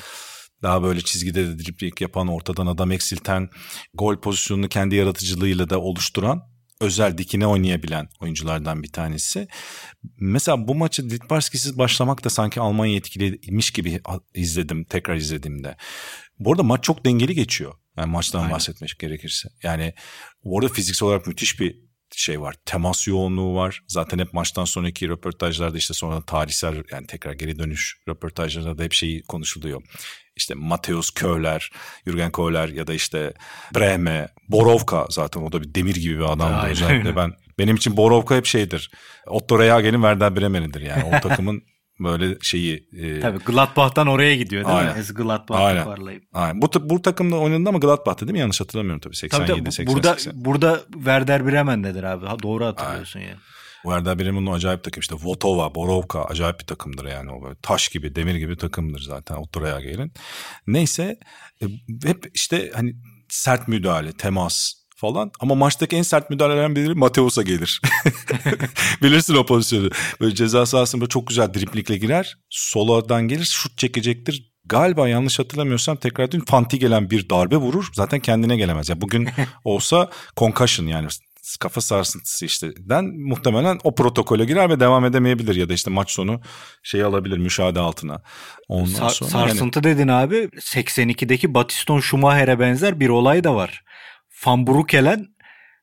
daha 0.63 0.83
böyle 0.83 1.01
çizgide 1.01 1.47
de 1.47 1.59
dripling 1.59 2.01
yapan, 2.01 2.27
ortadan 2.27 2.67
adam 2.67 2.91
eksilten, 2.91 3.49
gol 3.93 4.17
pozisyonunu 4.17 4.69
kendi 4.69 4.95
yaratıcılığıyla 4.95 5.69
da 5.69 5.79
oluşturan 5.81 6.41
özel 6.81 7.17
dikine 7.17 7.47
oynayabilen 7.47 8.09
oyunculardan 8.19 8.83
bir 8.83 8.91
tanesi. 8.91 9.47
Mesela 10.19 10.67
bu 10.67 10.75
maçı 10.75 11.09
Litbarski'siz 11.09 11.77
başlamak 11.77 12.23
da 12.23 12.29
sanki 12.29 12.59
Almanya 12.59 12.95
etkiliymiş 12.95 13.71
gibi 13.71 14.01
izledim 14.33 14.83
tekrar 14.83 15.15
izlediğimde. 15.15 15.75
Bu 16.39 16.51
arada 16.51 16.63
maç 16.63 16.83
çok 16.83 17.05
dengeli 17.05 17.35
geçiyor. 17.35 17.73
Yani 17.97 18.11
maçtan 18.11 18.39
Aynen. 18.39 18.51
bahsetmek 18.51 18.99
gerekirse. 18.99 19.49
Yani 19.63 19.93
bu 20.43 20.59
arada 20.59 20.73
fiziksel 20.73 21.07
olarak 21.07 21.27
müthiş 21.27 21.59
bir 21.59 21.89
şey 22.11 22.41
var. 22.41 22.55
Temas 22.65 23.07
yoğunluğu 23.07 23.55
var. 23.55 23.83
Zaten 23.87 24.19
hep 24.19 24.33
maçtan 24.33 24.65
sonraki 24.65 25.09
röportajlarda 25.09 25.77
işte 25.77 25.93
sonra 25.93 26.21
tarihsel 26.21 26.83
yani 26.91 27.07
tekrar 27.07 27.33
geri 27.33 27.59
dönüş 27.59 27.97
röportajlarında 28.07 28.77
da 28.77 28.83
hep 28.83 28.93
şeyi 28.93 29.23
konuşuluyor 29.23 29.81
işte 30.39 30.53
Mateus 30.53 31.11
Köhler, 31.11 31.71
Jürgen 32.07 32.31
Kohler 32.31 32.69
ya 32.69 32.87
da 32.87 32.93
işte 32.93 33.33
Brehme, 33.75 34.27
Borovka 34.49 35.05
zaten 35.09 35.41
o 35.41 35.51
da 35.51 35.61
bir 35.61 35.75
demir 35.75 35.95
gibi 35.95 36.19
bir 36.19 36.33
adamdı 36.33 36.67
özellikle 36.67 37.15
ben. 37.15 37.33
Benim 37.59 37.75
için 37.75 37.97
Borovka 37.97 38.35
hep 38.35 38.45
şeydir. 38.45 38.91
Otto 39.27 39.59
Rehagen'in 39.59 40.01
Werder 40.01 40.35
Bremen'idir 40.35 40.81
yani 40.81 41.03
o 41.03 41.29
takımın 41.29 41.61
böyle 41.99 42.37
şeyi. 42.41 42.87
E... 42.97 43.19
Tabii 43.19 43.37
Gladbach'tan 43.37 44.07
oraya 44.07 44.35
gidiyor 44.35 44.65
değil 44.65 44.77
Aynen. 44.77 44.93
mi? 44.93 44.99
Es 44.99 45.13
Gladbach 45.13 45.59
Aynen. 45.59 45.83
toparlayıp. 45.83 46.23
Aynen. 46.33 46.61
Bu, 46.61 46.69
bu 46.89 47.01
takımda 47.01 47.35
oynadı 47.35 47.69
ama 47.69 47.77
Gladbach'ta 47.77 48.27
değil 48.27 48.33
mi? 48.33 48.39
Yanlış 48.39 48.61
hatırlamıyorum 48.61 48.99
tabii. 48.99 49.15
87, 49.15 49.51
tabii, 49.51 49.59
tabii. 49.59 49.71
80, 49.71 49.95
burada, 49.95 50.13
80. 50.13 50.45
Burada 50.45 50.81
Werder 50.93 51.47
Bremen'dedir 51.47 52.03
abi. 52.03 52.25
Ha, 52.25 52.35
doğru 52.43 52.65
hatırlıyorsun 52.65 53.19
Aynen. 53.19 53.29
yani. 53.29 53.39
Werder 53.83 54.19
Bremen'in 54.19 54.51
acayip 54.51 54.83
takım 54.83 55.01
işte 55.01 55.15
Votova, 55.15 55.75
Borovka 55.75 56.23
acayip 56.23 56.59
bir 56.59 56.65
takımdır 56.65 57.05
yani 57.05 57.31
o 57.31 57.43
böyle 57.43 57.55
taş 57.61 57.87
gibi 57.89 58.15
demir 58.15 58.35
gibi 58.35 58.57
takımdır 58.57 59.01
zaten 59.01 59.35
Otto 59.35 59.61
gelin. 59.61 60.13
Neyse 60.67 61.19
e, 61.61 61.65
hep 62.03 62.31
işte 62.33 62.71
hani 62.73 62.95
sert 63.29 63.67
müdahale, 63.67 64.11
temas 64.11 64.73
falan 64.95 65.31
ama 65.39 65.55
maçtaki 65.55 65.95
en 65.95 66.01
sert 66.01 66.29
müdahalelerin 66.29 66.75
biri 66.75 66.93
Mateus'a 66.93 67.41
gelir. 67.41 67.81
Bilirsin 69.03 69.35
o 69.35 69.45
pozisyonu. 69.45 69.89
Böyle 70.21 70.35
ceza 70.35 70.65
sahasında 70.65 71.07
çok 71.07 71.27
güzel 71.27 71.53
driplikle 71.53 71.97
girer. 71.97 72.37
Soladan 72.49 73.27
gelir 73.27 73.45
şut 73.45 73.77
çekecektir. 73.77 74.49
Galiba 74.65 75.07
yanlış 75.07 75.39
hatırlamıyorsam 75.39 75.97
tekrar 75.97 76.31
dün 76.31 76.39
Fanti 76.39 76.79
gelen 76.79 77.09
bir 77.09 77.29
darbe 77.29 77.57
vurur. 77.57 77.89
Zaten 77.93 78.19
kendine 78.19 78.57
gelemez. 78.57 78.89
Yani 78.89 79.01
bugün 79.01 79.29
olsa 79.63 80.09
concussion 80.37 80.87
yani 80.87 81.07
kafa 81.57 81.81
sarsıntısı 81.81 82.45
işte 82.45 82.71
den 82.77 83.05
muhtemelen 83.05 83.79
o 83.83 83.95
protokole 83.95 84.45
girer 84.45 84.69
ve 84.69 84.79
devam 84.79 85.05
edemeyebilir 85.05 85.55
ya 85.55 85.69
da 85.69 85.73
işte 85.73 85.91
maç 85.91 86.11
sonu 86.11 86.41
şey 86.83 87.03
alabilir 87.03 87.37
müşahede 87.37 87.79
altına. 87.79 88.21
Ondan 88.67 88.91
Sa- 88.91 89.09
sonra 89.09 89.29
sarsıntı 89.29 89.79
yani... 89.79 89.95
dedin 89.95 90.07
abi 90.07 90.35
82'deki 90.55 91.53
Batiston 91.53 91.99
Schumacher'e 91.99 92.59
benzer 92.59 92.99
bir 92.99 93.09
olay 93.09 93.43
da 93.43 93.55
var. 93.55 93.83
Van 94.45 94.67
Broekelen 94.67 95.27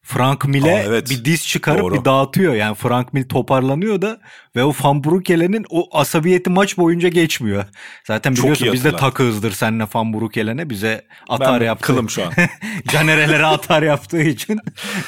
Frank 0.07 0.45
Mill'e 0.45 0.85
evet. 0.87 1.11
bir 1.11 1.25
diz 1.25 1.47
çıkarıp 1.47 1.83
Doğru. 1.83 1.95
bir 1.95 2.05
dağıtıyor. 2.05 2.55
Yani 2.55 2.75
Frank 2.75 3.13
Mill 3.13 3.29
toparlanıyor 3.29 4.03
da 4.03 4.21
ve 4.57 4.65
o 4.65 4.75
Van 4.83 5.05
Broekelen'in 5.05 5.65
o 5.71 5.99
asabiyeti 5.99 6.51
maç 6.51 6.77
boyunca 6.79 7.09
geçmiyor. 7.09 7.65
Zaten 8.05 8.37
biliyorsun 8.37 8.69
biz 8.73 8.85
de 8.85 8.97
takığızdır 8.97 9.53
seninle 9.53 9.87
Van 9.95 10.13
Broekelen'e. 10.13 10.71
Bize 10.71 11.07
atar 11.29 11.61
ben 11.61 11.67
yaptı. 11.67 11.87
kılım 11.87 12.11
şu 12.11 12.25
an. 12.25 12.33
Canerelere 12.89 13.47
atar 13.47 13.83
yaptığı 13.83 14.23
için. 14.23 14.61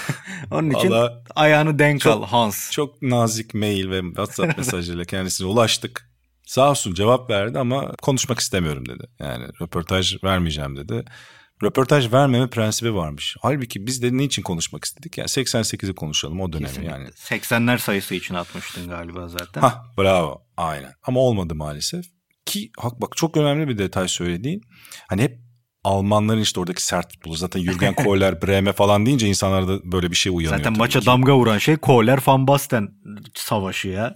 Onun 0.50 0.70
için 0.70 0.90
Vallahi 0.90 1.12
ayağını 1.34 1.78
denk 1.78 2.00
çok, 2.00 2.12
al 2.12 2.26
Hans. 2.26 2.70
Çok 2.70 3.02
nazik 3.02 3.54
mail 3.54 3.90
ve 3.90 4.00
WhatsApp 4.00 4.58
mesajıyla 4.58 5.04
kendisine 5.04 5.46
ulaştık. 5.46 6.10
Sağ 6.46 6.70
olsun 6.70 6.94
cevap 6.94 7.30
verdi 7.30 7.58
ama 7.58 7.92
konuşmak 8.02 8.40
istemiyorum 8.40 8.88
dedi. 8.88 9.06
Yani 9.18 9.44
röportaj 9.60 10.24
vermeyeceğim 10.24 10.76
dedi 10.76 11.04
röportaj 11.62 12.12
vermeme 12.12 12.50
prensibi 12.50 12.94
varmış. 12.94 13.36
Halbuki 13.42 13.86
biz 13.86 14.02
de 14.02 14.16
niçin 14.16 14.42
konuşmak 14.42 14.84
istedik? 14.84 15.18
Yani 15.18 15.28
88'i 15.28 15.94
konuşalım 15.94 16.40
o 16.40 16.52
dönemi 16.52 16.66
Kesinlikle. 16.66 16.92
yani. 16.92 17.08
80'ler 17.08 17.78
sayısı 17.78 18.14
için 18.14 18.34
atmıştın 18.34 18.88
galiba 18.88 19.28
zaten. 19.28 19.60
Ha 19.60 19.82
bravo 19.98 20.42
aynen 20.56 20.92
ama 21.02 21.20
olmadı 21.20 21.54
maalesef. 21.54 22.04
Ki 22.46 22.70
hak 22.78 23.00
bak 23.00 23.16
çok 23.16 23.36
önemli 23.36 23.68
bir 23.68 23.78
detay 23.78 24.08
söylediğin. 24.08 24.60
Hani 25.08 25.22
hep 25.22 25.38
Almanların 25.84 26.40
işte 26.40 26.60
oradaki 26.60 26.82
sert 26.82 27.12
futbolu. 27.12 27.34
Zaten 27.34 27.60
Jürgen 27.60 27.94
Kohler, 28.04 28.42
Breme 28.42 28.72
falan 28.72 29.06
deyince 29.06 29.26
insanlarda 29.28 29.92
böyle 29.92 30.10
bir 30.10 30.16
şey 30.16 30.32
uyanıyor. 30.32 30.56
Zaten 30.56 30.78
maça 30.78 31.00
ki. 31.00 31.06
damga 31.06 31.36
vuran 31.36 31.58
şey 31.58 31.76
Kohler 31.76 32.18
Van 32.26 32.46
Basten 32.46 32.88
savaşı 33.34 33.88
ya. 33.88 34.14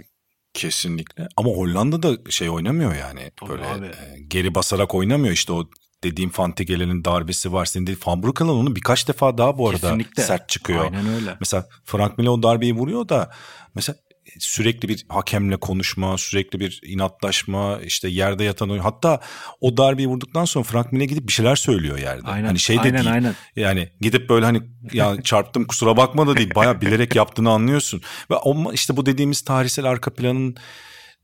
Kesinlikle. 0.55 1.29
Ama 1.37 1.51
Hollanda 1.51 2.03
da 2.03 2.31
şey 2.31 2.51
oynamıyor 2.51 2.95
yani. 2.95 3.31
Tabii 3.37 3.51
böyle 3.51 3.67
abi. 3.67 3.87
E, 3.87 4.21
geri 4.29 4.55
basarak 4.55 4.95
oynamıyor 4.95 5.35
işte 5.35 5.53
o 5.53 5.71
dediğim 6.05 6.31
Fantigele'nin 6.31 7.05
darbesi 7.05 7.53
var. 7.53 7.65
Senin 7.65 7.87
dediğin 7.87 8.01
Van 8.07 8.23
Brugge'nin 8.23 8.49
onu 8.49 8.77
birkaç 8.77 9.09
defa 9.09 9.39
daha 9.39 9.59
bu 9.59 9.69
arada 9.69 9.81
Kesinlikle. 9.81 10.23
sert 10.23 10.49
çıkıyor. 10.49 10.85
Aynen 10.85 11.07
öyle. 11.07 11.37
Mesela 11.41 11.67
Frank 11.85 12.19
Miller 12.19 12.31
o 12.31 12.43
darbeyi 12.43 12.73
vuruyor 12.73 13.09
da 13.09 13.31
mesela 13.75 13.97
sürekli 14.39 14.89
bir 14.89 15.07
hakemle 15.09 15.57
konuşma, 15.57 16.19
sürekli 16.19 16.61
bir 16.61 16.81
inatlaşma, 16.85 17.81
işte 17.81 18.09
yerde 18.09 18.45
yatan 18.45 18.71
oyun. 18.71 18.83
Hatta 18.83 19.21
o 19.61 19.77
darbeyi 19.77 20.09
vurduktan 20.09 20.45
sonra 20.45 20.65
Frank 20.65 20.93
Miller 20.93 21.05
gidip 21.05 21.29
bir 21.29 21.33
şeyler 21.33 21.57
söylüyor 21.57 21.99
yerde. 21.99 22.29
Aynen, 22.29 22.47
hani 22.47 22.59
şey 22.59 22.77
de 22.77 22.81
aynen, 22.81 22.95
değil. 22.95 23.13
Aynen. 23.13 23.35
Yani 23.57 23.93
gidip 24.01 24.29
böyle 24.29 24.47
hani 24.47 24.63
ya 24.93 25.23
çarptım 25.23 25.65
kusura 25.65 25.97
bakma 25.97 26.27
da 26.27 26.37
değil. 26.37 26.55
Bayağı 26.55 26.81
bilerek 26.81 27.17
yaptığını 27.17 27.51
anlıyorsun. 27.51 28.03
Ve 28.31 28.35
işte 28.73 28.97
bu 28.97 29.07
dediğimiz 29.07 29.41
tarihsel 29.43 29.85
arka 29.85 30.15
planın 30.15 30.57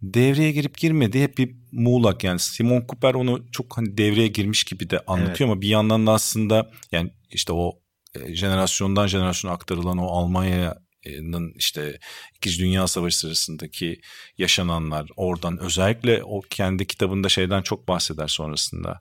devreye 0.02 0.52
girip 0.52 0.78
girmedi 0.78 1.22
hep 1.22 1.38
bir 1.38 1.56
muğlak 1.72 2.24
yani 2.24 2.38
Simon 2.38 2.84
Cooper 2.88 3.14
onu 3.14 3.50
çok 3.52 3.76
hani 3.76 3.98
devreye 3.98 4.28
girmiş 4.28 4.64
gibi 4.64 4.90
de 4.90 5.00
anlatıyor 5.06 5.38
evet. 5.38 5.40
ama 5.40 5.60
bir 5.60 5.68
yandan 5.68 6.06
da 6.06 6.12
aslında 6.12 6.70
yani 6.92 7.10
işte 7.30 7.52
o 7.52 7.80
e, 8.14 8.34
jenerasyondan 8.34 9.06
jenerasyona 9.06 9.54
aktarılan 9.54 9.98
o 9.98 10.06
Almanya'ya 10.06 10.88
işte 11.54 11.98
İkinci 12.36 12.58
Dünya 12.58 12.86
Savaşı 12.86 13.18
sırasındaki 13.18 14.00
yaşananlar 14.38 15.06
oradan 15.16 15.58
özellikle 15.58 16.22
o 16.24 16.40
kendi 16.40 16.86
kitabında 16.86 17.28
şeyden 17.28 17.62
çok 17.62 17.88
bahseder 17.88 18.28
sonrasında. 18.28 19.00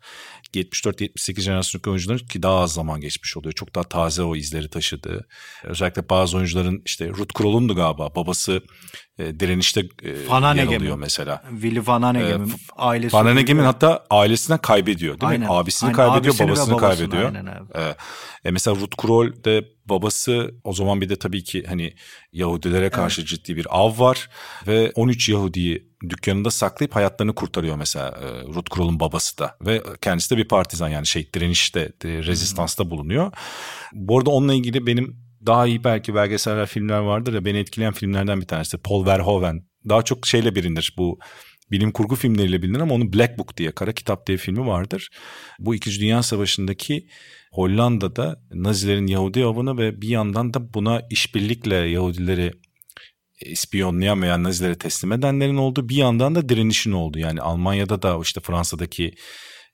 74-78 0.55 1.41
jenerasyonluk 1.41 1.87
oyuncuların 1.87 2.25
ki 2.27 2.43
daha 2.43 2.59
az 2.59 2.73
zaman 2.73 3.01
geçmiş 3.01 3.37
oluyor. 3.37 3.53
Çok 3.53 3.75
daha 3.75 3.83
taze 3.83 4.23
o 4.23 4.35
izleri 4.35 4.69
taşıdığı. 4.69 5.27
Özellikle 5.63 6.09
bazı 6.09 6.37
oyuncuların 6.37 6.81
işte 6.85 7.09
Ruth 7.09 7.33
Kroll'undu 7.33 7.75
galiba 7.75 8.15
babası 8.15 8.61
e, 9.19 9.39
direnişte 9.39 9.81
e, 10.03 10.09
yer 10.09 10.77
alıyor 10.77 10.97
mesela. 10.97 11.43
Willy 11.49 11.87
Van 11.87 12.01
Hanegem'in 12.01 12.49
e, 12.49 12.53
ailesi. 12.75 13.15
Van 13.15 13.25
Hanegem'in 13.25 13.63
hatta 13.63 14.05
ailesinden 14.09 14.57
kaybediyor 14.57 15.21
değil 15.21 15.31
aynen. 15.31 15.47
mi? 15.47 15.53
Abisini 15.53 15.87
aynen. 15.87 15.95
kaybediyor, 15.95 16.33
Abisini 16.33 16.47
babasını, 16.47 16.77
kaybediyor. 16.77 17.25
Aynen 17.25 17.45
abi. 17.45 17.65
E, 17.75 17.95
e, 18.45 18.51
mesela 18.51 18.75
Ruth 18.75 18.97
Kroll 18.97 19.43
de 19.43 19.65
babası 19.85 20.55
o 20.63 20.73
zaman 20.73 21.01
bir 21.01 21.09
de 21.09 21.15
tabii 21.15 21.43
ki 21.43 21.63
hani 21.67 21.93
Yahudilere 22.31 22.89
karşı 22.89 23.21
evet. 23.21 23.29
ciddi 23.29 23.55
bir 23.55 23.67
av 23.69 23.99
var 23.99 24.29
ve 24.67 24.91
13 24.95 25.29
Yahudi'yi 25.29 25.87
dükkanında 26.09 26.51
saklayıp 26.51 26.95
hayatlarını 26.95 27.35
kurtarıyor 27.35 27.75
mesela 27.75 28.07
e, 28.07 28.53
Ruth 28.53 28.75
Kroll'un 28.75 28.99
babası 28.99 29.37
da 29.37 29.57
ve 29.61 29.83
kendisi 30.01 30.31
de 30.31 30.37
bir 30.37 30.47
partizan 30.47 30.89
yani 30.89 31.07
şey 31.07 31.33
direnişte, 31.33 31.91
rezistansta 32.03 32.89
bulunuyor. 32.89 33.31
Bu 33.93 34.17
arada 34.17 34.29
onunla 34.29 34.53
ilgili 34.53 34.87
benim 34.87 35.26
daha 35.45 35.67
iyi 35.67 35.83
belki 35.83 36.15
belgeseller 36.15 36.65
filmler 36.65 36.99
vardır 36.99 37.33
ya 37.33 37.45
beni 37.45 37.57
etkileyen 37.57 37.93
filmlerden 37.93 38.41
bir 38.41 38.47
tanesi 38.47 38.77
Paul 38.77 39.05
Verhoeven. 39.05 39.67
Daha 39.89 40.01
çok 40.01 40.27
şeyle 40.27 40.55
bilinir 40.55 40.93
bu 40.97 41.19
bilim 41.71 41.91
kurgu 41.91 42.15
filmleriyle 42.15 42.61
bilinir 42.61 42.79
ama 42.79 42.95
onun 42.95 43.13
Black 43.13 43.37
Book 43.37 43.57
diye 43.57 43.71
Kara 43.71 43.91
Kitap 43.91 44.27
diye 44.27 44.37
filmi 44.37 44.67
vardır. 44.67 45.09
Bu 45.59 45.75
İkinci 45.75 45.99
Dünya 45.99 46.23
Savaşı'ndaki 46.23 47.07
Hollanda'da 47.51 48.41
Nazilerin 48.51 49.07
Yahudi 49.07 49.45
avını 49.45 49.77
ve 49.77 50.01
bir 50.01 50.09
yandan 50.09 50.53
da 50.53 50.73
buna 50.73 51.01
işbirlikle 51.09 51.75
Yahudileri 51.75 52.51
ispiyonlayan 53.41 54.21
veya 54.21 54.43
Nazilere 54.43 54.77
teslim 54.77 55.11
edenlerin 55.11 55.57
olduğu 55.57 55.89
bir 55.89 55.95
yandan 55.95 56.35
da 56.35 56.49
direnişin 56.49 56.91
olduğu. 56.91 57.19
Yani 57.19 57.41
Almanya'da 57.41 58.01
da 58.01 58.19
işte 58.23 58.41
Fransa'daki 58.41 59.13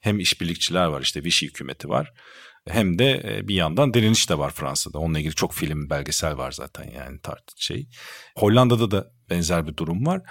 hem 0.01 0.19
işbirlikçiler 0.19 0.85
var 0.85 1.01
işte 1.01 1.23
Vichy 1.23 1.45
hükümeti 1.45 1.89
var 1.89 2.13
hem 2.69 2.99
de 2.99 3.21
e, 3.25 3.47
bir 3.47 3.55
yandan 3.55 3.93
direniş 3.93 4.29
de 4.29 4.37
var 4.37 4.51
Fransa'da. 4.51 4.99
Onunla 4.99 5.19
ilgili 5.19 5.35
çok 5.35 5.53
film, 5.53 5.89
belgesel 5.89 6.37
var 6.37 6.51
zaten 6.51 6.91
yani 6.97 7.19
tart 7.19 7.43
şey. 7.55 7.87
Hollanda'da 8.37 8.91
da 8.91 9.11
benzer 9.29 9.67
bir 9.67 9.77
durum 9.77 10.05
var. 10.05 10.21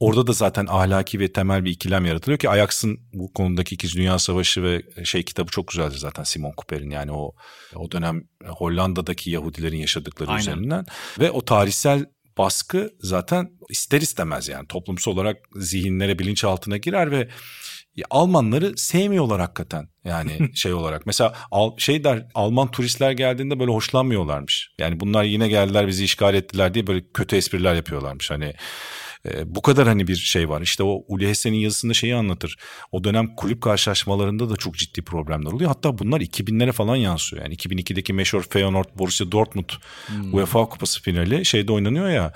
Orada 0.00 0.26
da 0.26 0.32
zaten 0.32 0.66
ahlaki 0.68 1.20
ve 1.20 1.32
temel 1.32 1.64
bir 1.64 1.70
ikilem 1.70 2.04
yaratılıyor 2.04 2.38
ki 2.38 2.50
Ajax'ın 2.50 3.00
bu 3.12 3.32
konudaki 3.32 3.74
İkinci 3.74 3.96
Dünya 3.96 4.18
Savaşı 4.18 4.62
ve 4.62 4.82
şey 5.04 5.22
kitabı 5.22 5.50
çok 5.50 5.68
güzeldir 5.68 5.98
zaten 5.98 6.24
Simon 6.24 6.52
Cooper'in 6.56 6.90
yani 6.90 7.12
o 7.12 7.34
o 7.76 7.90
dönem 7.90 8.22
Hollanda'daki 8.44 9.30
Yahudilerin 9.30 9.78
yaşadıkları 9.78 10.30
Aynen. 10.30 10.40
üzerinden 10.40 10.86
ve 11.18 11.30
o 11.30 11.44
tarihsel 11.44 12.06
baskı 12.38 12.90
zaten 13.00 13.50
ister 13.70 14.00
istemez 14.00 14.48
yani 14.48 14.66
toplumsal 14.66 15.12
olarak 15.12 15.36
zihinlere 15.56 16.18
bilinçaltına 16.18 16.76
girer 16.76 17.10
ve 17.10 17.28
ya 17.96 18.06
Almanları 18.10 18.76
sevmiyorlar 18.76 19.40
hakikaten. 19.40 19.88
Yani 20.04 20.38
şey 20.54 20.72
olarak. 20.72 21.06
Mesela 21.06 21.34
al, 21.50 21.76
şey 21.78 22.04
der 22.04 22.26
Alman 22.34 22.70
turistler 22.70 23.10
geldiğinde 23.10 23.60
böyle 23.60 23.72
hoşlanmıyorlarmış. 23.72 24.70
Yani 24.78 25.00
bunlar 25.00 25.24
yine 25.24 25.48
geldiler 25.48 25.86
bizi 25.86 26.04
işgal 26.04 26.34
ettiler 26.34 26.74
diye 26.74 26.86
böyle 26.86 27.04
kötü 27.14 27.36
espriler 27.36 27.74
yapıyorlarmış. 27.74 28.30
Hani 28.30 28.54
e, 29.28 29.54
bu 29.54 29.62
kadar 29.62 29.88
hani 29.88 30.06
bir 30.06 30.16
şey 30.16 30.48
var. 30.48 30.62
İşte 30.62 30.82
o 30.82 31.04
Uli 31.08 31.28
Hessen'in 31.28 31.56
yazısında 31.56 31.94
şeyi 31.94 32.14
anlatır. 32.14 32.56
O 32.92 33.04
dönem 33.04 33.36
kulüp 33.36 33.62
karşılaşmalarında 33.62 34.50
da 34.50 34.56
çok 34.56 34.74
ciddi 34.74 35.02
problemler 35.02 35.52
oluyor. 35.52 35.68
Hatta 35.68 35.98
bunlar 35.98 36.20
2000'lere 36.20 36.72
falan 36.72 36.96
yansıyor. 36.96 37.42
Yani 37.42 37.54
2002'deki 37.54 38.12
meşhur 38.12 38.42
Feyenoord 38.42 38.98
Borussia 38.98 39.32
Dortmund 39.32 39.70
hmm. 40.06 40.34
UEFA 40.34 40.68
Kupası 40.68 41.02
finali 41.02 41.44
şeyde 41.44 41.72
oynanıyor 41.72 42.08
ya 42.08 42.32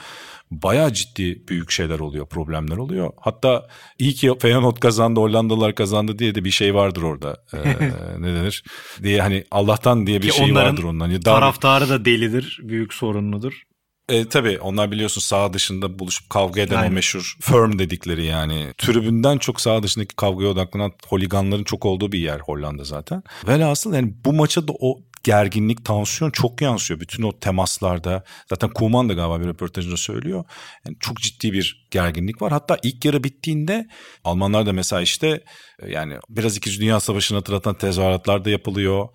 bayağı 0.62 0.92
ciddi 0.92 1.48
büyük 1.48 1.70
şeyler 1.70 1.98
oluyor, 1.98 2.26
problemler 2.26 2.76
oluyor. 2.76 3.10
Hatta 3.20 3.66
iyi 3.98 4.14
ki 4.14 4.32
Feyenoord 4.40 4.76
kazandı, 4.76 5.20
Hollandalılar 5.20 5.74
kazandı 5.74 6.18
diye 6.18 6.34
de 6.34 6.44
bir 6.44 6.50
şey 6.50 6.74
vardır 6.74 7.02
orada. 7.02 7.36
Ee, 7.54 7.58
ne 8.18 8.34
denir? 8.34 8.64
Diye 9.02 9.20
hani 9.20 9.44
Allah'tan 9.50 10.06
diye 10.06 10.22
bir 10.22 10.30
ki 10.30 10.36
şey 10.36 10.54
vardır 10.54 10.82
ondan. 10.82 11.10
Yani 11.10 11.20
taraftarı 11.20 11.88
da 11.88 12.04
delidir, 12.04 12.60
büyük 12.62 12.94
sorunludur. 12.94 13.62
E, 14.08 14.28
tabii 14.28 14.58
onlar 14.58 14.90
biliyorsun 14.90 15.20
sağ 15.20 15.52
dışında 15.52 15.98
buluşup 15.98 16.30
kavga 16.30 16.60
eden 16.60 16.76
Aynen. 16.76 16.90
o 16.90 16.94
meşhur 16.94 17.36
firm 17.40 17.78
dedikleri 17.78 18.24
yani. 18.24 18.72
Tribünden 18.78 19.38
çok 19.38 19.60
sağ 19.60 19.82
dışındaki 19.82 20.16
kavgaya 20.16 20.50
odaklanan 20.50 20.92
holiganların 21.06 21.64
çok 21.64 21.84
olduğu 21.84 22.12
bir 22.12 22.18
yer 22.18 22.40
Hollanda 22.40 22.84
zaten. 22.84 23.22
Velhasıl 23.46 23.94
yani 23.94 24.14
bu 24.24 24.32
maça 24.32 24.68
da 24.68 24.72
o 24.80 25.00
gerginlik, 25.24 25.84
tansiyon 25.84 26.30
çok 26.30 26.62
yansıyor. 26.62 27.00
Bütün 27.00 27.22
o 27.22 27.38
temaslarda 27.38 28.24
zaten 28.48 28.70
Kuman 28.70 29.08
da 29.08 29.12
galiba 29.12 29.40
bir 29.40 29.46
röportajında 29.46 29.96
söylüyor. 29.96 30.44
Yani 30.86 30.96
çok 31.00 31.20
ciddi 31.20 31.52
bir 31.52 31.86
gerginlik 31.90 32.42
var. 32.42 32.52
Hatta 32.52 32.78
ilk 32.82 33.04
yarı 33.04 33.24
bittiğinde 33.24 33.86
Almanlar 34.24 34.66
da 34.66 34.72
mesela 34.72 35.02
işte 35.02 35.44
yani 35.88 36.18
biraz 36.28 36.56
İkinci 36.56 36.80
Dünya 36.80 37.00
Savaşı'nı 37.00 37.38
hatırlatan 37.38 37.74
tezahüratlar 37.74 38.44
da 38.44 38.50
yapılıyor 38.50 39.08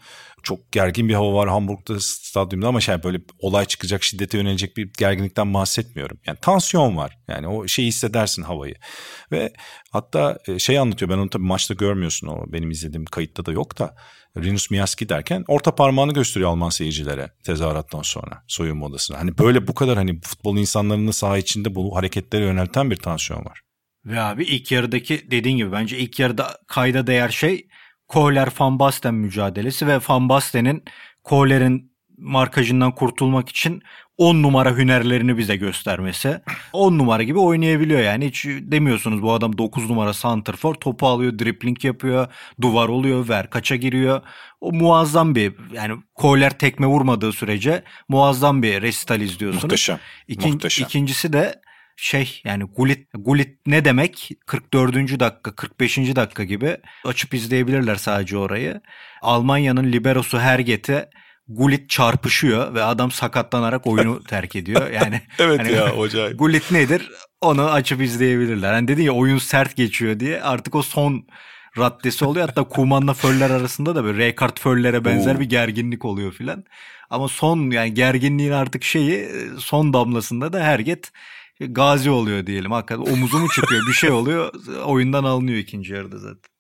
çok 0.44 0.72
gergin 0.72 1.10
bir 1.10 1.14
hava 1.14 1.34
var 1.34 1.50
Hamburg'da 1.50 2.00
stadyumda 2.00 2.68
ama 2.68 2.82
şey 2.82 3.04
böyle 3.04 3.22
olay 3.40 3.66
çıkacak 3.66 4.04
şiddete 4.04 4.38
yönelecek 4.38 4.78
bir 4.78 4.90
gerginlikten 4.98 5.54
bahsetmiyorum. 5.54 6.20
Yani 6.26 6.38
tansiyon 6.42 6.98
var. 6.98 7.18
Yani 7.28 7.48
o 7.48 7.68
şeyi 7.68 7.88
hissedersin 7.88 8.44
havayı. 8.44 8.76
Ve 9.32 9.54
hatta 9.92 10.38
e, 10.48 10.60
şey 10.60 10.80
anlatıyor 10.80 11.12
ben 11.12 11.18
onu 11.18 11.30
tabii 11.30 11.44
maçta 11.44 11.74
görmüyorsun 11.74 12.28
o 12.28 12.44
benim 12.48 12.72
izlediğim 12.72 13.06
kayıtta 13.06 13.46
da 13.46 13.52
yok 13.52 13.80
da 13.80 13.96
Rinus 14.38 14.72
Miyaski 14.72 15.10
derken 15.10 15.44
orta 15.48 15.76
parmağını 15.76 16.14
gösteriyor 16.14 16.50
Alman 16.50 16.70
seyircilere 16.70 17.32
tezahürattan 17.44 18.02
sonra 18.02 18.44
soyunma 18.48 18.86
odasına. 18.86 19.20
Hani 19.20 19.38
böyle 19.38 19.68
bu 19.68 19.74
kadar 19.74 19.98
hani 19.98 20.22
futbol 20.22 20.58
insanlarının 20.58 21.12
saha 21.12 21.38
içinde 21.38 21.76
bu 21.76 21.96
hareketlere 21.96 22.44
yönelten 22.46 22.92
bir 22.92 22.96
tansiyon 22.96 23.46
var. 23.46 23.62
Ve 24.06 24.22
abi 24.22 24.44
ilk 24.44 24.72
yarıdaki 24.72 25.32
dediğin 25.32 25.58
gibi 25.58 25.72
bence 25.72 25.98
ilk 25.98 26.20
yarıda 26.20 26.58
kayda 26.68 27.08
değer 27.08 27.30
şey 27.30 27.68
Kohler 28.08 28.50
Van 28.60 28.80
Basten 28.80 29.14
mücadelesi 29.14 29.88
ve 29.88 30.00
Van 30.10 30.30
Basten'in 30.30 30.84
Kohler'in 31.24 31.89
markajından 32.20 32.92
kurtulmak 32.92 33.50
için 33.50 33.84
10 34.18 34.44
numara 34.44 34.78
hünerlerini 34.78 35.38
bize 35.38 35.56
göstermesi. 35.56 36.42
10 36.74 36.98
numara 36.98 37.24
gibi 37.24 37.40
oynayabiliyor 37.40 38.00
yani. 38.00 38.28
Hiç 38.28 38.46
demiyorsunuz 38.46 39.22
bu 39.22 39.34
adam 39.34 39.58
9 39.58 39.90
numara 39.90 40.14
santrfor 40.14 40.76
topu 40.76 41.08
alıyor, 41.08 41.40
dripling 41.40 41.86
yapıyor, 41.86 42.28
duvar 42.62 42.90
oluyor, 42.90 43.30
ver 43.30 43.50
kaça 43.50 43.76
giriyor. 43.76 44.22
O 44.62 44.72
muazzam 44.72 45.36
bir 45.36 45.54
yani 45.74 45.96
Kohler 46.16 46.58
tekme 46.58 46.88
vurmadığı 46.88 47.34
sürece 47.34 47.84
muazzam 48.10 48.64
bir 48.64 48.82
resital 48.82 49.22
izliyorsunuz. 49.22 49.64
Muhteşem. 49.64 50.00
İkin, 50.28 50.52
muhteşem. 50.52 50.86
İkincisi 50.86 51.34
de 51.34 51.62
şey 52.02 52.42
yani 52.44 52.64
Gullit, 52.64 53.08
Gullit 53.14 53.68
ne 53.68 53.86
demek 53.86 54.32
44. 54.46 54.96
dakika 55.20 55.56
45. 55.56 55.98
dakika 55.98 56.44
gibi 56.44 56.78
açıp 57.06 57.34
izleyebilirler 57.34 57.96
sadece 57.96 58.38
orayı. 58.38 58.82
Almanya'nın 59.22 59.92
liberosu 59.92 60.40
Herget'e 60.40 61.10
Gullit 61.50 61.90
çarpışıyor 61.90 62.74
ve 62.74 62.84
adam 62.84 63.12
sakatlanarak 63.12 63.88
oyunu 63.88 64.24
terk 64.28 64.56
ediyor. 64.56 64.92
Yani 64.92 65.22
evet 65.40 65.60
hani, 65.60 65.72
ya 65.72 65.90
hocam. 65.90 66.30
Gullit 66.32 66.72
nedir? 66.72 67.12
Onu 67.42 67.70
açıp 67.70 68.02
izleyebilirler. 68.02 68.74
Hani 68.74 68.88
dedin 68.88 69.04
ya 69.04 69.12
oyun 69.12 69.38
sert 69.38 69.76
geçiyor 69.76 70.20
diye 70.20 70.42
artık 70.42 70.76
o 70.76 70.82
son 70.82 71.28
raddesi 71.78 72.26
oluyor. 72.26 72.48
Hatta 72.48 72.64
Kuman'la 72.70 73.14
Föller 73.14 73.50
arasında 73.50 73.96
da 73.96 74.04
böyle 74.04 74.26
Rekard 74.26 74.58
Föller'e 74.60 75.06
benzer 75.06 75.36
Oo. 75.36 75.40
bir 75.40 75.46
gerginlik 75.46 76.06
oluyor 76.06 76.32
filan. 76.32 76.64
Ama 77.10 77.28
son 77.28 77.72
yani 77.72 77.94
gerginliğin 77.94 78.52
artık 78.52 78.84
şeyi 78.84 79.30
son 79.58 79.94
damlasında 79.94 80.54
da 80.54 80.60
Herget 80.60 81.12
gazi 81.60 82.10
oluyor 82.10 82.46
diyelim. 82.46 82.72
Hakikaten 82.72 83.12
omuzu 83.12 83.40
mu 83.40 83.48
çıkıyor 83.56 83.88
bir 83.88 83.94
şey 83.94 84.12
oluyor 84.12 84.54
oyundan 84.86 85.24
alınıyor 85.24 85.58
ikinci 85.58 85.94
yarıda 85.94 86.18
zaten. 86.18 86.52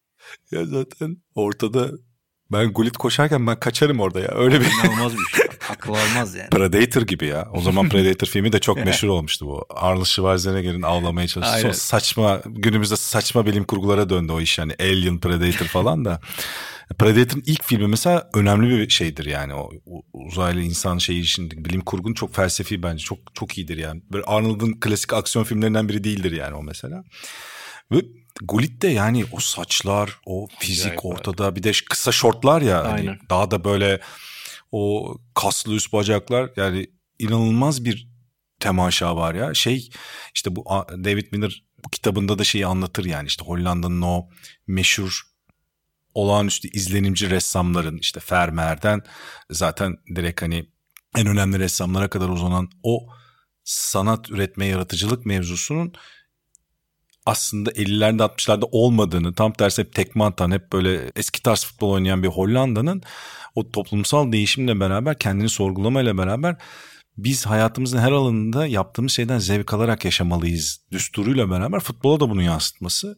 Ya 0.52 0.66
zaten 0.66 1.18
ortada 1.36 1.92
ben 2.52 2.74
Gullit 2.74 2.98
koşarken 2.98 3.48
ben 3.48 3.60
kaçarım 3.60 4.00
orada 4.00 4.20
ya. 4.20 4.28
Öyle 4.28 4.62
bir... 4.62 4.66
İnanılmaz 4.66 5.14
bir 5.14 5.38
şey. 5.38 5.46
Akıl 5.70 5.94
almaz 5.94 6.36
yani. 6.36 6.50
Predator 6.50 7.02
gibi 7.02 7.26
ya. 7.26 7.48
O 7.54 7.62
zaman 7.62 7.90
Predator 7.90 8.28
filmi 8.28 8.52
de 8.52 8.60
çok 8.60 8.86
meşhur 8.86 9.08
olmuştu 9.08 9.46
bu. 9.46 9.66
Arnold 9.70 10.06
Schwarzenegger'in 10.06 10.82
avlamaya 10.82 11.28
çalıştığı. 11.28 11.62
Çok 11.62 11.76
saçma 11.76 12.42
günümüzde 12.46 12.98
saçma 12.98 13.46
bilim 13.46 13.64
kurgulara 13.64 14.10
döndü 14.10 14.32
o 14.32 14.42
iş 14.42 14.58
yani. 14.58 14.76
Alien, 14.80 15.20
Predator 15.20 15.66
falan 15.66 16.06
da. 16.06 16.22
Predator'ın 17.00 17.44
ilk 17.46 17.64
filmi 17.64 17.88
mesela 17.88 18.30
önemli 18.34 18.70
bir 18.70 18.90
şeydir 18.90 19.26
yani 19.26 19.54
o 19.54 19.70
uzaylı 20.14 20.62
insan 20.62 20.98
şeyi 20.98 21.22
için 21.22 21.52
bilim 21.52 21.82
kurgun 21.82 22.14
çok 22.14 22.36
felsefi 22.36 22.84
bence 22.84 23.04
çok 23.04 23.20
çok 23.34 23.58
iyidir 23.58 23.78
yani. 23.78 24.02
Böyle 24.12 24.24
Arnold'un 24.24 24.80
klasik 24.80 25.14
aksiyon 25.14 25.46
filmlerinden 25.46 25.90
biri 25.90 26.04
değildir 26.04 26.32
yani 26.32 26.56
o 26.56 26.64
mesela. 26.64 27.04
Ve 27.92 28.02
Gullit 28.44 28.82
de 28.82 28.88
yani 28.88 29.26
o 29.32 29.40
saçlar, 29.40 30.20
o 30.26 30.48
fizik 30.60 30.86
Acayip 30.86 31.06
ortada 31.06 31.46
evet. 31.46 31.56
bir 31.56 31.64
de 31.64 31.72
kısa 31.90 32.12
şortlar 32.12 32.62
ya 32.62 32.92
hani 32.92 33.18
daha 33.30 33.52
da 33.52 33.64
böyle 33.64 34.02
o 34.72 35.16
kaslı 35.34 35.74
üst 35.74 35.94
bacaklar 35.94 36.52
yani 36.56 36.88
inanılmaz 37.20 37.86
bir 37.86 38.10
temaşa 38.60 39.16
var 39.16 39.36
ya. 39.36 39.54
Şey 39.54 39.90
işte 40.36 40.56
bu 40.56 40.66
David 40.90 41.32
Miller 41.32 41.64
kitabında 41.92 42.40
da 42.40 42.44
şeyi 42.44 42.66
anlatır 42.66 43.06
yani 43.06 43.28
işte 43.28 43.46
Hollanda'nın 43.46 44.02
o 44.02 44.30
meşhur 44.68 45.22
olağanüstü 46.14 46.68
izlenimci 46.68 47.30
ressamların 47.30 47.98
işte 47.98 48.20
Vermeer'den 48.32 49.02
zaten 49.50 49.98
direkt 50.16 50.42
hani 50.42 50.70
en 51.18 51.28
önemli 51.28 51.60
ressamlara 51.60 52.10
kadar 52.10 52.30
uzanan 52.30 52.70
o 52.84 53.08
sanat 53.64 54.30
üretme, 54.32 54.66
yaratıcılık 54.66 55.26
mevzusunun 55.26 55.94
aslında 57.30 57.72
50'lerde 57.72 58.22
60'larda 58.22 58.70
olmadığını 58.72 59.34
tam 59.34 59.54
tersi 59.54 59.82
hep 59.82 59.94
tekme 59.94 60.24
atan 60.24 60.52
hep 60.52 60.74
böyle 60.74 61.12
eski 61.16 61.44
tarz 61.44 61.66
futbol 61.66 61.92
oynayan 61.92 62.24
bir 62.24 62.28
Hollanda'nın 62.28 63.02
o 63.56 63.72
toplumsal 63.72 64.32
değişimle 64.32 64.80
beraber 64.80 65.20
kendini 65.20 65.50
sorgulamayla 65.50 66.18
beraber 66.18 66.56
biz 67.18 67.46
hayatımızın 67.46 67.98
her 67.98 68.12
alanında 68.12 68.68
yaptığımız 68.68 69.12
şeyden 69.12 69.38
zevk 69.38 69.74
alarak 69.74 70.06
yaşamalıyız 70.06 70.82
düsturuyla 70.92 71.50
beraber 71.50 71.80
futbola 71.80 72.20
da 72.20 72.30
bunu 72.30 72.42
yansıtması. 72.42 73.18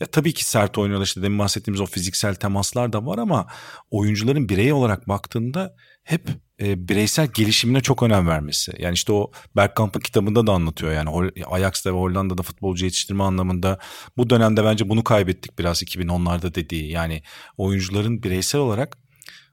Ya 0.00 0.06
tabii 0.06 0.34
ki 0.34 0.44
sert 0.44 0.78
oynuyorlar 0.78 1.06
işte 1.06 1.22
demin 1.22 1.38
bahsettiğimiz 1.38 1.80
o 1.80 1.86
fiziksel 1.86 2.34
temaslar 2.34 2.92
da 2.92 3.06
var 3.06 3.18
ama 3.18 3.46
oyuncuların 3.90 4.48
birey 4.48 4.72
olarak 4.72 5.08
baktığında 5.08 5.76
hep 6.04 6.28
e, 6.62 6.88
bireysel 6.88 7.26
gelişimine 7.26 7.80
çok 7.80 8.02
önem 8.02 8.26
vermesi. 8.26 8.72
Yani 8.78 8.94
işte 8.94 9.12
o 9.12 9.30
Bergkamp'ın 9.56 10.00
kitabında 10.00 10.46
da 10.46 10.52
anlatıyor 10.52 10.92
yani 10.92 11.30
Ajax'ta 11.50 11.90
ve 11.90 11.98
Hollanda'da 11.98 12.42
futbolcu 12.42 12.84
yetiştirme 12.84 13.24
anlamında 13.24 13.78
bu 14.16 14.30
dönemde 14.30 14.64
bence 14.64 14.88
bunu 14.88 15.04
kaybettik 15.04 15.58
biraz 15.58 15.82
2010'larda 15.82 16.54
dediği. 16.54 16.90
Yani 16.90 17.22
oyuncuların 17.56 18.22
bireysel 18.22 18.60
olarak 18.60 18.98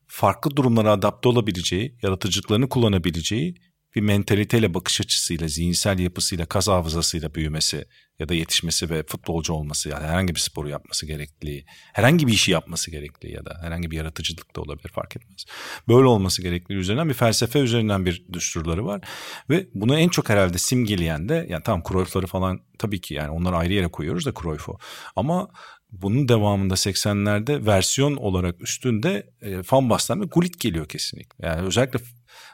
farklı 0.08 0.56
durumlara 0.56 0.92
adapte 0.92 1.30
olabileceği, 1.30 1.98
yaratıcılıklarını 2.02 2.70
kullanabileceği 2.70 3.56
bir 3.96 4.02
mentaliteyle, 4.02 4.74
bakış 4.74 5.02
açısıyla, 5.02 5.48
zihinsel 5.48 6.00
yapısıyla, 6.00 6.46
kas 6.46 6.68
hafızasıyla 6.68 7.36
büyümesi 7.36 7.86
ya 8.20 8.30
da 8.30 8.34
yetişmesi 8.34 8.90
ve 8.90 9.04
futbolcu 9.04 9.54
olması 9.54 9.90
yani 9.90 10.06
herhangi 10.06 10.36
bir 10.36 10.40
sporu 10.40 10.70
yapması 10.70 11.06
gerektiği, 11.06 11.66
herhangi 11.94 12.28
bir 12.28 12.34
işi 12.34 12.52
yapması 12.52 12.92
gerektiği 12.92 13.34
ya 13.34 13.46
da 13.46 13.60
herhangi 13.62 13.92
bir 13.92 13.98
yaratıcılık 13.98 14.56
da 14.56 14.62
olabilir 14.62 14.90
fark 14.90 15.16
etmez. 15.16 15.46
Böyle 15.88 16.08
olması 16.08 16.42
gerektiği 16.42 16.74
üzerinden 16.74 17.10
bir 17.10 17.14
felsefe 17.14 17.60
üzerinden 17.60 18.06
bir 18.06 18.26
düsturları 18.34 18.86
var 18.86 19.02
ve 19.50 19.68
bunu 19.74 20.00
en 20.00 20.10
çok 20.10 20.30
herhalde 20.30 20.58
simgeleyen 20.58 21.30
de 21.30 21.48
yani 21.50 21.64
tamam 21.64 21.84
Cruyff'ları 21.88 22.28
falan 22.28 22.60
tabii 22.80 23.02
ki 23.02 23.14
yani 23.14 23.30
onları 23.30 23.56
ayrı 23.56 23.74
yere 23.74 23.88
koyuyoruz 23.88 24.26
da 24.26 24.34
Cruyff'u 24.42 24.78
ama 25.16 25.50
bunun 25.92 26.28
devamında 26.28 26.74
80'lerde 26.74 27.66
versiyon 27.66 28.16
olarak 28.16 28.62
üstünde 28.62 29.30
e, 29.42 29.58
Van 29.72 29.90
Basten 29.90 30.22
ve 30.22 30.26
Gullit 30.26 30.60
geliyor 30.60 30.88
kesinlikle. 30.88 31.48
Yani 31.48 31.62
özellikle 31.62 32.00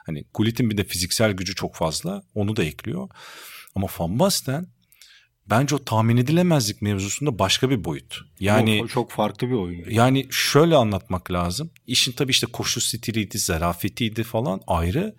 hani 0.06 0.26
Gullit'in 0.34 0.70
bir 0.70 0.78
de 0.78 0.84
fiziksel 0.84 1.32
gücü 1.32 1.56
çok 1.56 1.76
fazla 1.76 2.24
onu 2.34 2.56
da 2.56 2.64
ekliyor. 2.64 3.10
Ama 3.76 3.88
Van 3.99 4.20
Basten 4.20 4.68
bence 5.49 5.76
o 5.76 5.84
tahmin 5.84 6.18
edilemezlik 6.18 6.82
mevzusunda 6.82 7.39
başka 7.39 7.70
bir 7.70 7.84
boyut. 7.84 8.18
Yani 8.39 8.82
o, 8.84 8.88
çok 8.88 9.12
farklı 9.12 9.47
bir 9.47 9.53
oyun. 9.53 9.89
Yani 9.89 10.28
şöyle 10.32 10.76
anlatmak 10.76 11.32
lazım. 11.32 11.72
İşin 11.88 12.12
tabii 12.12 12.32
işte 12.32 12.47
koşu 12.47 12.82
stiliydi, 12.82 13.39
zarafetiydi 13.39 14.24
falan 14.24 14.62
ayrı. 14.68 15.16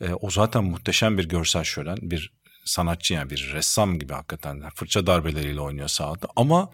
E, 0.00 0.12
o 0.12 0.30
zaten 0.30 0.64
muhteşem 0.64 1.18
bir 1.18 1.28
görsel 1.28 1.64
şölen, 1.64 1.98
bir 2.02 2.38
sanatçı 2.64 3.14
yani 3.14 3.30
bir 3.30 3.50
ressam 3.54 3.98
gibi 3.98 4.12
hakikaten 4.12 4.62
fırça 4.74 5.06
darbeleriyle 5.06 5.60
oynuyor 5.60 5.88
sahada. 5.88 6.28
Ama 6.36 6.70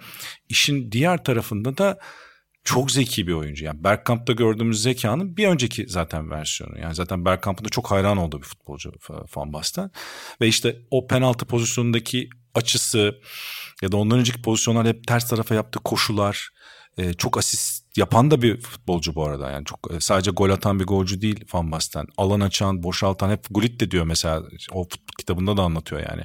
işin 0.48 0.92
diğer 0.92 1.24
tarafında 1.24 1.78
da 1.78 1.98
çok 2.64 2.90
zeki 2.90 3.26
bir 3.26 3.32
oyuncu. 3.32 3.64
Yani 3.64 3.84
Bergkamp'ta 3.84 4.32
gördüğümüz 4.32 4.82
zekanın 4.82 5.36
bir 5.36 5.48
önceki 5.48 5.88
zaten 5.88 6.30
versiyonu. 6.30 6.78
Yani 6.78 6.94
zaten 6.94 7.24
Bergkamp'ın 7.24 7.64
da 7.64 7.68
çok 7.68 7.90
hayran 7.90 8.16
olduğu 8.16 8.38
bir 8.38 8.46
futbolcu 8.46 8.92
Van 9.36 9.52
Basten. 9.52 9.90
Ve 10.40 10.48
işte 10.48 10.76
o 10.90 11.06
penaltı 11.06 11.46
pozisyonundaki 11.46 12.28
açısı 12.54 13.20
ya 13.82 13.92
da 13.92 13.96
ondan 13.96 14.18
önceki 14.18 14.42
pozisyonlar 14.42 14.86
hep 14.86 15.06
ters 15.06 15.28
tarafa 15.28 15.54
yaptığı 15.54 15.78
koşular 15.78 16.50
e, 16.98 17.12
çok 17.12 17.38
asist 17.38 17.84
yapan 17.96 18.30
da 18.30 18.42
bir 18.42 18.60
futbolcu 18.60 19.14
bu 19.14 19.24
arada. 19.24 19.50
Yani 19.50 19.64
çok 19.64 19.94
e, 19.94 20.00
sadece 20.00 20.30
gol 20.30 20.50
atan 20.50 20.80
bir 20.80 20.84
golcü 20.84 21.20
değil 21.20 21.44
Van 21.54 21.72
Basten. 21.72 22.06
Alan 22.16 22.40
açan, 22.40 22.82
boşaltan 22.82 23.30
hep 23.30 23.46
Gullit 23.50 23.80
de 23.80 23.90
diyor 23.90 24.04
mesela 24.04 24.42
o 24.72 24.88
kitabında 25.18 25.56
da 25.56 25.62
anlatıyor 25.62 26.02
yani. 26.10 26.22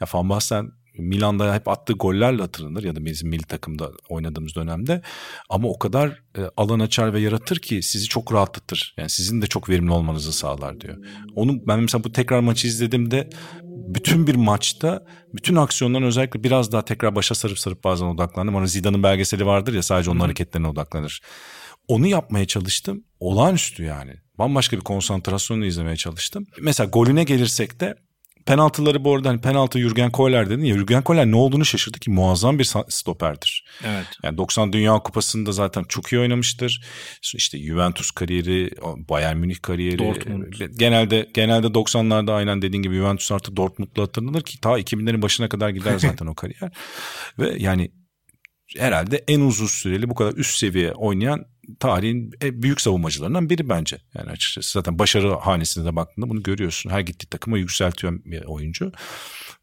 Ya 0.00 0.06
Van 0.12 0.28
Basten 0.28 0.72
Milan'da 0.98 1.54
hep 1.54 1.68
attığı 1.68 1.92
gollerle 1.92 2.42
hatırlanır 2.42 2.84
ya 2.84 2.96
da 2.96 3.04
bizim 3.04 3.28
milli 3.28 3.42
takımda 3.42 3.90
oynadığımız 4.08 4.54
dönemde. 4.54 5.02
Ama 5.48 5.68
o 5.68 5.78
kadar 5.78 6.22
e, 6.38 6.40
alan 6.56 6.80
açar 6.80 7.14
ve 7.14 7.20
yaratır 7.20 7.58
ki 7.58 7.82
sizi 7.82 8.08
çok 8.08 8.32
rahatlatır. 8.32 8.94
Yani 8.96 9.10
sizin 9.10 9.42
de 9.42 9.46
çok 9.46 9.68
verimli 9.68 9.92
olmanızı 9.92 10.32
sağlar 10.32 10.80
diyor. 10.80 10.96
Onu 11.34 11.66
ben 11.66 11.80
mesela 11.80 12.04
bu 12.04 12.12
tekrar 12.12 12.40
maçı 12.40 12.66
izlediğimde 12.66 13.30
bütün 13.64 14.26
bir 14.26 14.34
maçta 14.34 15.04
bütün 15.34 15.56
aksiyonların 15.56 16.04
özellikle 16.04 16.44
biraz 16.44 16.72
daha 16.72 16.84
tekrar 16.84 17.14
başa 17.14 17.34
sarıp 17.34 17.58
sarıp 17.58 17.84
bazen 17.84 18.06
odaklandım. 18.06 18.56
Ama 18.56 18.66
Zidane'ın 18.66 19.02
belgeseli 19.02 19.46
vardır 19.46 19.74
ya 19.74 19.82
sadece 19.82 20.10
onun 20.10 20.20
hareketlerine 20.20 20.68
odaklanır. 20.68 21.20
Onu 21.88 22.06
yapmaya 22.06 22.46
çalıştım. 22.46 23.04
Olağanüstü 23.20 23.84
yani. 23.84 24.14
Bambaşka 24.38 24.76
bir 24.76 24.82
konsantrasyonla 24.82 25.66
izlemeye 25.66 25.96
çalıştım. 25.96 26.46
Mesela 26.60 26.90
golüne 26.90 27.24
gelirsek 27.24 27.80
de 27.80 27.94
penaltıları 28.50 29.04
bu 29.04 29.14
arada 29.14 29.28
hani 29.28 29.40
penaltı 29.40 29.78
Jürgen 29.78 30.10
Kohler 30.10 30.50
dedin 30.50 30.64
ya 30.64 30.74
Jürgen 30.74 31.02
Kohler 31.02 31.26
ne 31.26 31.36
olduğunu 31.36 31.64
şaşırdı 31.64 31.98
ki 31.98 32.10
muazzam 32.10 32.58
bir 32.58 32.72
stoperdir. 32.88 33.64
Evet. 33.84 34.06
Yani 34.22 34.38
90 34.38 34.72
Dünya 34.72 34.98
Kupası'nda 34.98 35.52
zaten 35.52 35.84
çok 35.88 36.12
iyi 36.12 36.20
oynamıştır. 36.20 36.84
İşte 37.34 37.58
Juventus 37.58 38.10
kariyeri, 38.10 38.70
Bayern 39.08 39.36
Münih 39.36 39.56
kariyeri. 39.62 39.98
Dortmund. 39.98 40.52
Genelde 40.78 41.28
genelde 41.34 41.66
90'larda 41.66 42.32
aynen 42.32 42.62
dediğin 42.62 42.82
gibi 42.82 42.94
Juventus 42.94 43.32
artı 43.32 43.56
Dortmund'la 43.56 44.02
hatırlanır 44.02 44.42
ki 44.42 44.60
ta 44.60 44.70
2000'lerin 44.70 45.22
başına 45.22 45.48
kadar 45.48 45.68
gider 45.68 45.98
zaten 45.98 46.26
o 46.26 46.34
kariyer. 46.34 46.70
Ve 47.38 47.54
yani 47.58 47.90
herhalde 48.78 49.24
en 49.28 49.40
uzun 49.40 49.66
süreli 49.66 50.10
bu 50.10 50.14
kadar 50.14 50.34
üst 50.34 50.56
seviye 50.56 50.92
oynayan 50.92 51.46
tarihin 51.80 52.32
büyük 52.42 52.80
savunmacılarından 52.80 53.50
biri 53.50 53.68
bence. 53.68 53.98
Yani 54.14 54.30
açıkçası 54.30 54.72
zaten 54.72 54.98
başarı 54.98 55.34
hanesinde 55.34 55.84
de 55.86 55.96
baktığında 55.96 56.28
bunu 56.28 56.42
görüyorsun. 56.42 56.90
Her 56.90 57.00
gittiği 57.00 57.26
takıma 57.26 57.58
yükseltiyor 57.58 58.20
bir 58.24 58.44
oyuncu. 58.44 58.92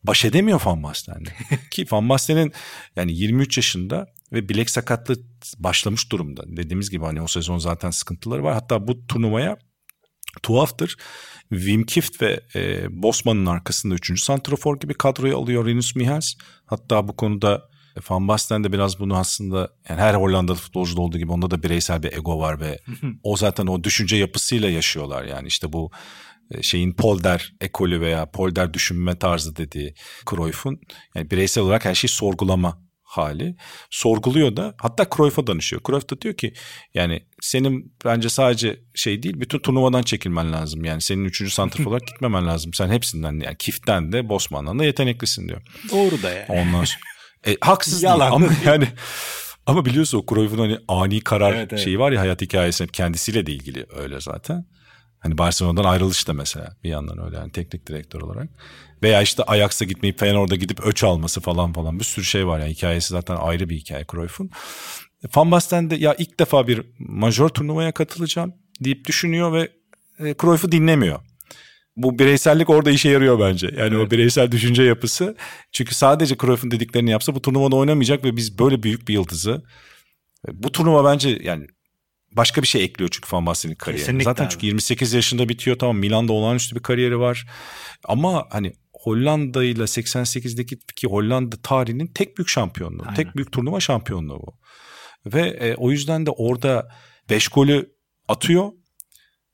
Baş 0.03 0.25
edemiyor 0.25 0.61
Van 0.65 0.83
Basten'le. 0.83 1.27
Ki 1.71 1.85
Van 1.91 2.09
Basten'in 2.09 2.51
yani 2.95 3.13
23 3.13 3.57
yaşında 3.57 4.13
ve 4.33 4.49
bilek 4.49 4.69
sakatlığı 4.69 5.17
başlamış 5.57 6.11
durumda. 6.11 6.43
Dediğimiz 6.47 6.89
gibi 6.89 7.05
hani 7.05 7.21
o 7.21 7.27
sezon 7.27 7.57
zaten 7.57 7.91
sıkıntıları 7.91 8.43
var. 8.43 8.53
Hatta 8.53 8.87
bu 8.87 9.07
turnuvaya 9.07 9.57
tuhaftır. 10.43 10.97
Wim 11.49 11.85
Kift 11.85 12.21
ve 12.21 12.39
e, 12.55 12.85
Bosman'ın 13.03 13.45
arkasında 13.45 13.95
3. 13.95 14.23
santrafor 14.23 14.79
gibi 14.79 14.93
kadroyu 14.93 15.37
alıyor 15.37 15.65
Rinus 15.65 15.95
Michels. 15.95 16.33
Hatta 16.65 17.07
bu 17.07 17.15
konuda 17.15 17.69
Van 18.09 18.27
Basten 18.27 18.63
de 18.63 18.73
biraz 18.73 18.99
bunu 18.99 19.17
aslında 19.17 19.69
yani 19.89 20.01
her 20.01 20.13
Hollandalı 20.13 20.57
futbolcuda 20.57 21.01
olduğu 21.01 21.17
gibi 21.17 21.31
onda 21.31 21.51
da 21.51 21.63
bireysel 21.63 22.03
bir 22.03 22.13
ego 22.13 22.39
var 22.39 22.59
ve 22.59 22.79
o 23.23 23.37
zaten 23.37 23.67
o 23.67 23.83
düşünce 23.83 24.15
yapısıyla 24.15 24.69
yaşıyorlar 24.69 25.23
yani 25.23 25.47
işte 25.47 25.73
bu 25.73 25.91
e, 26.51 26.63
şeyin 26.63 26.93
Polder 26.93 27.53
ekolü 27.61 28.01
veya 28.01 28.31
Polder 28.31 28.73
düşünme 28.73 29.19
tarzı 29.19 29.55
dediği 29.55 29.93
Cruyff'un 30.29 30.79
yani 31.15 31.31
bireysel 31.31 31.63
olarak 31.63 31.85
her 31.85 31.95
şeyi 31.95 32.09
sorgulama 32.09 32.87
hali. 33.07 33.55
Sorguluyor 33.89 34.55
da 34.55 34.75
hatta 34.77 35.05
Cruyff'a 35.15 35.47
danışıyor. 35.47 35.81
Cruyff 35.87 36.09
da 36.09 36.21
diyor 36.21 36.33
ki 36.33 36.53
yani 36.93 37.25
senin 37.41 37.95
bence 38.05 38.29
sadece 38.29 38.79
şey 38.95 39.23
değil 39.23 39.39
bütün 39.39 39.59
turnuvadan 39.59 40.03
çekilmen 40.03 40.53
lazım. 40.53 40.85
Yani 40.85 41.01
senin 41.01 41.25
üçüncü 41.25 41.51
santraf 41.51 41.87
olarak 41.87 42.07
gitmemen 42.07 42.47
lazım. 42.47 42.73
Sen 42.73 42.89
hepsinden 42.89 43.39
yani 43.39 43.57
Kift'ten 43.59 44.11
de 44.11 44.29
Bosman'dan 44.29 44.79
da 44.79 44.85
yeteneklisin 44.85 45.47
diyor. 45.47 45.61
Doğru 45.91 46.23
da 46.23 46.29
yani. 46.29 46.45
Ondan 46.49 46.83
sonra 46.83 47.01
e, 47.47 47.57
haksız 47.61 48.03
Yalan 48.03 48.41
değil 48.41 48.51
ama 48.51 48.55
yani 48.71 48.87
ama 49.65 49.85
biliyorsun 49.85 50.17
o 50.17 50.33
Cruyff'un 50.33 50.57
hani 50.57 50.77
ani 50.87 51.21
karar 51.21 51.53
evet, 51.53 51.73
evet. 51.73 51.83
şeyi 51.83 51.99
var 51.99 52.11
ya 52.11 52.21
hayat 52.21 52.41
hikayesi 52.41 52.87
kendisiyle 52.87 53.45
de 53.45 53.51
ilgili 53.51 53.85
öyle 53.95 54.21
zaten. 54.21 54.65
Hani 55.19 55.37
Barcelona'dan 55.37 55.83
ayrılış 55.83 56.27
da 56.27 56.33
mesela 56.33 56.75
bir 56.83 56.89
yandan 56.89 57.25
öyle 57.25 57.35
yani 57.35 57.51
teknik 57.51 57.87
direktör 57.87 58.21
olarak. 58.21 58.49
Veya 59.03 59.21
işte 59.21 59.43
Ajax'a 59.43 59.85
gitmeyip 59.85 60.19
Feyenoord'a 60.19 60.55
gidip 60.55 60.85
öç 60.85 61.03
alması 61.03 61.41
falan 61.41 61.73
falan 61.73 61.99
bir 61.99 62.03
sürü 62.03 62.25
şey 62.25 62.47
var 62.47 62.59
yani 62.59 62.71
hikayesi 62.71 63.07
zaten 63.09 63.35
ayrı 63.35 63.69
bir 63.69 63.75
hikaye 63.75 64.05
Cruyff'un. 64.11 64.49
Van 65.35 65.51
Basten 65.51 65.89
de 65.89 65.95
ya 65.95 66.15
ilk 66.15 66.39
defa 66.39 66.67
bir 66.67 66.85
majör 66.99 67.49
turnuvaya 67.49 67.91
katılacağım 67.91 68.53
deyip 68.83 69.05
düşünüyor 69.05 69.53
ve 69.53 69.71
e, 70.19 70.35
Cruyff'u 70.41 70.71
dinlemiyor 70.71 71.19
bu 71.97 72.19
bireysellik 72.19 72.69
orada 72.69 72.91
işe 72.91 73.09
yarıyor 73.09 73.39
bence. 73.39 73.67
Yani 73.77 73.95
evet. 73.95 74.07
o 74.07 74.11
bireysel 74.11 74.51
düşünce 74.51 74.83
yapısı. 74.83 75.35
Çünkü 75.71 75.95
sadece 75.95 76.37
Cruyff'un 76.37 76.71
dediklerini 76.71 77.09
yapsa 77.09 77.35
bu 77.35 77.41
turnuvada 77.41 77.75
oynamayacak 77.75 78.23
ve 78.23 78.35
biz 78.35 78.59
böyle 78.59 78.83
büyük 78.83 79.07
bir 79.07 79.13
yıldızı 79.13 79.63
bu 80.53 80.71
turnuva 80.71 81.05
bence 81.11 81.39
yani 81.43 81.67
başka 82.31 82.61
bir 82.61 82.67
şey 82.67 82.83
ekliyor 82.83 83.09
çünkü 83.13 83.35
Van 83.35 83.45
Basten'in 83.45 83.75
kariyeri. 83.75 84.01
Kesinlikle 84.01 84.23
Zaten 84.23 84.45
abi. 84.45 84.51
çünkü 84.51 84.65
28 84.65 85.13
yaşında 85.13 85.49
bitiyor 85.49 85.79
tamam 85.79 85.97
Milan'da 85.97 86.33
olağanüstü 86.33 86.75
bir 86.75 86.81
kariyeri 86.81 87.19
var. 87.19 87.45
Ama 88.03 88.47
hani 88.49 88.73
Hollanda 88.93 89.63
ile 89.63 89.83
88'deki 89.83 90.79
ki 90.95 91.07
Hollanda 91.07 91.55
tarihinin 91.63 92.07
tek 92.07 92.37
büyük 92.37 92.49
şampiyonluğu. 92.49 93.03
Aynen. 93.03 93.15
Tek 93.15 93.35
büyük 93.35 93.51
turnuva 93.51 93.79
şampiyonluğu 93.79 94.39
bu. 94.39 94.59
Ve 95.25 95.41
e, 95.41 95.75
o 95.75 95.91
yüzden 95.91 96.25
de 96.25 96.31
orada 96.31 96.89
5 97.29 97.47
golü 97.47 97.95
atıyor. 98.27 98.71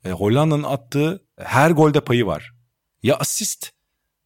E, 0.06 0.12
Hollanda'nın 0.12 0.64
attığı 0.64 1.26
her 1.46 1.72
golde 1.72 2.02
payı 2.02 2.26
var. 2.26 2.52
Ya 3.04 3.16
asist 3.16 3.72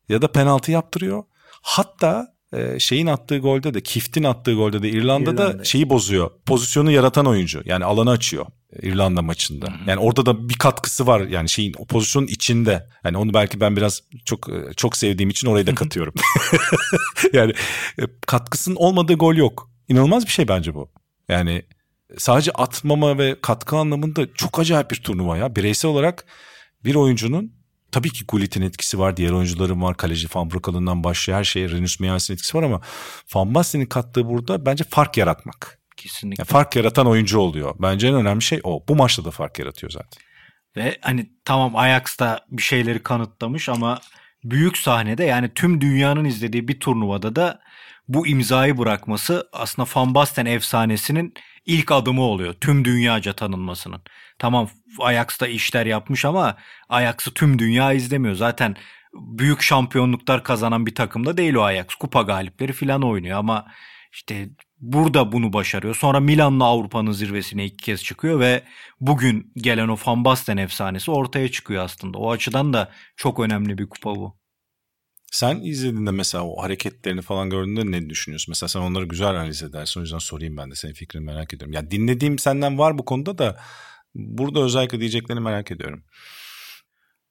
ya 0.09 0.21
da 0.21 0.31
penaltı 0.31 0.71
yaptırıyor. 0.71 1.23
Hatta 1.61 2.37
e, 2.53 2.79
şeyin 2.79 3.07
attığı 3.07 3.37
golde 3.37 3.73
de 3.73 3.81
Kift'in 3.81 4.23
attığı 4.23 4.53
golde 4.53 4.83
de 4.83 4.89
İrlanda'da 4.89 5.45
İrlanda. 5.45 5.63
şeyi 5.63 5.89
bozuyor. 5.89 6.31
Pozisyonu 6.45 6.91
yaratan 6.91 7.25
oyuncu. 7.25 7.61
Yani 7.65 7.85
alanı 7.85 8.11
açıyor. 8.11 8.45
İrlanda 8.81 9.21
maçında. 9.21 9.73
Yani 9.87 9.99
orada 9.99 10.25
da 10.25 10.49
bir 10.49 10.53
katkısı 10.53 11.07
var 11.07 11.21
yani 11.21 11.49
şeyin 11.49 11.73
o 11.77 11.85
pozisyonun 11.85 12.27
içinde. 12.27 12.89
Yani 13.03 13.17
onu 13.17 13.33
belki 13.33 13.59
ben 13.59 13.75
biraz 13.75 14.03
çok 14.25 14.47
çok 14.77 14.97
sevdiğim 14.97 15.29
için 15.29 15.47
orayı 15.47 15.67
da 15.67 15.75
katıyorum. 15.75 16.13
yani 17.33 17.53
e, 17.99 18.03
katkısının 18.27 18.75
olmadığı 18.75 19.13
gol 19.13 19.35
yok. 19.35 19.71
İnanılmaz 19.87 20.25
bir 20.25 20.31
şey 20.31 20.47
bence 20.47 20.75
bu. 20.75 20.91
Yani 21.29 21.63
sadece 22.17 22.51
atmama 22.51 23.17
ve 23.17 23.35
katkı 23.41 23.75
anlamında 23.77 24.33
çok 24.33 24.59
acayip 24.59 24.91
bir 24.91 24.95
turnuva 24.95 25.37
ya. 25.37 25.55
Bireysel 25.55 25.91
olarak 25.91 26.25
bir 26.87 26.95
oyuncunun 26.95 27.53
tabii 27.91 28.09
ki 28.09 28.25
Gullit'in 28.25 28.61
etkisi 28.61 28.99
var. 28.99 29.17
Diğer 29.17 29.31
oyuncuların 29.31 29.81
var. 29.81 29.97
Kaleci 29.97 30.27
Van 30.35 30.51
Brockel'ından 30.51 31.03
başlıyor 31.03 31.39
her 31.39 31.43
şeye. 31.43 31.69
Renus 31.69 31.99
Miyans'ın 31.99 32.33
etkisi 32.33 32.57
var 32.57 32.63
ama 32.63 32.81
Van 33.35 33.55
Basten'in 33.55 33.85
kattığı 33.85 34.29
burada 34.29 34.65
bence 34.65 34.83
fark 34.83 35.17
yaratmak. 35.17 35.79
Kesinlikle. 35.97 36.41
Yani 36.41 36.47
fark 36.47 36.75
yaratan 36.75 37.07
oyuncu 37.07 37.39
oluyor. 37.39 37.75
Bence 37.79 38.07
en 38.07 38.13
önemli 38.13 38.41
şey 38.41 38.59
o. 38.63 38.83
Bu 38.87 38.95
maçta 38.95 39.25
da 39.25 39.31
fark 39.31 39.59
yaratıyor 39.59 39.91
zaten. 39.91 40.21
Ve 40.77 40.97
hani 41.01 41.31
tamam 41.45 41.75
Ajax'ta 41.75 42.45
bir 42.51 42.61
şeyleri 42.61 43.03
kanıtlamış 43.03 43.69
ama 43.69 44.01
büyük 44.43 44.77
sahnede 44.77 45.23
yani 45.23 45.53
tüm 45.55 45.81
dünyanın 45.81 46.25
izlediği 46.25 46.67
bir 46.67 46.79
turnuvada 46.79 47.35
da 47.35 47.59
bu 48.07 48.27
imzayı 48.27 48.77
bırakması 48.77 49.49
aslında 49.53 49.89
Van 49.95 50.15
Basten 50.15 50.45
efsanesinin 50.45 51.33
ilk 51.65 51.91
adımı 51.91 52.21
oluyor. 52.21 52.53
Tüm 52.53 52.85
dünyaca 52.85 53.33
tanınmasının. 53.33 54.01
Tamam 54.39 54.69
Ajax'ta 54.99 55.47
işler 55.47 55.85
yapmış 55.85 56.25
ama 56.25 56.57
Ajax'ı 56.89 57.33
tüm 57.33 57.59
dünya 57.59 57.93
izlemiyor. 57.93 58.35
Zaten 58.35 58.75
büyük 59.13 59.61
şampiyonluklar 59.61 60.43
kazanan 60.43 60.85
bir 60.85 60.95
takımda 60.95 61.37
değil 61.37 61.53
o 61.53 61.63
Ajax. 61.63 61.85
Kupa 61.85 62.21
galipleri 62.21 62.73
falan 62.73 63.01
oynuyor 63.01 63.39
ama 63.39 63.65
işte 64.13 64.49
burada 64.79 65.31
bunu 65.31 65.53
başarıyor. 65.53 65.95
Sonra 65.95 66.19
Milan'la 66.19 66.65
Avrupa'nın 66.65 67.11
zirvesine 67.11 67.65
iki 67.65 67.77
kez 67.77 68.03
çıkıyor 68.03 68.39
ve 68.39 68.63
bugün 68.99 69.51
gelen 69.55 69.87
o 69.87 69.97
Van 70.05 70.25
Basten 70.25 70.57
efsanesi 70.57 71.11
ortaya 71.11 71.51
çıkıyor 71.51 71.83
aslında. 71.83 72.17
O 72.17 72.31
açıdan 72.31 72.73
da 72.73 72.91
çok 73.15 73.39
önemli 73.39 73.77
bir 73.77 73.89
kupa 73.89 74.15
bu. 74.15 74.37
Sen 75.31 75.61
izlediğinde 75.61 76.11
mesela 76.11 76.43
o 76.43 76.63
hareketlerini 76.63 77.21
falan 77.21 77.49
gördüğünde 77.49 77.91
ne 77.91 78.09
düşünüyorsun? 78.09 78.51
Mesela 78.51 78.69
sen 78.69 78.79
onları 78.79 79.05
güzel 79.05 79.27
analiz 79.27 79.63
edersin. 79.63 79.99
O 79.99 80.03
yüzden 80.03 80.17
sorayım 80.17 80.57
ben 80.57 80.71
de 80.71 80.75
senin 80.75 80.93
fikrini 80.93 81.25
merak 81.25 81.53
ediyorum. 81.53 81.73
Ya 81.73 81.91
dinlediğim 81.91 82.39
senden 82.39 82.77
var 82.77 82.97
bu 82.97 83.05
konuda 83.05 83.37
da 83.37 83.57
burada 84.17 84.59
özellikle 84.59 84.99
diyeceklerini 84.99 85.43
merak 85.43 85.71
ediyorum. 85.71 86.03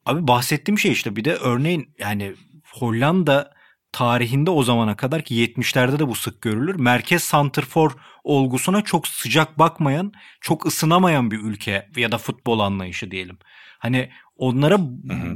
Abi 0.06 0.28
bahsettiğim 0.28 0.78
şey 0.78 0.92
işte 0.92 1.16
bir 1.16 1.24
de 1.24 1.34
örneğin 1.34 1.94
yani 1.98 2.34
Hollanda 2.72 3.56
tarihinde 3.92 4.50
o 4.50 4.62
zamana 4.62 4.96
kadar 4.96 5.22
ki 5.22 5.34
70'lerde 5.34 5.98
de 5.98 6.08
bu 6.08 6.14
sık 6.14 6.42
görülür. 6.42 6.74
Merkez 6.74 7.22
santrfor 7.22 7.90
olgusuna 8.24 8.82
çok 8.82 9.08
sıcak 9.08 9.58
bakmayan, 9.58 10.12
çok 10.40 10.66
ısınamayan 10.66 11.30
bir 11.30 11.38
ülke 11.38 11.88
ya 11.96 12.12
da 12.12 12.18
futbol 12.18 12.60
anlayışı 12.60 13.10
diyelim. 13.10 13.38
Hani 13.78 14.10
onlara 14.36 14.76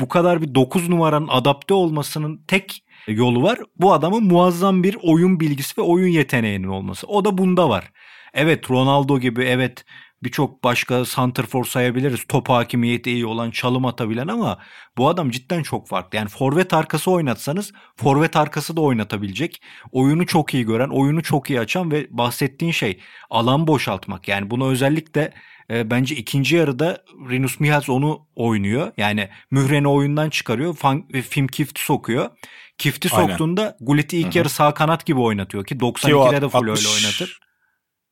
bu 0.00 0.08
kadar 0.08 0.42
bir 0.42 0.54
9 0.54 0.88
numaranın 0.88 1.28
adapte 1.28 1.74
olmasının 1.74 2.44
tek 2.48 2.84
yolu 3.08 3.42
var. 3.42 3.58
Bu 3.76 3.92
adamın 3.92 4.24
muazzam 4.24 4.82
bir 4.82 4.96
oyun 5.02 5.40
bilgisi 5.40 5.78
ve 5.78 5.82
oyun 5.82 6.08
yeteneğinin 6.08 6.68
olması. 6.68 7.06
O 7.06 7.24
da 7.24 7.38
bunda 7.38 7.68
var. 7.68 7.92
Evet 8.34 8.70
Ronaldo 8.70 9.20
gibi 9.20 9.44
evet 9.44 9.84
birçok 10.22 10.64
başka 10.64 11.04
santrfor 11.04 11.64
sayabiliriz. 11.64 12.24
Top 12.28 12.48
hakimiyeti 12.48 13.10
iyi 13.10 13.26
olan, 13.26 13.50
çalım 13.50 13.86
atabilen 13.86 14.28
ama 14.28 14.58
bu 14.98 15.08
adam 15.08 15.30
cidden 15.30 15.62
çok 15.62 15.88
farklı. 15.88 16.18
Yani 16.18 16.28
forvet 16.28 16.74
arkası 16.74 17.10
oynatsanız 17.10 17.72
forvet 17.96 18.36
arkası 18.36 18.76
da 18.76 18.80
oynatabilecek. 18.80 19.62
Oyunu 19.92 20.26
çok 20.26 20.54
iyi 20.54 20.64
gören, 20.64 20.88
oyunu 20.88 21.22
çok 21.22 21.50
iyi 21.50 21.60
açan 21.60 21.90
ve 21.90 22.06
bahsettiğin 22.10 22.72
şey 22.72 23.00
alan 23.30 23.66
boşaltmak. 23.66 24.28
Yani 24.28 24.50
bunu 24.50 24.68
özellikle 24.70 25.32
e, 25.70 25.90
bence 25.90 26.16
ikinci 26.16 26.56
yarıda 26.56 27.04
Rinus 27.30 27.60
Michels 27.60 27.88
onu 27.88 28.26
oynuyor. 28.36 28.92
Yani 28.96 29.28
Mühren'i 29.50 29.88
oyundan 29.88 30.30
çıkarıyor. 30.30 30.76
Fan, 30.76 31.04
e, 31.14 31.22
film 31.22 31.46
Kift'i 31.46 31.82
sokuyor. 31.84 32.30
Kift'i 32.78 33.08
soktuğunda 33.08 33.76
Gullit'i 33.80 34.16
ilk 34.16 34.26
Hı-hı. 34.26 34.38
yarı 34.38 34.48
sağ 34.48 34.74
kanat 34.74 35.06
gibi 35.06 35.20
oynatıyor 35.20 35.64
ki 35.64 35.74
92'de 35.74 36.42
de 36.42 36.48
full 36.48 36.68
60, 36.68 36.78
öyle 36.78 36.88
oynatır. 36.88 37.40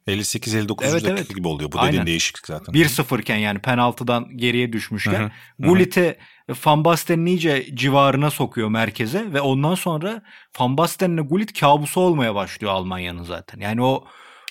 58-59 0.09 0.77
evet, 0.83 1.05
evet. 1.07 1.35
gibi 1.35 1.49
oluyor. 1.49 1.73
Bu 1.73 1.79
Aynen. 1.79 1.93
dediğin 1.93 2.07
değişiklik 2.07 2.47
zaten. 2.47 2.75
1-0 2.75 3.21
iken 3.21 3.37
yani 3.37 3.59
penaltıdan 3.59 4.37
geriye 4.37 4.73
düşmüşken. 4.73 5.33
Gullit'i 5.59 6.19
Van 6.67 6.85
Basten'in 6.85 7.27
iyice 7.27 7.77
civarına 7.77 8.31
sokuyor 8.31 8.69
merkeze 8.69 9.33
ve 9.33 9.41
ondan 9.41 9.75
sonra 9.75 10.23
Van 10.61 10.77
Basten'le 10.77 11.29
Gullit 11.29 11.61
kabusu 11.61 12.01
olmaya 12.01 12.35
başlıyor 12.35 12.73
Almanya'nın 12.73 13.23
zaten. 13.23 13.61
Yani 13.61 13.83
o 13.83 14.05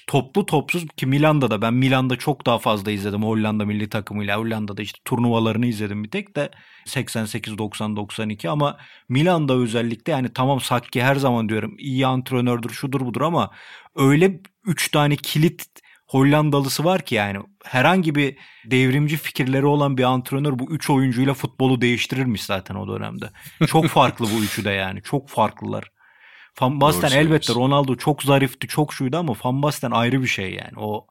toplu 0.07 0.45
topsuz 0.45 0.85
ki 0.97 1.05
Milan'da 1.05 1.51
da 1.51 1.61
ben 1.61 1.73
Milan'da 1.73 2.15
çok 2.15 2.45
daha 2.45 2.59
fazla 2.59 2.91
izledim 2.91 3.23
Hollanda 3.23 3.65
milli 3.65 3.89
takımıyla. 3.89 4.39
Hollanda'da 4.39 4.81
işte 4.81 4.99
turnuvalarını 5.05 5.65
izledim 5.65 6.03
bir 6.03 6.11
tek 6.11 6.35
de 6.35 6.49
88 6.85 7.57
90 7.57 7.95
92 7.95 8.49
ama 8.49 8.77
Milan'da 9.09 9.53
özellikle 9.53 10.11
yani 10.11 10.33
tamam 10.33 10.61
Sakki 10.61 11.03
her 11.03 11.15
zaman 11.15 11.49
diyorum 11.49 11.75
iyi 11.77 12.07
antrenördür 12.07 12.69
şudur 12.69 13.01
budur 13.01 13.21
ama 13.21 13.51
öyle 13.95 14.41
3 14.65 14.91
tane 14.91 15.15
kilit 15.15 15.65
Hollandalısı 16.07 16.83
var 16.83 17.01
ki 17.01 17.15
yani 17.15 17.39
herhangi 17.65 18.15
bir 18.15 18.37
devrimci 18.65 19.17
fikirleri 19.17 19.65
olan 19.65 19.97
bir 19.97 20.03
antrenör 20.03 20.59
bu 20.59 20.71
üç 20.71 20.89
oyuncuyla 20.89 21.33
futbolu 21.33 21.81
değiştirirmiş 21.81 22.43
zaten 22.43 22.75
o 22.75 22.87
dönemde. 22.87 23.29
Çok 23.67 23.87
farklı 23.87 24.25
bu 24.25 24.43
üçü 24.43 24.65
de 24.65 24.69
yani. 24.69 25.01
Çok 25.01 25.29
farklılar. 25.29 25.91
Van 26.61 26.81
Basten 26.81 27.11
elbette 27.11 27.53
Ronaldo 27.53 27.95
çok 27.95 28.23
zarifti, 28.23 28.67
çok 28.67 28.93
şuydu 28.93 29.17
ama 29.17 29.33
Van 29.43 29.61
Basten 29.61 29.91
ayrı 29.91 30.21
bir 30.21 30.27
şey 30.27 30.53
yani. 30.53 30.73
O 30.77 31.07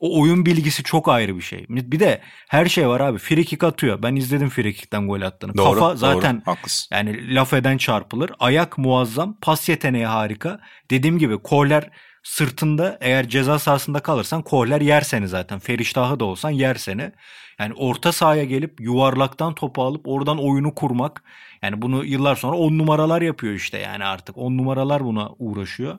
o 0.00 0.20
oyun 0.20 0.46
bilgisi 0.46 0.82
çok 0.82 1.08
ayrı 1.08 1.36
bir 1.36 1.42
şey. 1.42 1.66
Bir 1.68 2.00
de 2.00 2.20
her 2.48 2.66
şey 2.66 2.88
var 2.88 3.00
abi. 3.00 3.18
Free 3.18 3.66
atıyor. 3.66 4.02
Ben 4.02 4.16
izledim 4.16 4.48
free 4.48 4.74
gol 5.06 5.22
attığını. 5.22 5.56
Doğru, 5.56 5.78
Kafa 5.78 5.96
zaten 5.96 6.36
doğru, 6.36 6.42
haklısın. 6.44 6.88
yani 6.94 7.34
laf 7.34 7.52
eden 7.52 7.76
çarpılır. 7.76 8.30
Ayak 8.38 8.78
muazzam. 8.78 9.36
Pas 9.42 9.68
yeteneği 9.68 10.06
harika. 10.06 10.60
Dediğim 10.90 11.18
gibi 11.18 11.38
korler 11.38 11.90
sırtında 12.22 12.98
eğer 13.00 13.28
ceza 13.28 13.58
sahasında 13.58 14.00
kalırsan 14.00 14.42
korler 14.42 14.80
yer 14.80 15.00
seni 15.00 15.28
zaten. 15.28 15.58
Feriştahı 15.58 16.20
da 16.20 16.24
olsan 16.24 16.50
yer 16.50 16.74
seni. 16.74 17.12
Yani 17.58 17.74
orta 17.74 18.12
sahaya 18.12 18.44
gelip 18.44 18.80
yuvarlaktan 18.80 19.54
topu 19.54 19.82
alıp 19.82 20.08
oradan 20.08 20.38
oyunu 20.38 20.74
kurmak. 20.74 21.22
Yani 21.62 21.82
bunu 21.82 22.04
yıllar 22.04 22.36
sonra 22.36 22.56
on 22.56 22.78
numaralar 22.78 23.22
yapıyor 23.22 23.54
işte 23.54 23.78
yani 23.78 24.04
artık. 24.04 24.38
On 24.38 24.58
numaralar 24.58 25.04
buna 25.04 25.30
uğraşıyor. 25.38 25.98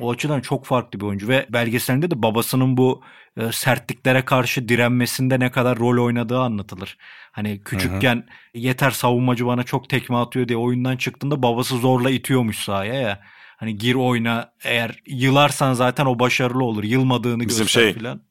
O 0.00 0.10
açıdan 0.10 0.40
çok 0.40 0.66
farklı 0.66 1.00
bir 1.00 1.04
oyuncu 1.04 1.28
ve 1.28 1.46
belgeselinde 1.50 2.10
de 2.10 2.22
babasının 2.22 2.76
bu 2.76 3.02
e, 3.36 3.52
sertliklere 3.52 4.24
karşı 4.24 4.68
direnmesinde 4.68 5.40
ne 5.40 5.50
kadar 5.50 5.78
rol 5.78 6.04
oynadığı 6.04 6.40
anlatılır. 6.40 6.96
Hani 7.32 7.62
küçükken 7.64 8.16
Hı-hı. 8.16 8.24
yeter 8.54 8.90
savunmacı 8.90 9.46
bana 9.46 9.62
çok 9.62 9.88
tekme 9.88 10.16
atıyor 10.16 10.48
diye 10.48 10.58
oyundan 10.58 10.96
çıktığında 10.96 11.42
babası 11.42 11.76
zorla 11.76 12.10
itiyormuş 12.10 12.58
sahaya 12.58 12.94
ya. 12.94 13.20
Hani 13.62 13.78
gir 13.78 13.94
oyna 13.94 14.52
eğer 14.64 15.02
yılarsan 15.06 15.74
zaten 15.74 16.06
o 16.06 16.18
başarılı 16.18 16.64
olur. 16.64 16.84
Yılmadığını 16.84 17.48
Bizim 17.48 17.64
göster 17.64 17.82
şey, 17.82 17.92
filan. 17.92 18.22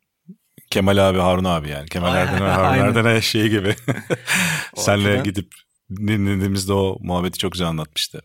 Kemal 0.69 1.09
abi 1.09 1.19
Harun 1.19 1.43
abi 1.43 1.69
yani. 1.69 1.89
Kemal 1.89 2.15
Erdoğan 2.15 2.49
Harun 2.49 2.79
Erdoğan 2.79 3.19
şey 3.19 3.49
gibi. 3.49 3.75
Senle 4.75 5.21
gidip 5.23 5.53
dinlediğimizde 5.89 6.73
o 6.73 6.97
muhabbeti 7.01 7.39
çok 7.39 7.51
güzel 7.51 7.67
anlatmıştı. 7.67 8.21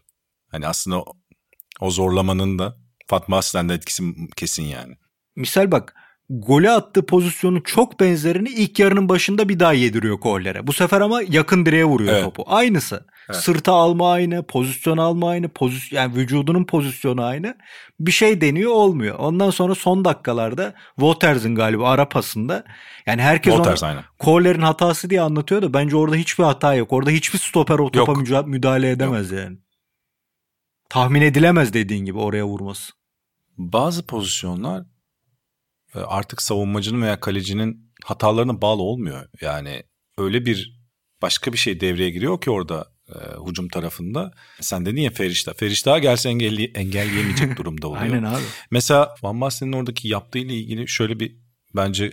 Hani 0.51 0.67
aslında 0.67 1.01
o, 1.01 1.05
o 1.81 1.91
zorlamanın 1.91 2.59
da 2.59 2.77
Fatma 3.07 3.39
Aslan'da 3.39 3.75
etkisi 3.75 4.03
kesin 4.37 4.65
yani. 4.65 4.95
Misal 5.37 5.71
bak 5.71 5.95
gole 6.31 6.71
attığı 6.71 7.07
pozisyonun 7.07 7.61
çok 7.61 8.01
benzerini 8.01 8.49
ilk 8.49 8.79
yarının 8.79 9.09
başında 9.09 9.49
bir 9.49 9.61
daha 9.61 9.73
yediriyor 9.73 10.21
Kohler'e. 10.21 10.67
Bu 10.67 10.73
sefer 10.73 11.01
ama 11.01 11.21
yakın 11.29 11.67
direğe 11.67 11.85
vuruyor 11.85 12.13
evet. 12.13 12.25
topu. 12.25 12.45
Aynısı. 12.47 13.07
Evet. 13.31 13.41
Sırta 13.41 13.73
alma 13.73 14.13
aynı, 14.13 14.47
pozisyon 14.47 14.97
alma 14.97 15.31
aynı, 15.31 15.49
pozisyon 15.49 16.03
yani 16.03 16.17
vücudunun 16.17 16.65
pozisyonu 16.65 17.25
aynı. 17.25 17.55
Bir 18.01 18.11
şey 18.11 18.41
deniyor 18.41 18.73
olmuyor. 18.73 19.19
Ondan 19.19 19.51
sonra 19.51 19.75
son 19.75 20.05
dakikalarda 20.05 20.75
Waters'ın 20.97 21.55
galiba 21.55 21.91
ara 21.91 22.09
pasında 22.09 22.65
yani 23.07 23.23
herkes 23.23 23.55
Waters, 23.55 23.83
onu 23.83 24.01
Kohler'in 24.19 24.63
hatası 24.63 25.11
diye 25.11 25.21
anlatıyor 25.21 25.63
da 25.63 25.75
bence 25.75 25.97
orada 25.97 26.17
hiçbir 26.17 26.45
hata 26.45 26.75
yok. 26.75 26.93
Orada 26.93 27.11
hiçbir 27.11 27.39
stoper 27.39 27.79
o 27.79 27.91
topa 27.91 28.13
yok. 28.13 28.47
müdahale 28.47 28.91
edemez 28.91 29.31
yok. 29.31 29.41
yani. 29.41 29.59
Tahmin 30.89 31.23
edilemez 31.23 31.73
dediğin 31.73 32.05
gibi 32.05 32.19
oraya 32.19 32.47
vurması. 32.47 32.93
Bazı 33.59 34.07
pozisyonlar 34.07 34.85
artık 36.01 36.43
savunmacının 36.43 37.03
veya 37.03 37.21
kalecinin 37.21 37.93
hatalarına 38.05 38.63
bağlı 38.63 38.83
olmuyor. 38.83 39.29
Yani 39.41 39.83
öyle 40.19 40.47
bir 40.47 40.81
başka 41.23 41.53
bir 41.53 41.59
şey 41.59 41.81
devreye 41.81 42.11
giriyor 42.11 42.41
ki 42.41 42.51
orada 42.51 42.87
e, 43.09 43.19
hücum 43.49 43.69
tarafında. 43.69 44.33
Sen 44.61 44.87
dedin 44.87 45.01
ya 45.01 45.11
Ferişta. 45.11 45.53
Ferişta 45.53 45.99
gelse 45.99 46.29
engelli, 46.29 46.65
engelleyemeyecek 46.75 47.57
durumda 47.59 47.89
oluyor. 47.89 48.03
Aynen 48.03 48.23
abi. 48.23 48.43
Mesela 48.71 49.15
Van 49.23 49.41
Basten'in 49.41 49.73
oradaki 49.73 50.09
yaptığı 50.09 50.39
ile 50.39 50.55
ilgili 50.55 50.89
şöyle 50.89 51.21
bir 51.21 51.37
bence 51.77 52.13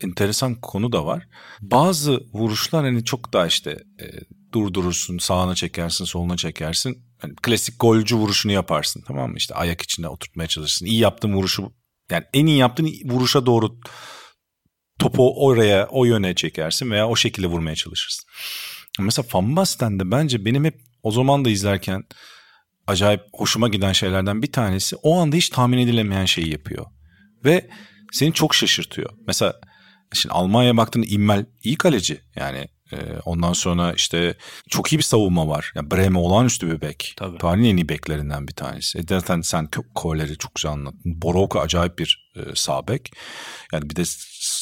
enteresan 0.00 0.54
konu 0.54 0.92
da 0.92 1.06
var. 1.06 1.28
Bazı 1.60 2.20
vuruşlar 2.32 2.84
hani 2.84 3.04
çok 3.04 3.32
daha 3.32 3.46
işte 3.46 3.70
e, 4.00 4.04
durdurursun, 4.52 5.18
sağına 5.18 5.54
çekersin, 5.54 6.04
soluna 6.04 6.36
çekersin. 6.36 7.04
Hani 7.18 7.34
klasik 7.42 7.80
golcü 7.80 8.16
vuruşunu 8.16 8.52
yaparsın 8.52 9.04
tamam 9.06 9.30
mı? 9.30 9.36
İşte 9.36 9.54
ayak 9.54 9.82
içinde 9.82 10.08
oturtmaya 10.08 10.46
çalışırsın. 10.46 10.86
İyi 10.86 11.00
yaptığın 11.00 11.32
vuruşu 11.32 11.72
yani 12.10 12.24
en 12.34 12.46
iyi 12.46 12.58
yaptığın 12.58 12.92
vuruşa 13.04 13.46
doğru 13.46 13.80
topu 14.98 15.46
oraya 15.46 15.88
o 15.90 16.04
yöne 16.04 16.34
çekersin 16.34 16.90
veya 16.90 17.08
o 17.08 17.16
şekilde 17.16 17.46
vurmaya 17.46 17.76
çalışırsın. 17.76 18.24
Mesela 19.00 19.26
Van 19.34 19.56
Basten 19.56 20.10
bence 20.10 20.44
benim 20.44 20.64
hep 20.64 20.80
o 21.02 21.10
zaman 21.10 21.44
da 21.44 21.50
izlerken 21.50 22.04
acayip 22.86 23.20
hoşuma 23.32 23.68
giden 23.68 23.92
şeylerden 23.92 24.42
bir 24.42 24.52
tanesi 24.52 24.96
o 24.96 25.18
anda 25.20 25.36
hiç 25.36 25.48
tahmin 25.48 25.78
edilemeyen 25.78 26.24
şeyi 26.24 26.52
yapıyor. 26.52 26.86
Ve 27.44 27.70
seni 28.12 28.32
çok 28.32 28.54
şaşırtıyor. 28.54 29.10
Mesela 29.26 29.60
şimdi 30.12 30.32
Almanya'ya 30.32 30.76
baktığında 30.76 31.06
Immel 31.06 31.46
iyi 31.62 31.76
kaleci. 31.76 32.20
Yani 32.36 32.68
ondan 33.24 33.52
sonra 33.52 33.92
işte 33.92 34.34
çok 34.68 34.92
iyi 34.92 34.98
bir 34.98 35.02
savunma 35.02 35.48
var. 35.48 35.72
Yani 35.74 35.90
Breme 35.90 36.18
olağanüstü 36.18 36.70
bir 36.70 36.80
bek. 36.80 37.14
Tabii. 37.16 37.38
Tarihin 37.38 37.64
en 37.64 37.76
iyi 37.76 37.88
beklerinden 37.88 38.48
bir 38.48 38.54
tanesi. 38.54 38.98
E 38.98 39.02
zaten 39.08 39.40
sen 39.40 39.68
Kohler'i 39.94 40.38
çok 40.38 40.54
güzel 40.54 40.72
anlattın. 40.72 41.22
Boroka 41.22 41.60
acayip 41.60 41.98
bir 41.98 42.30
e, 42.36 42.40
sağ 42.54 42.88
bek. 42.88 43.12
Yani 43.72 43.90
bir 43.90 43.96
de 43.96 44.04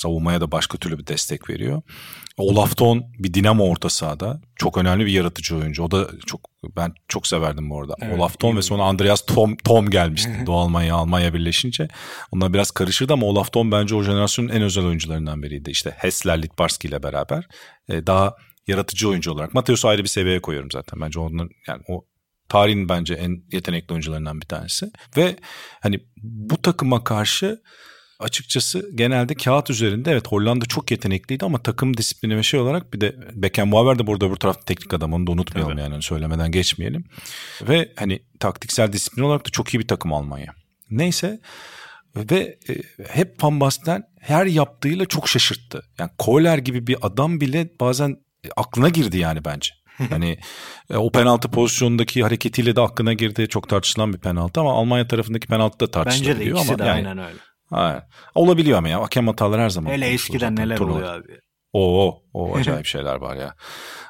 savunmaya 0.05 0.40
da 0.40 0.52
başka 0.52 0.78
türlü 0.78 0.98
bir 0.98 1.07
destek 1.07 1.50
veriyor. 1.50 1.82
Olaf 2.36 2.76
Ton 2.76 3.05
bir 3.18 3.34
dinamo 3.34 3.64
orta 3.64 3.88
sahada. 3.88 4.40
Çok 4.57 4.78
önemli 4.78 5.07
bir 5.07 5.12
yaratıcı 5.12 5.57
oyuncu. 5.57 5.82
O 5.82 5.90
da 5.90 6.09
çok 6.26 6.40
ben 6.76 6.94
çok 7.09 7.26
severdim 7.26 7.70
bu 7.70 7.80
arada. 7.80 7.94
Evet, 8.00 8.18
Olaf 8.18 8.38
Ton 8.38 8.57
ve 8.57 8.62
sonra 8.62 8.82
Andreas 8.82 9.26
Tom 9.26 9.57
Tom 9.57 9.90
gelmişti. 9.90 10.42
Doğu 10.46 10.59
Almanya 10.59 10.94
Almanya 10.94 11.34
birleşince. 11.34 11.88
Onlar 12.32 12.52
biraz 12.52 12.70
karışırdı 12.70 13.12
ama 13.12 13.26
Olaf 13.26 13.52
Ton 13.52 13.72
bence 13.72 13.94
o 13.94 14.02
jenerasyonun 14.02 14.48
en 14.48 14.62
özel 14.62 14.84
oyuncularından 14.84 15.42
biriydi. 15.42 15.70
İşte 15.70 15.90
Hessler 15.90 16.42
Litbarski 16.42 16.88
ile 16.88 17.02
beraber. 17.02 17.46
Ee, 17.88 18.07
daha 18.07 18.36
yaratıcı 18.66 19.09
oyuncu 19.09 19.32
olarak. 19.32 19.55
Mateus'u 19.55 19.88
ayrı 19.88 20.02
bir 20.02 20.09
seviyeye 20.09 20.40
koyuyorum 20.40 20.70
zaten. 20.70 21.00
Bence 21.00 21.20
onun 21.20 21.50
yani 21.68 21.82
o 21.88 22.05
tarihin 22.48 22.88
bence 22.88 23.14
en 23.14 23.44
yetenekli 23.52 23.92
oyuncularından 23.92 24.40
bir 24.40 24.46
tanesi. 24.46 24.90
Ve 25.16 25.36
hani 25.80 26.00
bu 26.22 26.62
takıma 26.62 27.05
karşı 27.05 27.62
açıkçası 28.21 28.91
genelde 28.95 29.35
kağıt 29.35 29.71
üzerinde 29.71 30.12
evet 30.12 30.29
Hollanda 30.29 30.67
çok 30.67 30.91
yetenekliydi 30.91 31.45
ama 31.45 31.62
takım 31.62 31.97
disiplini 31.97 32.37
ve 32.37 32.43
şey 32.43 32.61
olarak 32.61 32.95
bir 32.95 33.01
de 33.01 33.17
Beckenbauer 33.35 33.99
de 33.99 34.07
burada 34.07 34.31
bu 34.31 34.37
tarafta 34.37 34.65
teknik 34.65 34.95
adam 34.95 35.12
onu 35.12 35.27
da 35.27 35.33
unutmayalım 35.33 35.77
Tabii. 35.77 35.83
yani 35.83 36.03
söylemeden 36.03 36.51
geçmeyelim. 36.53 37.05
Ve 37.62 37.93
hani 37.97 38.23
taktiksel 38.41 38.93
disiplin 38.93 39.23
olarak 39.23 39.47
da 39.47 39.51
çok 39.51 39.75
iyi 39.75 39.79
bir 39.79 39.89
takım 39.89 40.12
Almanya. 40.12 40.55
Neyse 40.91 41.41
ve 42.17 42.59
e, 42.69 42.75
hep 43.09 43.45
Van 43.45 43.61
Basten 43.61 44.03
her 44.21 44.47
yaptığıyla 44.47 45.07
çok 45.07 45.29
şaşırttı. 45.29 45.83
Yani 45.99 46.11
Kohler 46.19 46.59
gibi 46.59 46.87
bir 46.87 46.97
adam 47.03 47.41
bile 47.41 47.69
bazen 47.81 48.17
aklına 48.57 48.89
girdi 48.89 49.19
yani 49.19 49.45
bence. 49.45 49.71
hani 50.11 50.39
e, 50.91 50.97
o 50.97 51.12
penaltı 51.12 51.51
pozisyonundaki 51.51 52.23
hareketiyle 52.23 52.77
de 52.77 52.81
aklına 52.81 53.12
girdi. 53.12 53.49
Çok 53.49 53.69
tartışılan 53.69 54.12
bir 54.12 54.19
penaltı 54.19 54.61
ama 54.61 54.73
Almanya 54.73 55.09
tarafındaki 55.09 55.47
penaltı 55.47 55.81
da 55.81 55.91
tartışılıyor. 55.91 56.35
Bence 56.35 56.47
de 56.47 56.51
ikisi 56.51 56.71
ama 56.71 56.79
de 56.79 56.85
yani, 56.85 57.09
aynen 57.09 57.19
öyle. 57.19 57.39
Ha, 57.71 58.07
olabiliyor 58.35 58.79
ama 58.79 58.89
ya. 58.89 59.03
Hakem 59.03 59.27
hataları 59.27 59.62
her 59.62 59.71
zaman. 59.71 59.91
Hele 59.91 60.07
eskiden 60.07 60.57
neler 60.57 60.77
turnuva. 60.77 60.95
oluyor 60.97 61.15
abi. 61.15 61.39
Oo, 61.73 62.23
o 62.33 62.57
acayip 62.57 62.87
şeyler 62.87 63.15
var 63.15 63.37
ya. 63.37 63.55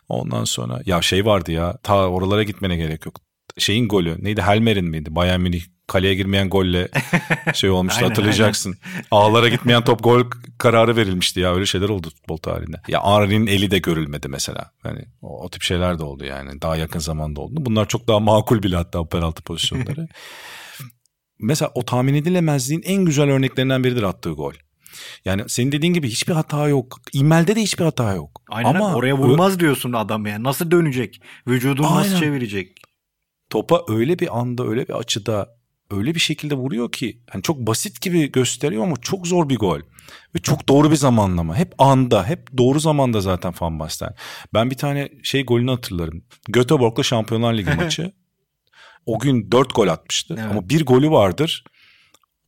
Ondan 0.08 0.44
sonra 0.44 0.80
ya 0.86 1.02
şey 1.02 1.26
vardı 1.26 1.52
ya. 1.52 1.76
Ta 1.82 2.08
oralara 2.08 2.42
gitmene 2.42 2.76
gerek 2.76 3.06
yok. 3.06 3.20
Şeyin 3.58 3.88
golü 3.88 4.24
neydi? 4.24 4.42
Helmer'in 4.42 4.84
miydi? 4.84 5.14
Bayern 5.14 5.40
Münih 5.40 5.62
kaleye 5.86 6.14
girmeyen 6.14 6.50
golle 6.50 6.88
şey 7.54 7.70
olmuştu 7.70 7.98
aynen, 7.98 8.08
hatırlayacaksın. 8.08 8.76
Aynen. 8.84 9.04
Ağlara 9.10 9.48
gitmeyen 9.54 9.84
top 9.84 10.04
gol 10.04 10.24
kararı 10.58 10.96
verilmişti 10.96 11.40
ya 11.40 11.54
öyle 11.54 11.66
şeyler 11.66 11.88
oldu 11.88 12.10
futbol 12.10 12.36
tarihinde. 12.36 12.76
Ya 12.88 13.04
Henry'nin 13.04 13.46
eli 13.46 13.70
de 13.70 13.78
görülmedi 13.78 14.28
mesela. 14.28 14.70
Yani 14.84 15.04
o, 15.22 15.44
o 15.44 15.50
tip 15.50 15.62
şeyler 15.62 15.98
de 15.98 16.04
oldu 16.04 16.24
yani 16.24 16.62
daha 16.62 16.76
yakın 16.76 16.98
zamanda 16.98 17.40
oldu. 17.40 17.54
Bunlar 17.58 17.88
çok 17.88 18.08
daha 18.08 18.20
makul 18.20 18.62
bile 18.62 18.76
hatta 18.76 19.04
penaltı 19.08 19.42
pozisyonları. 19.42 20.08
Mesela 21.44 21.70
o 21.74 21.84
tahmin 21.84 22.14
edilemezliğin 22.14 22.82
en 22.84 23.04
güzel 23.04 23.30
örneklerinden 23.30 23.84
biridir 23.84 24.02
attığı 24.02 24.30
gol. 24.32 24.54
Yani 25.24 25.42
senin 25.48 25.72
dediğin 25.72 25.92
gibi 25.92 26.08
hiçbir 26.08 26.32
hata 26.32 26.68
yok. 26.68 27.00
İmel'de 27.12 27.56
de 27.56 27.62
hiçbir 27.62 27.84
hata 27.84 28.14
yok. 28.14 28.42
Aynen 28.48 28.74
Ama 28.74 28.94
oraya 28.94 29.16
vurmaz 29.18 29.60
diyorsun 29.60 29.92
adam 29.92 30.26
yani. 30.26 30.44
Nasıl 30.44 30.70
dönecek? 30.70 31.20
Vücudunu 31.48 31.86
Aynen. 31.86 31.98
nasıl 31.98 32.20
çevirecek? 32.20 32.78
Topa 33.50 33.82
öyle 33.88 34.18
bir 34.18 34.38
anda 34.38 34.66
öyle 34.66 34.88
bir 34.88 34.92
açıda 34.92 35.56
öyle 35.90 36.14
bir 36.14 36.20
şekilde 36.20 36.54
vuruyor 36.54 36.92
ki 36.92 37.20
hani 37.30 37.42
çok 37.42 37.58
basit 37.58 38.00
gibi 38.00 38.32
gösteriyor 38.32 38.82
ama 38.82 38.96
çok 38.96 39.26
zor 39.26 39.48
bir 39.48 39.56
gol. 39.58 39.80
Ve 40.34 40.38
çok 40.38 40.68
doğru 40.68 40.90
bir 40.90 40.96
zamanlama. 40.96 41.56
Hep 41.56 41.74
anda, 41.78 42.26
hep 42.26 42.58
doğru 42.58 42.80
zamanda 42.80 43.20
zaten 43.20 43.54
Van 43.60 43.78
Basten. 43.78 44.14
Ben 44.54 44.70
bir 44.70 44.76
tane 44.76 45.08
şey 45.22 45.44
golünü 45.44 45.70
hatırlarım. 45.70 46.24
Göteborg'la 46.48 47.02
Şampiyonlar 47.02 47.54
Ligi 47.54 47.70
maçı. 47.76 48.12
O 49.06 49.18
gün 49.18 49.50
dört 49.52 49.74
gol 49.74 49.88
atmıştı. 49.88 50.34
Evet. 50.38 50.50
Ama 50.50 50.68
bir 50.68 50.86
golü 50.86 51.10
vardır. 51.10 51.64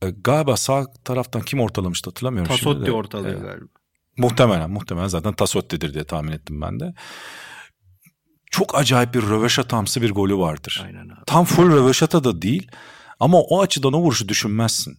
E, 0.01 0.09
galiba 0.09 0.57
sağ 0.57 0.85
taraftan 1.03 1.41
kim 1.41 1.59
ortalamıştı 1.59 2.09
hatırlamıyorum 2.09 2.47
Tasotti 2.47 2.63
şimdi. 2.63 2.75
Tasotti 2.75 2.91
ortalıyor 2.91 3.41
galiba. 3.41 3.65
Muhtemelen 4.17 4.69
muhtemelen 4.69 5.07
zaten 5.07 5.33
Tasotti'dir 5.33 5.93
diye 5.93 6.03
tahmin 6.03 6.31
ettim 6.31 6.61
ben 6.61 6.79
de. 6.79 6.93
Çok 8.51 8.77
acayip 8.77 9.13
bir 9.13 9.21
röveşatamsı 9.21 10.01
bir 10.01 10.11
golü 10.11 10.37
vardır. 10.37 10.81
Aynen 10.85 11.09
abi. 11.09 11.25
Tam 11.25 11.45
full 11.45 11.71
röveşata 11.71 12.23
da 12.23 12.41
değil 12.41 12.71
ama 13.19 13.41
o 13.41 13.61
açıdan 13.61 13.93
o 13.93 13.99
vuruşu 13.99 14.29
düşünmezsin. 14.29 14.97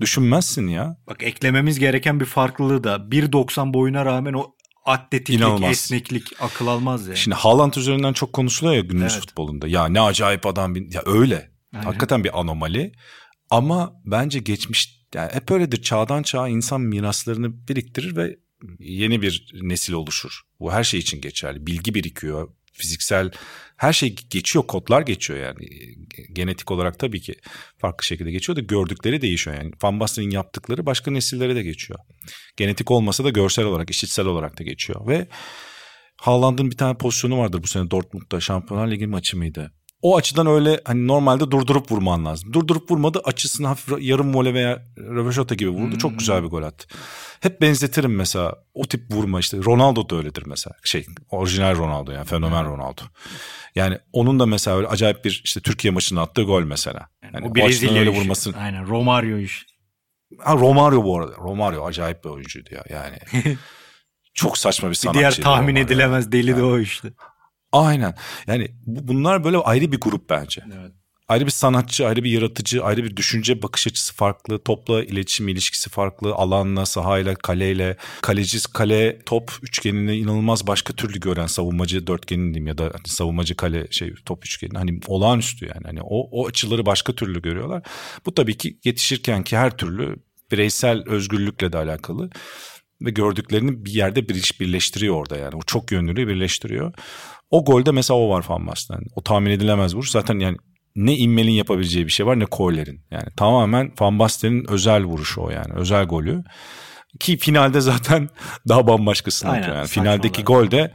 Düşünmezsin 0.00 0.66
ya. 0.66 0.96
Bak 1.06 1.22
eklememiz 1.22 1.78
gereken 1.78 2.20
bir 2.20 2.24
farklılığı 2.24 2.84
da 2.84 2.96
1.90 2.96 3.74
boyuna 3.74 4.04
rağmen 4.04 4.32
o 4.32 4.54
atletiklik, 4.84 5.40
İnanılmaz. 5.40 5.70
esneklik 5.70 6.42
akıl 6.42 6.66
almaz 6.66 7.06
yani. 7.06 7.16
Şimdi 7.16 7.34
Haaland 7.34 7.74
üzerinden 7.74 8.12
çok 8.12 8.32
konuşuluyor 8.32 8.76
ya 8.76 8.80
günümüz 8.80 9.12
evet. 9.12 9.26
futbolunda. 9.26 9.68
Ya 9.68 9.86
ne 9.86 10.00
acayip 10.00 10.46
adam. 10.46 10.74
Bir... 10.74 10.92
Ya 10.92 11.02
öyle. 11.06 11.52
Aynen. 11.74 11.84
Hakikaten 11.84 12.24
bir 12.24 12.40
anomali. 12.40 12.92
Ama 13.50 14.00
bence 14.04 14.38
geçmiş 14.38 15.02
yani 15.14 15.32
hep 15.32 15.50
öyledir. 15.50 15.82
Çağdan 15.82 16.22
çağa 16.22 16.48
insan 16.48 16.80
miraslarını 16.80 17.68
biriktirir 17.68 18.16
ve 18.16 18.36
yeni 18.78 19.22
bir 19.22 19.52
nesil 19.62 19.92
oluşur. 19.92 20.40
Bu 20.60 20.72
her 20.72 20.84
şey 20.84 21.00
için 21.00 21.20
geçerli. 21.20 21.66
Bilgi 21.66 21.94
birikiyor, 21.94 22.48
fiziksel 22.72 23.30
her 23.76 23.92
şey 23.92 24.16
geçiyor, 24.30 24.66
kodlar 24.66 25.02
geçiyor 25.02 25.38
yani. 25.38 25.68
Genetik 26.32 26.70
olarak 26.70 26.98
tabii 26.98 27.20
ki 27.20 27.34
farklı 27.78 28.04
şekilde 28.04 28.30
geçiyor 28.30 28.56
da 28.56 28.60
gördükleri 28.60 29.22
değişiyor 29.22 29.56
yani. 29.56 29.70
Van 29.82 30.00
Basten'in 30.00 30.30
yaptıkları 30.30 30.86
başka 30.86 31.10
nesillere 31.10 31.56
de 31.56 31.62
geçiyor. 31.62 31.98
Genetik 32.56 32.90
olmasa 32.90 33.24
da 33.24 33.30
görsel 33.30 33.64
olarak, 33.64 33.90
işitsel 33.90 34.26
olarak 34.26 34.58
da 34.58 34.64
geçiyor 34.64 35.06
ve 35.06 35.28
Haaland'ın 36.16 36.70
bir 36.70 36.76
tane 36.76 36.98
pozisyonu 36.98 37.38
vardır 37.38 37.62
bu 37.62 37.66
sene 37.66 37.90
Dortmund'da 37.90 38.40
Şampiyonlar 38.40 38.90
Ligi 38.90 39.06
maçı 39.06 39.36
mıydı? 39.36 39.72
O 40.02 40.16
açıdan 40.16 40.46
öyle 40.46 40.80
hani 40.84 41.06
normalde 41.06 41.50
durdurup 41.50 41.92
vurman 41.92 42.24
lazım. 42.24 42.52
Durdurup 42.52 42.90
vurmadı 42.90 43.20
açısını 43.24 43.66
hafif 43.66 43.94
yarım 44.00 44.34
vole 44.34 44.54
veya 44.54 44.82
röveşata 44.98 45.54
gibi 45.54 45.70
vurdu. 45.70 45.92
Hmm. 45.92 45.98
Çok 45.98 46.18
güzel 46.18 46.42
bir 46.42 46.48
gol 46.48 46.62
attı. 46.62 46.86
Hep 47.40 47.60
benzetirim 47.60 48.16
mesela 48.16 48.54
o 48.74 48.84
tip 48.84 49.10
vurma 49.10 49.40
işte. 49.40 49.56
Ronaldo 49.56 50.08
da 50.08 50.16
öyledir 50.16 50.42
mesela. 50.46 50.76
Şey 50.84 51.06
orijinal 51.30 51.76
Ronaldo 51.76 52.12
yani 52.12 52.24
fenomen 52.24 52.64
Ronaldo. 52.64 53.00
Yani 53.74 53.98
onun 54.12 54.40
da 54.40 54.46
mesela 54.46 54.76
öyle 54.76 54.86
acayip 54.86 55.24
bir 55.24 55.40
işte 55.44 55.60
Türkiye 55.60 55.90
maçında 55.90 56.22
attığı 56.22 56.42
gol 56.42 56.62
mesela. 56.62 57.08
Yani 57.22 57.46
o 57.46 57.54
Brezilya 57.54 58.00
öyle 58.00 58.10
vurması. 58.10 58.54
Aynen 58.60 58.88
Romario 58.88 59.38
iş. 59.38 59.66
Ha, 60.38 60.54
Romario 60.54 61.04
bu 61.04 61.18
arada. 61.18 61.36
Romario 61.36 61.86
acayip 61.86 62.24
bir 62.24 62.28
oyuncuydu 62.28 62.70
ya 62.74 62.84
yani. 62.90 63.18
Çok 64.34 64.58
saçma 64.58 64.90
bir 64.90 64.94
sanatçı. 64.94 65.18
Diğer 65.18 65.32
tahmin 65.32 65.76
edilemez 65.76 66.32
deli 66.32 66.50
yani. 66.50 66.60
de 66.60 66.64
o 66.64 66.78
işte. 66.78 67.08
Aynen. 67.72 68.14
Yani 68.46 68.68
bunlar 68.86 69.44
böyle 69.44 69.56
ayrı 69.56 69.92
bir 69.92 70.00
grup 70.00 70.30
bence. 70.30 70.62
Evet. 70.80 70.92
Ayrı 71.28 71.46
bir 71.46 71.50
sanatçı, 71.50 72.06
ayrı 72.06 72.24
bir 72.24 72.30
yaratıcı, 72.30 72.84
ayrı 72.84 73.04
bir 73.04 73.16
düşünce 73.16 73.62
bakış 73.62 73.86
açısı 73.86 74.14
farklı. 74.14 74.58
Topla 74.62 75.04
iletişim 75.04 75.48
ilişkisi 75.48 75.90
farklı. 75.90 76.34
Alanla, 76.34 76.86
sahayla, 76.86 77.34
kaleyle. 77.34 77.96
Kaleci, 78.20 78.58
kale, 78.72 79.18
top 79.26 79.52
üçgenini 79.62 80.16
inanılmaz 80.16 80.66
başka 80.66 80.92
türlü 80.92 81.20
gören 81.20 81.46
savunmacı 81.46 82.06
dörtgenini 82.06 82.54
diyeyim 82.54 82.66
ya 82.66 82.78
da 82.78 82.84
hani 82.84 83.06
savunmacı 83.06 83.56
kale 83.56 83.86
şey 83.90 84.14
top 84.24 84.44
üçgeni. 84.46 84.78
Hani 84.78 85.00
olağanüstü 85.06 85.66
yani. 85.66 85.84
Hani 85.84 86.02
o, 86.02 86.28
o 86.30 86.46
açıları 86.48 86.86
başka 86.86 87.12
türlü 87.12 87.42
görüyorlar. 87.42 87.82
Bu 88.26 88.34
tabii 88.34 88.56
ki 88.56 88.78
yetişirken 88.84 89.42
ki 89.42 89.56
her 89.56 89.76
türlü 89.76 90.16
bireysel 90.52 91.02
özgürlükle 91.06 91.72
de 91.72 91.78
alakalı 91.78 92.30
ve 93.02 93.10
gördüklerini 93.10 93.84
bir 93.84 93.92
yerde 93.92 94.28
bir 94.28 94.34
iş 94.34 94.60
birleştiriyor 94.60 95.14
orada 95.14 95.36
yani. 95.36 95.56
O 95.56 95.62
çok 95.66 95.92
yönlülüğü 95.92 96.28
birleştiriyor. 96.28 96.92
O 97.52 97.64
golde 97.64 97.90
mesela 97.90 98.18
o 98.18 98.30
var 98.30 98.44
Van 98.48 98.66
Basten. 98.66 99.00
O 99.16 99.22
tahmin 99.22 99.50
edilemez 99.50 99.94
vuruş. 99.94 100.10
Zaten 100.10 100.38
yani 100.38 100.56
ne 100.96 101.16
Immel'in 101.16 101.52
yapabileceği 101.52 102.06
bir 102.06 102.10
şey 102.10 102.26
var 102.26 102.38
ne 102.38 102.46
Kohler'in. 102.46 103.00
Yani 103.10 103.26
tamamen 103.36 103.92
Van 104.00 104.18
Basten'in 104.18 104.70
özel 104.70 105.04
vuruşu 105.04 105.40
o 105.40 105.50
yani. 105.50 105.72
Özel 105.74 106.04
golü. 106.04 106.44
Ki 107.20 107.36
finalde 107.36 107.80
zaten 107.80 108.28
daha 108.68 108.86
bambaşkasını 108.86 109.50
Aynen, 109.50 109.62
atıyor. 109.62 109.76
Yani 109.76 109.88
finaldeki 109.88 110.44
gol 110.44 110.70
de 110.70 110.92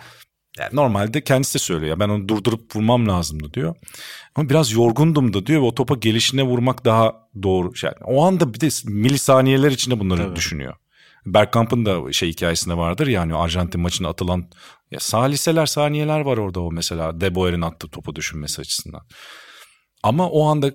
yani 0.59 0.69
normalde 0.73 1.23
kendisi 1.23 1.53
de 1.53 1.59
söylüyor. 1.59 1.89
Ya 1.89 1.99
ben 1.99 2.09
onu 2.09 2.27
durdurup 2.27 2.75
vurmam 2.75 3.09
lazımdı 3.09 3.53
diyor. 3.53 3.75
Ama 4.35 4.49
biraz 4.49 4.71
yorgundum 4.71 5.33
da 5.33 5.45
diyor 5.45 5.61
ve 5.61 5.65
o 5.65 5.75
topa 5.75 5.95
gelişine 5.95 6.43
vurmak 6.43 6.85
daha 6.85 7.15
doğru. 7.43 7.71
Yani 7.83 7.95
o 8.03 8.25
anda 8.25 8.53
bir 8.53 8.59
de 8.59 8.69
milisaniyeler 8.85 9.71
içinde 9.71 9.99
bunları 9.99 10.23
Tabii. 10.23 10.35
düşünüyor. 10.35 10.73
Bergkamp'ın 11.25 11.85
da 11.85 12.13
şey 12.13 12.29
hikayesinde 12.29 12.77
vardır 12.77 13.07
yani 13.07 13.35
Arjantin 13.35 13.81
maçına 13.81 14.09
atılan 14.09 14.49
ya 14.91 14.99
saliseler 14.99 15.65
saniyeler 15.65 16.19
var 16.19 16.37
orada 16.37 16.59
o 16.59 16.71
mesela 16.71 17.21
De 17.21 17.35
Boer'in 17.35 17.61
attığı 17.61 17.87
topu 17.87 18.15
düşünmesi 18.15 18.61
açısından. 18.61 19.01
Ama 20.03 20.29
o 20.29 20.45
anda 20.45 20.71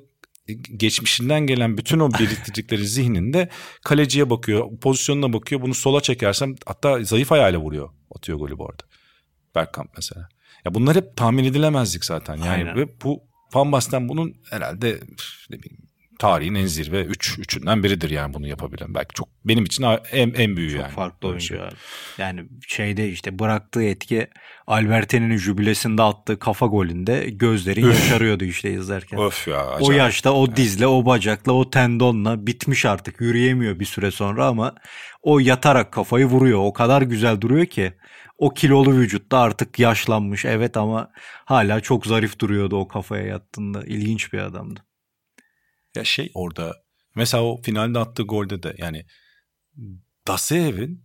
geçmişinden 0.76 1.40
gelen 1.40 1.78
bütün 1.78 1.98
o 1.98 2.10
biriktirdikleri 2.10 2.86
zihninde 2.86 3.48
kaleciye 3.84 4.30
bakıyor, 4.30 4.78
pozisyonuna 4.80 5.32
bakıyor. 5.32 5.62
Bunu 5.62 5.74
sola 5.74 6.00
çekersem 6.00 6.54
hatta 6.66 7.04
zayıf 7.04 7.32
ayağıyla 7.32 7.60
vuruyor. 7.60 7.90
Atıyor 8.16 8.38
golü 8.38 8.58
bu 8.58 8.68
arada. 8.68 8.82
Bergkamp 9.54 9.90
mesela. 9.96 10.28
Ya 10.64 10.74
bunlar 10.74 10.96
hep 10.96 11.16
tahmin 11.16 11.44
edilemezdik 11.44 12.04
zaten. 12.04 12.36
Yani 12.36 12.48
Aynen. 12.48 12.76
ve 12.76 13.00
bu 13.00 13.22
Van 13.54 13.72
Basten 13.72 14.08
bunun 14.08 14.34
herhalde 14.50 15.00
ne 15.50 15.58
bileyim 15.58 15.91
tarihin 16.18 16.54
en 16.54 16.66
zirve 16.66 17.04
3 17.04 17.30
üç, 17.30 17.38
üçünden 17.38 17.82
biridir 17.82 18.10
yani 18.10 18.34
bunu 18.34 18.46
yapabilen. 18.46 18.94
Belki 18.94 19.14
çok 19.14 19.28
benim 19.44 19.64
için 19.64 19.84
en 20.12 20.30
en 20.30 20.56
büyüğü 20.56 20.70
çok 20.70 20.80
yani. 20.80 20.88
Çok 20.88 20.96
farklı 20.96 21.28
oyuncu 21.28 21.46
şey. 21.46 21.58
yani. 21.58 21.72
Yani 22.18 22.48
şeyde 22.68 23.08
işte 23.08 23.38
bıraktığı 23.38 23.82
etki 23.82 24.28
Albertini'nin 24.66 25.36
jübilesinde 25.36 26.02
attığı 26.02 26.38
kafa 26.38 26.66
golünde 26.66 27.30
gözleri 27.30 27.86
yaşarıyordu 27.86 28.44
işte 28.44 28.72
izlerken. 28.72 29.16
Of 29.16 29.48
ya. 29.48 29.66
Acayip. 29.66 29.82
O 29.82 29.92
yaşta 29.92 30.32
o 30.32 30.56
dizle, 30.56 30.86
o 30.86 31.06
bacakla, 31.06 31.52
o 31.52 31.70
tendonla 31.70 32.46
bitmiş 32.46 32.86
artık. 32.86 33.20
Yürüyemiyor 33.20 33.80
bir 33.80 33.84
süre 33.84 34.10
sonra 34.10 34.46
ama 34.46 34.74
o 35.22 35.38
yatarak 35.38 35.92
kafayı 35.92 36.26
vuruyor. 36.26 36.58
O 36.62 36.72
kadar 36.72 37.02
güzel 37.02 37.40
duruyor 37.40 37.66
ki 37.66 37.92
o 38.38 38.50
kilolu 38.50 38.92
vücutta 38.96 39.38
artık 39.38 39.78
yaşlanmış 39.78 40.44
evet 40.44 40.76
ama 40.76 41.10
hala 41.44 41.80
çok 41.80 42.06
zarif 42.06 42.38
duruyordu 42.38 42.76
o 42.76 42.88
kafaya 42.88 43.26
yattığında. 43.26 43.82
İlginç 43.84 44.32
bir 44.32 44.38
adamdı. 44.38 44.80
Ya 45.94 46.04
şey 46.04 46.30
orada 46.34 46.76
mesela 47.14 47.44
o 47.44 47.62
finalde 47.62 47.98
attığı 47.98 48.22
golde 48.22 48.62
de 48.62 48.74
yani 48.78 49.04
Daseyev'in 50.26 51.04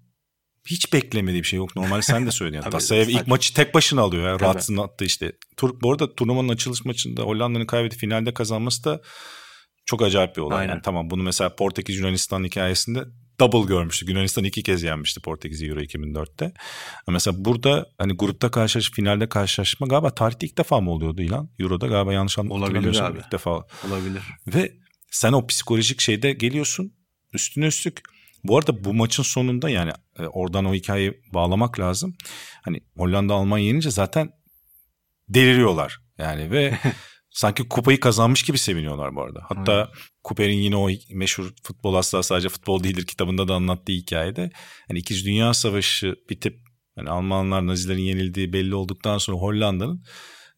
hiç 0.67 0.93
beklemediği 0.93 1.43
bir 1.43 1.47
şey 1.47 1.57
yok. 1.57 1.75
Normal 1.75 2.01
sen 2.01 2.25
de 2.25 2.31
söyledin. 2.31 2.57
Yani 2.61 2.71
Dasayev 2.71 3.07
ilk 3.07 3.27
maçı 3.27 3.53
tek 3.53 3.73
başına 3.73 4.01
alıyor. 4.01 4.27
Ya. 4.27 4.39
Rahatsızını 4.39 4.83
attı 4.83 5.05
işte. 5.05 5.31
Tur 5.57 5.81
bu 5.81 5.91
arada 5.91 6.15
turnuvanın 6.15 6.49
açılış 6.49 6.85
maçında 6.85 7.21
Hollanda'nın 7.21 7.65
kaybedip 7.65 7.99
finalde 7.99 8.33
kazanması 8.33 8.83
da 8.83 9.01
çok 9.85 10.01
acayip 10.01 10.35
bir 10.35 10.41
olay. 10.41 10.57
Aynen. 10.57 10.69
Yani 10.69 10.81
tamam 10.81 11.09
bunu 11.09 11.23
mesela 11.23 11.55
Portekiz 11.55 11.97
Yunanistan 11.97 12.43
hikayesinde 12.43 13.03
double 13.39 13.67
görmüştük. 13.67 14.09
Yunanistan 14.09 14.43
iki 14.43 14.63
kez 14.63 14.83
yenmişti 14.83 15.21
Portekiz'i 15.21 15.67
Euro 15.67 15.79
2004'te. 15.79 16.53
Mesela 17.07 17.45
burada 17.45 17.85
hani 17.97 18.13
grupta 18.13 18.51
karşılaş, 18.51 18.91
finalde 18.91 19.29
karşılaşma 19.29 19.87
galiba 19.87 20.15
tarihte 20.15 20.47
ilk 20.47 20.57
defa 20.57 20.81
mı 20.81 20.91
oluyordu 20.91 21.21
İlan? 21.21 21.49
Euro'da 21.59 21.87
galiba 21.87 22.13
yanlış 22.13 22.37
Olabilir 22.37 22.99
abi. 22.99 23.19
ilk 23.19 23.31
defa. 23.31 23.65
Olabilir. 23.87 24.21
Ve 24.47 24.73
sen 25.11 25.33
o 25.33 25.47
psikolojik 25.47 26.01
şeyde 26.01 26.33
geliyorsun 26.33 26.93
üstüne 27.33 27.65
üstlük. 27.65 28.01
Bu 28.43 28.57
arada 28.57 28.83
bu 28.83 28.93
maçın 28.93 29.23
sonunda 29.23 29.69
yani 29.69 29.91
e, 30.19 30.23
oradan 30.23 30.65
o 30.65 30.73
hikayeyi 30.73 31.21
bağlamak 31.33 31.79
lazım. 31.79 32.15
Hani 32.61 32.79
Hollanda 32.97 33.33
Almanya 33.33 33.65
yenince 33.65 33.91
zaten 33.91 34.29
deliriyorlar. 35.29 35.99
Yani 36.17 36.51
ve 36.51 36.77
sanki 37.37 37.69
kupayı 37.69 37.99
kazanmış 37.99 38.43
gibi 38.43 38.57
seviniyorlar 38.57 39.15
bu 39.15 39.21
arada. 39.21 39.45
Hatta. 39.49 39.91
Cooper'in 40.23 40.57
yine 40.57 40.75
o 40.75 40.89
meşhur 41.11 41.53
futbol 41.63 41.95
asla 41.95 42.23
sadece 42.23 42.49
futbol 42.49 42.83
değildir 42.83 43.05
kitabında 43.05 43.47
da 43.47 43.55
anlattığı 43.55 43.91
hikayede 43.91 44.49
hani 44.87 44.99
İkinci 44.99 45.25
Dünya 45.25 45.53
Savaşı 45.53 46.15
bitip 46.29 46.59
hani 46.95 47.09
Almanlar 47.09 47.67
Nazilerin 47.67 48.01
yenildiği 48.01 48.53
belli 48.53 48.75
olduktan 48.75 49.17
sonra 49.17 49.37
Hollanda'nın 49.37 50.03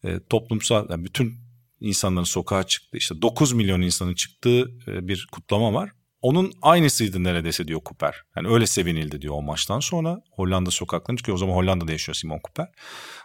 e, 0.04 0.20
toplumsal 0.30 0.90
yani 0.90 1.04
bütün 1.04 1.34
insanların 1.80 2.24
sokağa 2.24 2.62
çıktı 2.62 2.96
işte 2.96 3.22
9 3.22 3.52
milyon 3.52 3.80
insanın 3.80 4.14
çıktığı 4.14 4.60
e, 4.86 5.08
bir 5.08 5.28
kutlama 5.32 5.74
var. 5.74 5.90
Onun 6.22 6.52
aynısıydı 6.62 7.24
neredeyse 7.24 7.68
diyor 7.68 7.80
Cooper. 7.84 8.14
Yani 8.36 8.48
öyle 8.48 8.66
sevinildi 8.66 9.22
diyor 9.22 9.34
o 9.34 9.42
maçtan 9.42 9.80
sonra. 9.80 10.22
Hollanda 10.30 10.70
sokaklarına 10.70 11.16
çıkıyor. 11.16 11.36
O 11.36 11.38
zaman 11.38 11.54
Hollanda'da 11.54 11.92
yaşıyor 11.92 12.16
Simon 12.16 12.40
Cooper 12.44 12.68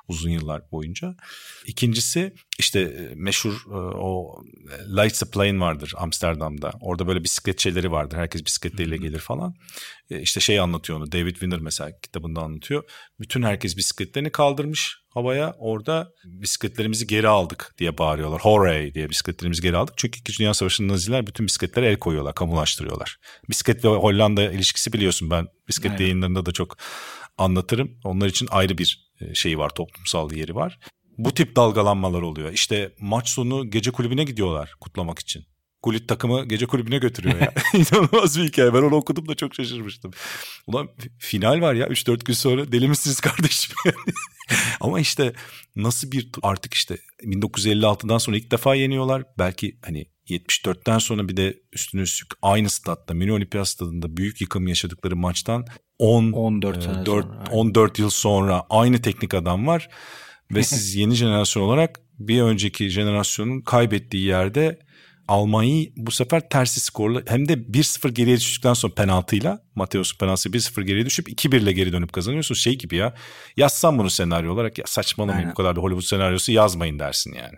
uzun 0.08 0.30
yıllar 0.30 0.72
boyunca. 0.72 1.16
İkincisi 1.68 2.34
işte 2.60 2.80
e, 2.80 3.16
meşhur 3.16 3.53
e, 3.72 3.76
o 3.76 4.41
e, 4.72 5.03
Lights 5.03 5.24
a 5.24 5.30
Plane 5.30 5.60
vardır 5.60 5.93
Amsterdam'da. 5.97 6.72
Orada 6.82 7.08
böyle 7.08 7.24
bisiklet 7.24 7.60
şeyleri 7.60 7.91
vardır. 7.91 8.18
Herkes 8.18 8.45
bisikletleriyle 8.45 8.97
gelir 8.97 9.20
falan. 9.20 9.53
İşte 10.10 10.39
şey 10.39 10.60
anlatıyor 10.60 10.99
onu. 10.99 11.12
David 11.12 11.32
Winner 11.32 11.60
mesela 11.60 11.99
kitabında 12.01 12.41
anlatıyor. 12.41 12.84
Bütün 13.20 13.43
herkes 13.43 13.78
bisikletlerini 13.78 14.30
kaldırmış 14.30 14.97
havaya. 15.10 15.56
Orada 15.60 16.12
bisikletlerimizi 16.26 17.08
geri 17.08 17.28
aldık 17.28 17.74
diye 17.78 17.97
bağırıyorlar. 17.97 18.41
Hooray 18.41 18.93
diye 18.93 19.10
bisikletlerimizi 19.10 19.62
geri 19.62 19.78
aldık. 19.78 19.93
Çünkü 19.97 20.20
2. 20.20 20.39
Dünya 20.39 20.53
Savaşı'nda 20.53 20.93
Naziler 20.93 21.28
bütün 21.28 21.45
bisikletlere 21.45 21.88
el 21.88 21.99
koyuyorlar, 21.99 22.36
kamulaştırıyorlar. 22.36 23.18
Bisiklet 23.49 23.86
ve 23.86 23.89
Hollanda 23.89 24.51
ilişkisi 24.51 24.93
biliyorsun 24.93 25.30
ben 25.30 25.47
bisiklet 25.68 25.91
Aynen. 25.91 26.03
yayınlarında 26.03 26.45
da 26.45 26.51
çok 26.51 26.78
anlatırım. 27.38 27.91
Onlar 28.03 28.28
için 28.28 28.47
ayrı 28.51 28.78
bir 28.78 29.12
şeyi 29.34 29.58
var, 29.58 29.70
toplumsal 29.70 30.32
yeri 30.32 30.56
var. 30.56 30.80
Bu 31.18 31.34
tip 31.34 31.55
dalgalanmalar 31.55 32.22
oluyor. 32.22 32.53
İşte 32.53 32.91
maç 32.99 33.30
sonu 33.30 33.70
gece 33.70 33.91
kulübüne 33.91 34.24
gidiyorlar 34.24 34.76
kutlamak 34.80 35.20
için. 35.20 35.45
Kulit 35.82 36.09
takımı 36.09 36.45
gece 36.45 36.66
kulübüne 36.66 36.97
götürüyor 36.97 37.39
ya. 37.39 37.53
İnanılmaz 37.74 38.39
bir 38.39 38.43
hikaye. 38.43 38.74
Ben 38.74 38.82
onu 38.82 38.95
okudum 38.95 39.28
da 39.28 39.36
çok 39.36 39.55
şaşırmıştım. 39.55 40.11
Ulan 40.68 40.89
final 41.20 41.61
var 41.61 41.74
ya 41.74 41.88
3-4 41.88 42.26
gün 42.26 42.34
sonra 42.34 42.72
deli 42.72 42.88
misiniz 42.88 43.20
kardeşim? 43.20 43.76
Ama 44.80 44.99
işte 44.99 45.34
nasıl 45.76 46.11
bir 46.11 46.30
artık 46.43 46.74
işte 46.74 46.97
1956'dan 47.24 48.18
sonra 48.18 48.38
ilk 48.38 48.51
defa 48.51 48.76
yeniyorlar. 48.76 49.24
Belki 49.38 49.78
hani 49.86 50.05
74'ten 50.30 50.97
sonra 50.97 51.30
bir 51.30 51.38
de 51.38 51.59
üstüne 51.74 52.01
üstlük 52.01 52.32
aynı 52.41 52.70
statta 52.70 53.13
Münih 53.13 53.34
Olimpiyat 53.34 53.68
Stadı'nda 53.68 54.18
büyük 54.18 54.41
yıkım 54.41 54.68
yaşadıkları 54.68 55.16
maçtan 55.16 55.66
10 55.99 56.32
14 56.32 56.78
e, 56.78 57.05
4, 57.05 57.05
sonra, 57.05 57.43
14 57.51 57.99
yıl 57.99 58.09
sonra 58.09 58.66
aynı 58.70 59.01
teknik 59.01 59.34
adam 59.34 59.68
var 59.68 59.89
ve 60.52 60.64
siz 60.64 60.96
yeni 60.96 61.16
jenerasyon 61.16 61.64
olarak 61.64 62.00
bir 62.20 62.41
önceki 62.41 62.89
jenerasyonun 62.89 63.62
kaybettiği 63.62 64.24
yerde 64.24 64.80
Almanya'yı 65.28 65.91
bu 65.96 66.12
sefer 66.12 66.50
tersi 66.50 66.80
skorla 66.80 67.22
hem 67.28 67.48
de 67.48 67.54
1-0 67.54 68.10
geriye 68.10 68.38
düştükten 68.38 68.74
sonra 68.74 68.93
penaltıyla 68.93 69.64
Mateus 69.76 70.18
penaltısı 70.18 70.50
1-0 70.50 70.84
geriye 70.84 71.06
düşüp 71.06 71.30
2-1 71.30 71.58
ile 71.58 71.72
geri 71.72 71.93
dönüp 71.93 72.14
kazanıyorsun. 72.14 72.56
Şey 72.56 72.78
gibi 72.78 72.96
ya 72.96 73.14
yazsam 73.58 73.98
bunu 73.98 74.10
senaryo 74.10 74.54
olarak 74.54 74.78
ya 74.78 74.84
saçmalamayın 74.88 75.50
bu 75.50 75.54
kadar 75.54 75.76
da 75.76 75.82
Hollywood 75.82 76.06
senaryosu 76.06 76.52
yazmayın 76.52 77.00
dersin 77.00 77.34
yani. 77.34 77.56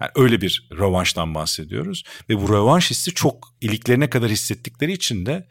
Yani 0.00 0.10
öyle 0.14 0.40
bir 0.40 0.68
rövanştan 0.72 1.34
bahsediyoruz. 1.34 2.04
Ve 2.30 2.40
bu 2.40 2.48
rövanş 2.48 2.90
hissi 2.90 3.14
çok 3.14 3.54
iliklerine 3.60 4.10
kadar 4.10 4.30
hissettikleri 4.30 4.92
için 4.92 5.26
de 5.26 5.48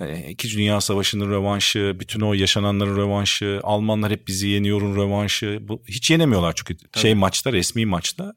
e, 0.00 0.30
İkinci 0.30 0.56
Dünya 0.56 0.80
Savaşı'nın 0.80 1.30
rövanşı, 1.30 1.96
bütün 2.00 2.20
o 2.20 2.34
yaşananların 2.34 2.96
rövanşı, 2.96 3.60
Almanlar 3.62 4.12
hep 4.12 4.26
bizi 4.26 4.48
yeniyorun 4.48 4.96
rövanşı. 4.96 5.58
Bu, 5.60 5.82
hiç 5.88 6.10
yenemiyorlar 6.10 6.52
çünkü 6.56 6.76
Tabii. 6.76 7.02
şey 7.02 7.14
maçta, 7.14 7.52
resmi 7.52 7.86
maçta 7.86 8.34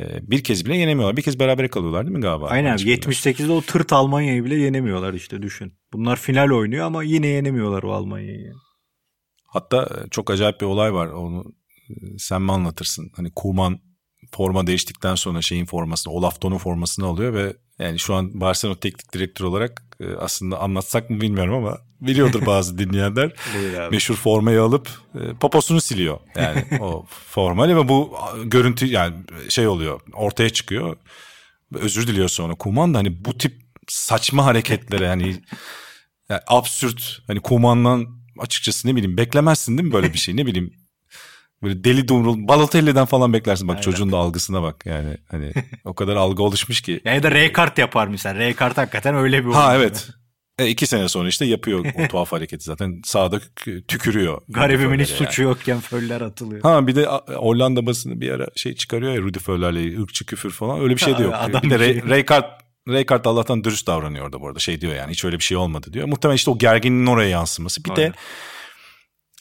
e, 0.00 0.30
bir 0.30 0.44
kez 0.44 0.64
bile 0.64 0.76
yenemiyorlar. 0.76 1.16
Bir 1.16 1.22
kez 1.22 1.38
beraber 1.38 1.68
kalıyorlar 1.68 2.06
değil 2.06 2.16
mi 2.16 2.22
galiba? 2.22 2.46
Aynen 2.46 2.76
78'de 2.76 3.52
o 3.52 3.60
tırt 3.60 3.92
Almanya'yı 3.92 4.44
bile 4.44 4.54
yenemiyorlar 4.54 5.14
işte 5.14 5.42
düşün. 5.42 5.78
Bunlar 5.92 6.16
final 6.16 6.50
oynuyor 6.50 6.86
ama 6.86 7.02
yine 7.02 7.26
yenemiyorlar 7.26 7.82
o 7.82 7.92
Almanya'yı. 7.92 8.52
Hatta 9.46 9.82
e, 9.82 10.08
çok 10.10 10.30
acayip 10.30 10.60
bir 10.60 10.66
olay 10.66 10.94
var. 10.94 11.06
Onu 11.06 11.44
sen 12.18 12.42
mi 12.42 12.52
anlatırsın? 12.52 13.10
Hani 13.16 13.30
Kuman 13.36 13.80
forma 14.32 14.66
değiştikten 14.66 15.14
sonra 15.14 15.42
şeyin 15.42 15.66
formasını, 15.66 16.12
Olaf 16.12 16.40
Ton'un 16.40 16.58
formasını 16.58 17.06
alıyor 17.06 17.34
ve 17.34 17.56
yani 17.78 17.98
şu 17.98 18.14
an 18.14 18.40
Barcelona 18.40 18.76
teknik 18.76 19.12
direktör 19.12 19.44
olarak 19.44 19.82
e, 20.00 20.04
aslında 20.14 20.60
anlatsak 20.60 21.10
mı 21.10 21.20
bilmiyorum 21.20 21.54
ama 21.54 21.78
biliyordur 22.00 22.46
bazı 22.46 22.78
dinleyenler. 22.78 23.32
Meşhur 23.90 24.14
formayı 24.14 24.62
alıp 24.62 24.88
e, 25.14 25.34
poposunu 25.34 25.80
siliyor. 25.80 26.20
Yani 26.36 26.64
o 26.80 27.06
formayla 27.28 27.76
ve 27.76 27.88
bu 27.88 28.16
görüntü 28.44 28.86
yani 28.86 29.16
şey 29.48 29.68
oluyor 29.68 30.00
ortaya 30.12 30.50
çıkıyor. 30.50 30.96
Özür 31.74 32.06
diliyor 32.06 32.28
sonra 32.28 32.54
Kuman 32.54 32.94
da 32.94 32.98
hani 32.98 33.24
bu 33.24 33.38
tip 33.38 33.62
saçma 33.88 34.44
hareketlere 34.44 35.04
yani, 35.04 35.42
yani 36.28 36.40
absürt 36.46 37.22
hani 37.26 37.40
Kuman'dan 37.40 38.06
açıkçası 38.38 38.88
ne 38.88 38.96
bileyim 38.96 39.16
beklemezsin 39.16 39.78
değil 39.78 39.88
mi 39.88 39.92
böyle 39.94 40.12
bir 40.12 40.18
şey 40.18 40.36
ne 40.36 40.46
bileyim 40.46 40.81
Böyle 41.62 41.84
deli 41.84 42.08
dumrul 42.08 42.48
Balotelli'den 42.48 43.04
falan 43.04 43.32
beklersin 43.32 43.68
bak 43.68 43.74
Aynen. 43.74 43.82
çocuğun 43.82 44.12
da 44.12 44.16
algısına 44.16 44.62
bak 44.62 44.86
yani 44.86 45.16
hani 45.30 45.52
o 45.84 45.94
kadar 45.94 46.16
algı 46.16 46.42
oluşmuş 46.42 46.80
ki. 46.80 47.00
Yani 47.04 47.22
da 47.22 47.30
R-kart 47.30 47.78
yapar 47.78 48.06
mesela. 48.06 48.40
R-kart 48.40 48.78
hakikaten 48.78 49.14
öyle 49.14 49.46
bir 49.46 49.50
Ha 49.52 49.76
evet. 49.76 50.08
E, 50.58 50.68
iki 50.68 50.86
sene 50.86 51.08
sonra 51.08 51.28
işte 51.28 51.44
yapıyor 51.44 51.84
o 52.04 52.06
tuhaf 52.08 52.32
hareketi 52.32 52.64
zaten 52.64 53.00
sağda 53.04 53.40
tükürüyor. 53.88 54.42
Garibimin 54.48 55.00
hiç 55.00 55.08
suçu 55.08 55.42
yokken 55.42 55.80
föller 55.80 56.20
atılıyor. 56.20 56.62
Ha 56.62 56.86
bir 56.86 56.96
de 56.96 57.06
Hollanda 57.36 57.86
basını 57.86 58.20
bir 58.20 58.30
ara 58.30 58.46
şey 58.56 58.74
çıkarıyor 58.74 59.12
ya 59.12 59.20
Rudy 59.20 59.38
Föller'le 59.38 60.02
ırkçı 60.02 60.26
küfür 60.26 60.50
falan 60.50 60.80
öyle 60.80 60.94
bir 60.94 61.00
şey 61.00 61.18
de 61.18 61.22
yok. 61.22 61.34
Adam 61.36 61.62
bir 61.62 61.70
de 61.70 61.78
Ray, 61.78 62.02
Ray 62.08 62.24
Raykart 62.88 63.26
Allah'tan 63.26 63.64
dürüst 63.64 63.86
davranıyor 63.86 64.24
orada 64.24 64.40
bu 64.40 64.46
arada 64.46 64.58
şey 64.58 64.80
diyor 64.80 64.94
yani 64.94 65.10
hiç 65.10 65.24
öyle 65.24 65.38
bir 65.38 65.44
şey 65.44 65.56
olmadı 65.56 65.92
diyor. 65.92 66.08
Muhtemelen 66.08 66.36
işte 66.36 66.50
o 66.50 66.58
gerginliğin 66.58 67.06
oraya 67.06 67.28
yansıması. 67.28 67.84
Bir 67.84 67.90
Aynen. 67.90 68.12
de 68.12 68.16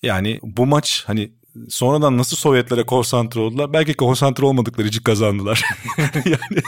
yani 0.03 0.39
bu 0.43 0.65
maç 0.65 1.03
hani 1.07 1.32
sonradan 1.70 2.18
nasıl 2.18 2.38
Sovyetlere 2.38 2.84
konsantre 2.84 3.39
oldular? 3.39 3.74
Belki 3.74 3.93
konsantre 3.93 4.45
olmadıkları 4.45 4.88
için 4.88 5.04
kazandılar. 5.04 5.64
yani 6.26 6.62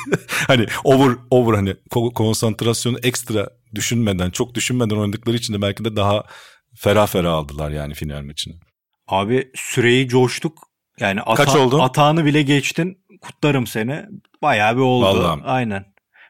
hani 0.48 0.66
over 0.84 1.16
over 1.30 1.54
hani 1.54 1.76
konsantrasyonu 2.16 2.98
ekstra 3.04 3.50
düşünmeden, 3.76 4.30
çok 4.30 4.56
düşünmeden 4.56 4.96
oynadıkları 4.96 5.36
için 5.36 5.54
de 5.54 5.62
belki 5.62 5.86
de 5.86 5.96
daha 5.96 6.24
ferah 6.76 7.08
ferah 7.08 7.34
aldılar 7.34 7.72
yani 7.72 7.94
final 7.94 8.22
maçını. 8.22 8.54
Abi 9.08 9.52
süreyi 9.56 10.08
coştuk. 10.08 10.58
Yani 11.00 11.22
ata, 11.22 11.46
Kaç 11.46 11.56
oldu? 11.56 11.82
atağını 11.82 12.26
bile 12.26 12.42
geçtin. 12.42 12.98
Kutlarım 13.22 13.68
seni. 13.68 14.06
Bayağı 14.42 14.76
bir 14.76 14.82
oldu. 14.82 15.06
Vallahi. 15.06 15.42
Aynen. 15.44 15.86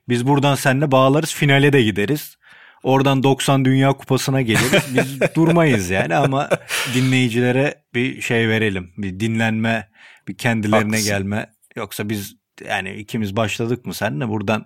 Biz 0.10 0.28
buradan 0.28 0.56
seninle 0.56 0.92
bağlarız 0.92 1.34
finale 1.34 1.74
de 1.74 1.84
gideriz. 1.84 2.38
Oradan 2.84 3.24
90 3.24 3.66
Dünya 3.66 3.94
Kupası'na 3.94 4.42
geliriz. 4.42 4.84
Biz 4.96 5.22
durmayız 5.36 5.90
yani 5.90 6.16
ama 6.16 6.50
dinleyicilere 6.94 7.84
bir 7.94 8.22
şey 8.22 8.50
verelim. 8.50 8.94
Bir 8.98 9.20
dinlenme, 9.20 9.90
bir 10.28 10.38
kendilerine 10.38 10.86
Haklısın. 10.86 11.08
gelme. 11.08 11.50
Yoksa 11.76 12.10
biz 12.10 12.36
yani 12.68 12.94
ikimiz 12.94 13.36
başladık 13.36 13.86
mı 13.86 13.94
seninle 13.94 14.28
buradan 14.28 14.66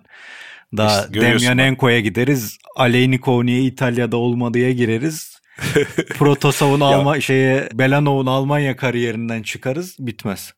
daha 0.76 1.00
işte 1.00 1.20
Demyanenko'ya 1.20 2.00
gideriz. 2.00 2.58
Aleynikoni'ye 2.76 3.62
İtalya'da 3.62 4.16
olmadıya 4.16 4.72
gireriz. 4.72 5.38
Protosov'un 6.08 6.80
Alma 6.80 7.20
şeye 7.20 7.68
Belanov'un 7.74 8.26
Almanya 8.26 8.76
kariyerinden 8.76 9.42
çıkarız. 9.42 9.96
Bitmez. 9.98 10.52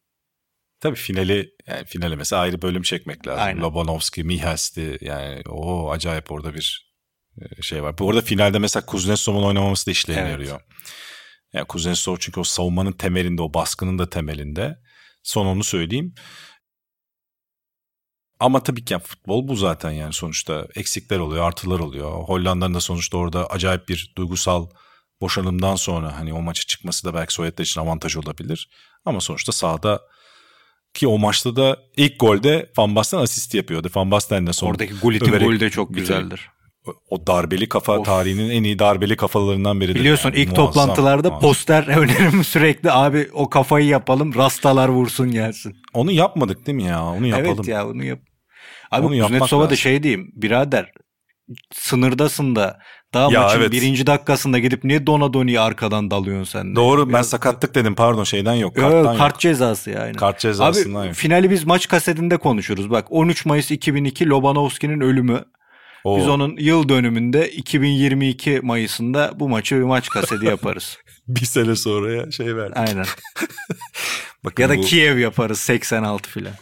Tabii 0.81 0.97
finali 0.97 1.51
yani 1.67 1.85
finale 1.85 2.17
mesela 2.17 2.43
ayrı 2.43 2.63
bölüm 2.63 2.83
çekmek 2.83 3.27
lazım. 3.27 3.43
Aynen. 3.43 3.63
Lobanovski, 3.63 4.25
Mihals'ti 4.25 4.99
yani 5.01 5.43
o 5.49 5.91
acayip 5.91 6.33
orada 6.33 6.55
bir 6.55 6.90
şey 7.61 7.83
var. 7.83 7.99
Bu 7.99 8.11
arada 8.11 8.21
finalde 8.21 8.59
mesela 8.59 8.87
Kuznetsov'un 8.87 9.43
oynamaması 9.43 9.87
da 9.87 9.91
işlerine 9.91 10.21
evet. 10.21 10.33
yarıyor. 10.33 10.61
Yani 11.53 11.67
Kuznetsov 11.67 12.17
çünkü 12.21 12.41
o 12.41 12.45
savunmanın 12.45 12.93
temelinde, 12.93 13.43
o 13.43 13.55
baskının 13.55 13.99
da 13.99 14.11
temelinde. 14.11 14.79
Son 15.23 15.47
onu 15.47 15.65
söyleyeyim. 15.65 16.15
Ama 18.41 18.63
tabii 18.63 18.85
ki 18.85 18.93
yani 18.93 19.03
futbol 19.03 19.49
bu 19.49 19.57
zaten 19.57 19.91
yani 19.91 20.13
sonuçta 20.13 20.67
eksikler 20.75 21.19
oluyor, 21.19 21.47
artılar 21.47 21.79
oluyor. 21.79 22.11
Hollanda'nın 22.11 22.75
da 22.75 22.81
sonuçta 22.81 23.17
orada 23.19 23.47
acayip 23.47 23.89
bir 23.89 24.13
duygusal 24.17 24.67
boşanımdan 25.21 25.77
sonra 25.77 26.19
hani 26.19 26.33
o 26.33 26.43
maça 26.43 26.63
çıkması 26.67 27.05
da 27.05 27.15
belki 27.15 27.35
Sovyetler 27.35 27.65
için 27.65 27.81
avantaj 27.81 28.17
olabilir. 28.17 28.71
Ama 29.05 29.21
sonuçta 29.21 29.53
sahada 29.53 30.01
ki 30.95 31.09
o 31.09 31.19
maçta 31.19 31.57
da 31.57 31.79
ilk 31.97 32.21
golde 32.21 32.73
Van 32.79 32.97
Basten 32.97 33.19
asist 33.19 33.55
yapıyordu. 33.55 33.91
Van 33.95 34.11
Basten 34.11 34.47
de 34.47 34.53
sonra 34.53 34.71
Oradaki 34.71 34.95
Gullit'in 34.95 35.39
golü 35.39 35.61
de 35.61 35.71
çok 35.71 35.95
güzeldir. 35.95 36.51
O 37.11 37.27
darbeli 37.27 37.69
kafa 37.69 37.99
of. 37.99 38.07
tarihinin 38.07 38.51
en 38.51 38.63
iyi 38.63 38.79
darbeli 38.79 39.17
kafalarından 39.17 39.81
biridir. 39.81 40.01
Biliyorsun 40.01 40.29
yani. 40.29 40.41
ilk 40.41 40.49
Muazzam, 40.49 40.67
toplantılarda 40.67 41.29
muazzam. 41.29 41.49
poster 41.49 41.83
önerim 41.97 42.45
sürekli 42.45 42.93
abi 42.93 43.29
o 43.33 43.51
kafayı 43.51 43.87
yapalım 43.87 44.35
rastalar 44.35 44.89
vursun 44.89 45.31
gelsin. 45.31 45.77
Onu 45.95 46.13
yapmadık 46.13 46.67
değil 46.67 46.77
mi 46.77 46.85
ya? 46.85 47.05
Onu 47.05 47.27
yapalım. 47.27 47.57
Evet 47.57 47.69
ya 47.69 47.89
onu 47.89 48.05
yap. 48.05 48.19
Abi 48.91 49.21
Kuznetsov'a 49.21 49.71
da 49.71 49.77
şey 49.77 50.03
diyeyim 50.03 50.33
birader 50.35 50.93
sınırdasın 51.73 52.57
da 52.57 52.79
daha 53.15 53.33
ya 53.33 53.43
maçın 53.43 53.61
evet. 53.61 53.73
birinci 53.73 54.07
dakikasında 54.07 54.59
gidip 54.59 54.85
niye 54.85 55.07
Donadoni'yi 55.07 55.61
arkadan 55.61 56.11
dalıyorsun 56.11 56.53
sen? 56.53 56.77
Doğru 56.77 57.07
ben 57.07 57.15
Biraz... 57.15 57.29
sakatlık 57.29 57.75
dedim 57.75 57.95
pardon 57.95 58.25
şeyden 58.25 58.55
yok. 58.55 58.77
Karttan 58.77 59.17
kart 59.17 59.33
yok. 59.33 59.41
cezası 59.41 59.91
yani. 59.91 60.13
Kart 60.17 60.39
cezasından 60.39 61.01
Abi, 61.01 61.07
yok. 61.07 61.17
Finali 61.17 61.51
biz 61.51 61.65
maç 61.65 61.89
kasetinde 61.89 62.37
konuşuruz. 62.37 62.91
Bak 62.91 63.07
13 63.11 63.47
Mayıs 63.47 63.71
2002 63.71 64.29
Lobanovski'nin 64.29 65.01
ölümü. 65.01 65.45
Oo. 66.05 66.19
Biz 66.19 66.29
onun 66.29 66.57
yıl 66.57 66.89
dönümünde 66.89 67.51
2022 67.51 68.61
Mayıs'ında 68.63 69.33
bu 69.41 69.49
maçı 69.49 69.77
bir 69.77 69.83
maç 69.83 70.09
kaseti 70.09 70.47
yaparız. 70.47 70.99
bir 71.29 71.47
sene 71.47 71.77
sonra 71.77 72.13
ya 72.13 72.31
şey 72.31 72.57
verdik. 72.57 72.77
Aynen. 72.77 73.07
Bakın 74.45 74.63
ya 74.63 74.69
da 74.69 74.77
bu... 74.77 74.83
Kiev 74.83 75.19
yaparız 75.19 75.61
86 75.61 76.31
filan. 76.31 76.55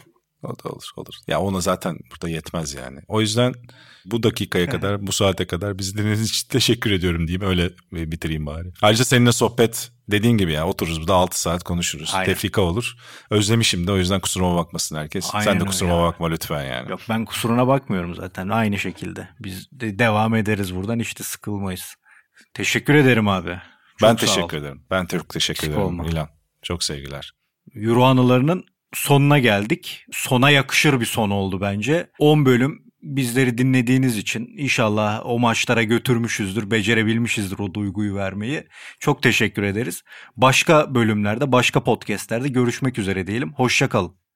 O 0.43 0.47
da 0.47 0.69
olur 0.69 0.89
olur. 0.95 1.13
Ya 1.27 1.39
ona 1.39 1.61
zaten 1.61 1.97
burada 2.11 2.29
yetmez 2.29 2.73
yani. 2.73 2.99
O 3.07 3.21
yüzden 3.21 3.53
bu 4.05 4.23
dakikaya 4.23 4.69
kadar, 4.69 5.07
bu 5.07 5.11
saate 5.11 5.47
kadar 5.47 5.77
bizi 5.77 5.93
dinlediğiniz 5.93 6.29
için 6.29 6.47
teşekkür 6.47 6.91
ediyorum 6.91 7.27
diyeyim. 7.27 7.41
Öyle 7.41 7.69
bitireyim 7.91 8.45
bari. 8.45 8.71
Ayrıca 8.81 9.05
seninle 9.05 9.31
sohbet 9.31 9.91
dediğin 10.11 10.37
gibi 10.37 10.51
ya 10.51 10.67
otururuz 10.67 10.99
burada 10.99 11.13
6 11.13 11.41
saat 11.41 11.63
konuşuruz. 11.63 12.11
Aynen. 12.13 12.25
Tefrika 12.25 12.61
olur. 12.61 12.93
Özlemişim 13.29 13.87
de 13.87 13.91
o 13.91 13.97
yüzden 13.97 14.19
kusuruma 14.19 14.55
bakmasın 14.55 14.95
herkes. 14.95 15.29
Aynen 15.33 15.45
Sen 15.51 15.59
de 15.59 15.65
kusuruma 15.65 15.95
ya. 15.95 16.03
bakma 16.03 16.29
lütfen 16.29 16.63
yani. 16.65 16.91
Yok 16.91 16.99
ben 17.09 17.25
kusuruna 17.25 17.67
bakmıyorum 17.67 18.15
zaten. 18.15 18.49
Aynı 18.49 18.79
şekilde. 18.79 19.29
Biz 19.39 19.67
de 19.71 19.99
devam 19.99 20.35
ederiz 20.35 20.75
buradan 20.75 20.99
hiç 20.99 21.19
de 21.19 21.23
sıkılmayız. 21.23 21.95
Teşekkür 22.53 22.93
ederim 22.95 23.27
abi. 23.27 23.59
Çok 23.99 24.09
ben 24.09 24.15
teşekkür 24.15 24.57
ol. 24.57 24.61
ederim. 24.61 24.83
Ben 24.91 25.05
çok 25.05 25.29
teşekkür 25.29 25.61
Sık 25.61 25.69
ederim 25.69 25.83
olma. 25.83 26.05
İlan. 26.05 26.29
Çok 26.61 26.83
sevgiler. 26.83 27.31
Euro 27.75 28.03
anılarının 28.03 28.63
sonuna 28.93 29.39
geldik. 29.39 30.05
Sona 30.11 30.49
yakışır 30.49 30.99
bir 30.99 31.05
son 31.05 31.29
oldu 31.29 31.61
bence. 31.61 32.09
10 32.19 32.45
bölüm 32.45 32.83
bizleri 33.01 33.57
dinlediğiniz 33.57 34.17
için 34.17 34.49
inşallah 34.57 35.21
o 35.25 35.39
maçlara 35.39 35.83
götürmüşüzdür, 35.83 36.71
becerebilmişizdir 36.71 37.59
o 37.59 37.73
duyguyu 37.73 38.15
vermeyi. 38.15 38.67
Çok 38.99 39.23
teşekkür 39.23 39.63
ederiz. 39.63 40.03
Başka 40.37 40.95
bölümlerde, 40.95 41.51
başka 41.51 41.83
podcastlerde 41.83 42.47
görüşmek 42.47 42.99
üzere 42.99 43.27
diyelim. 43.27 43.53
Hoşçakalın. 43.53 44.28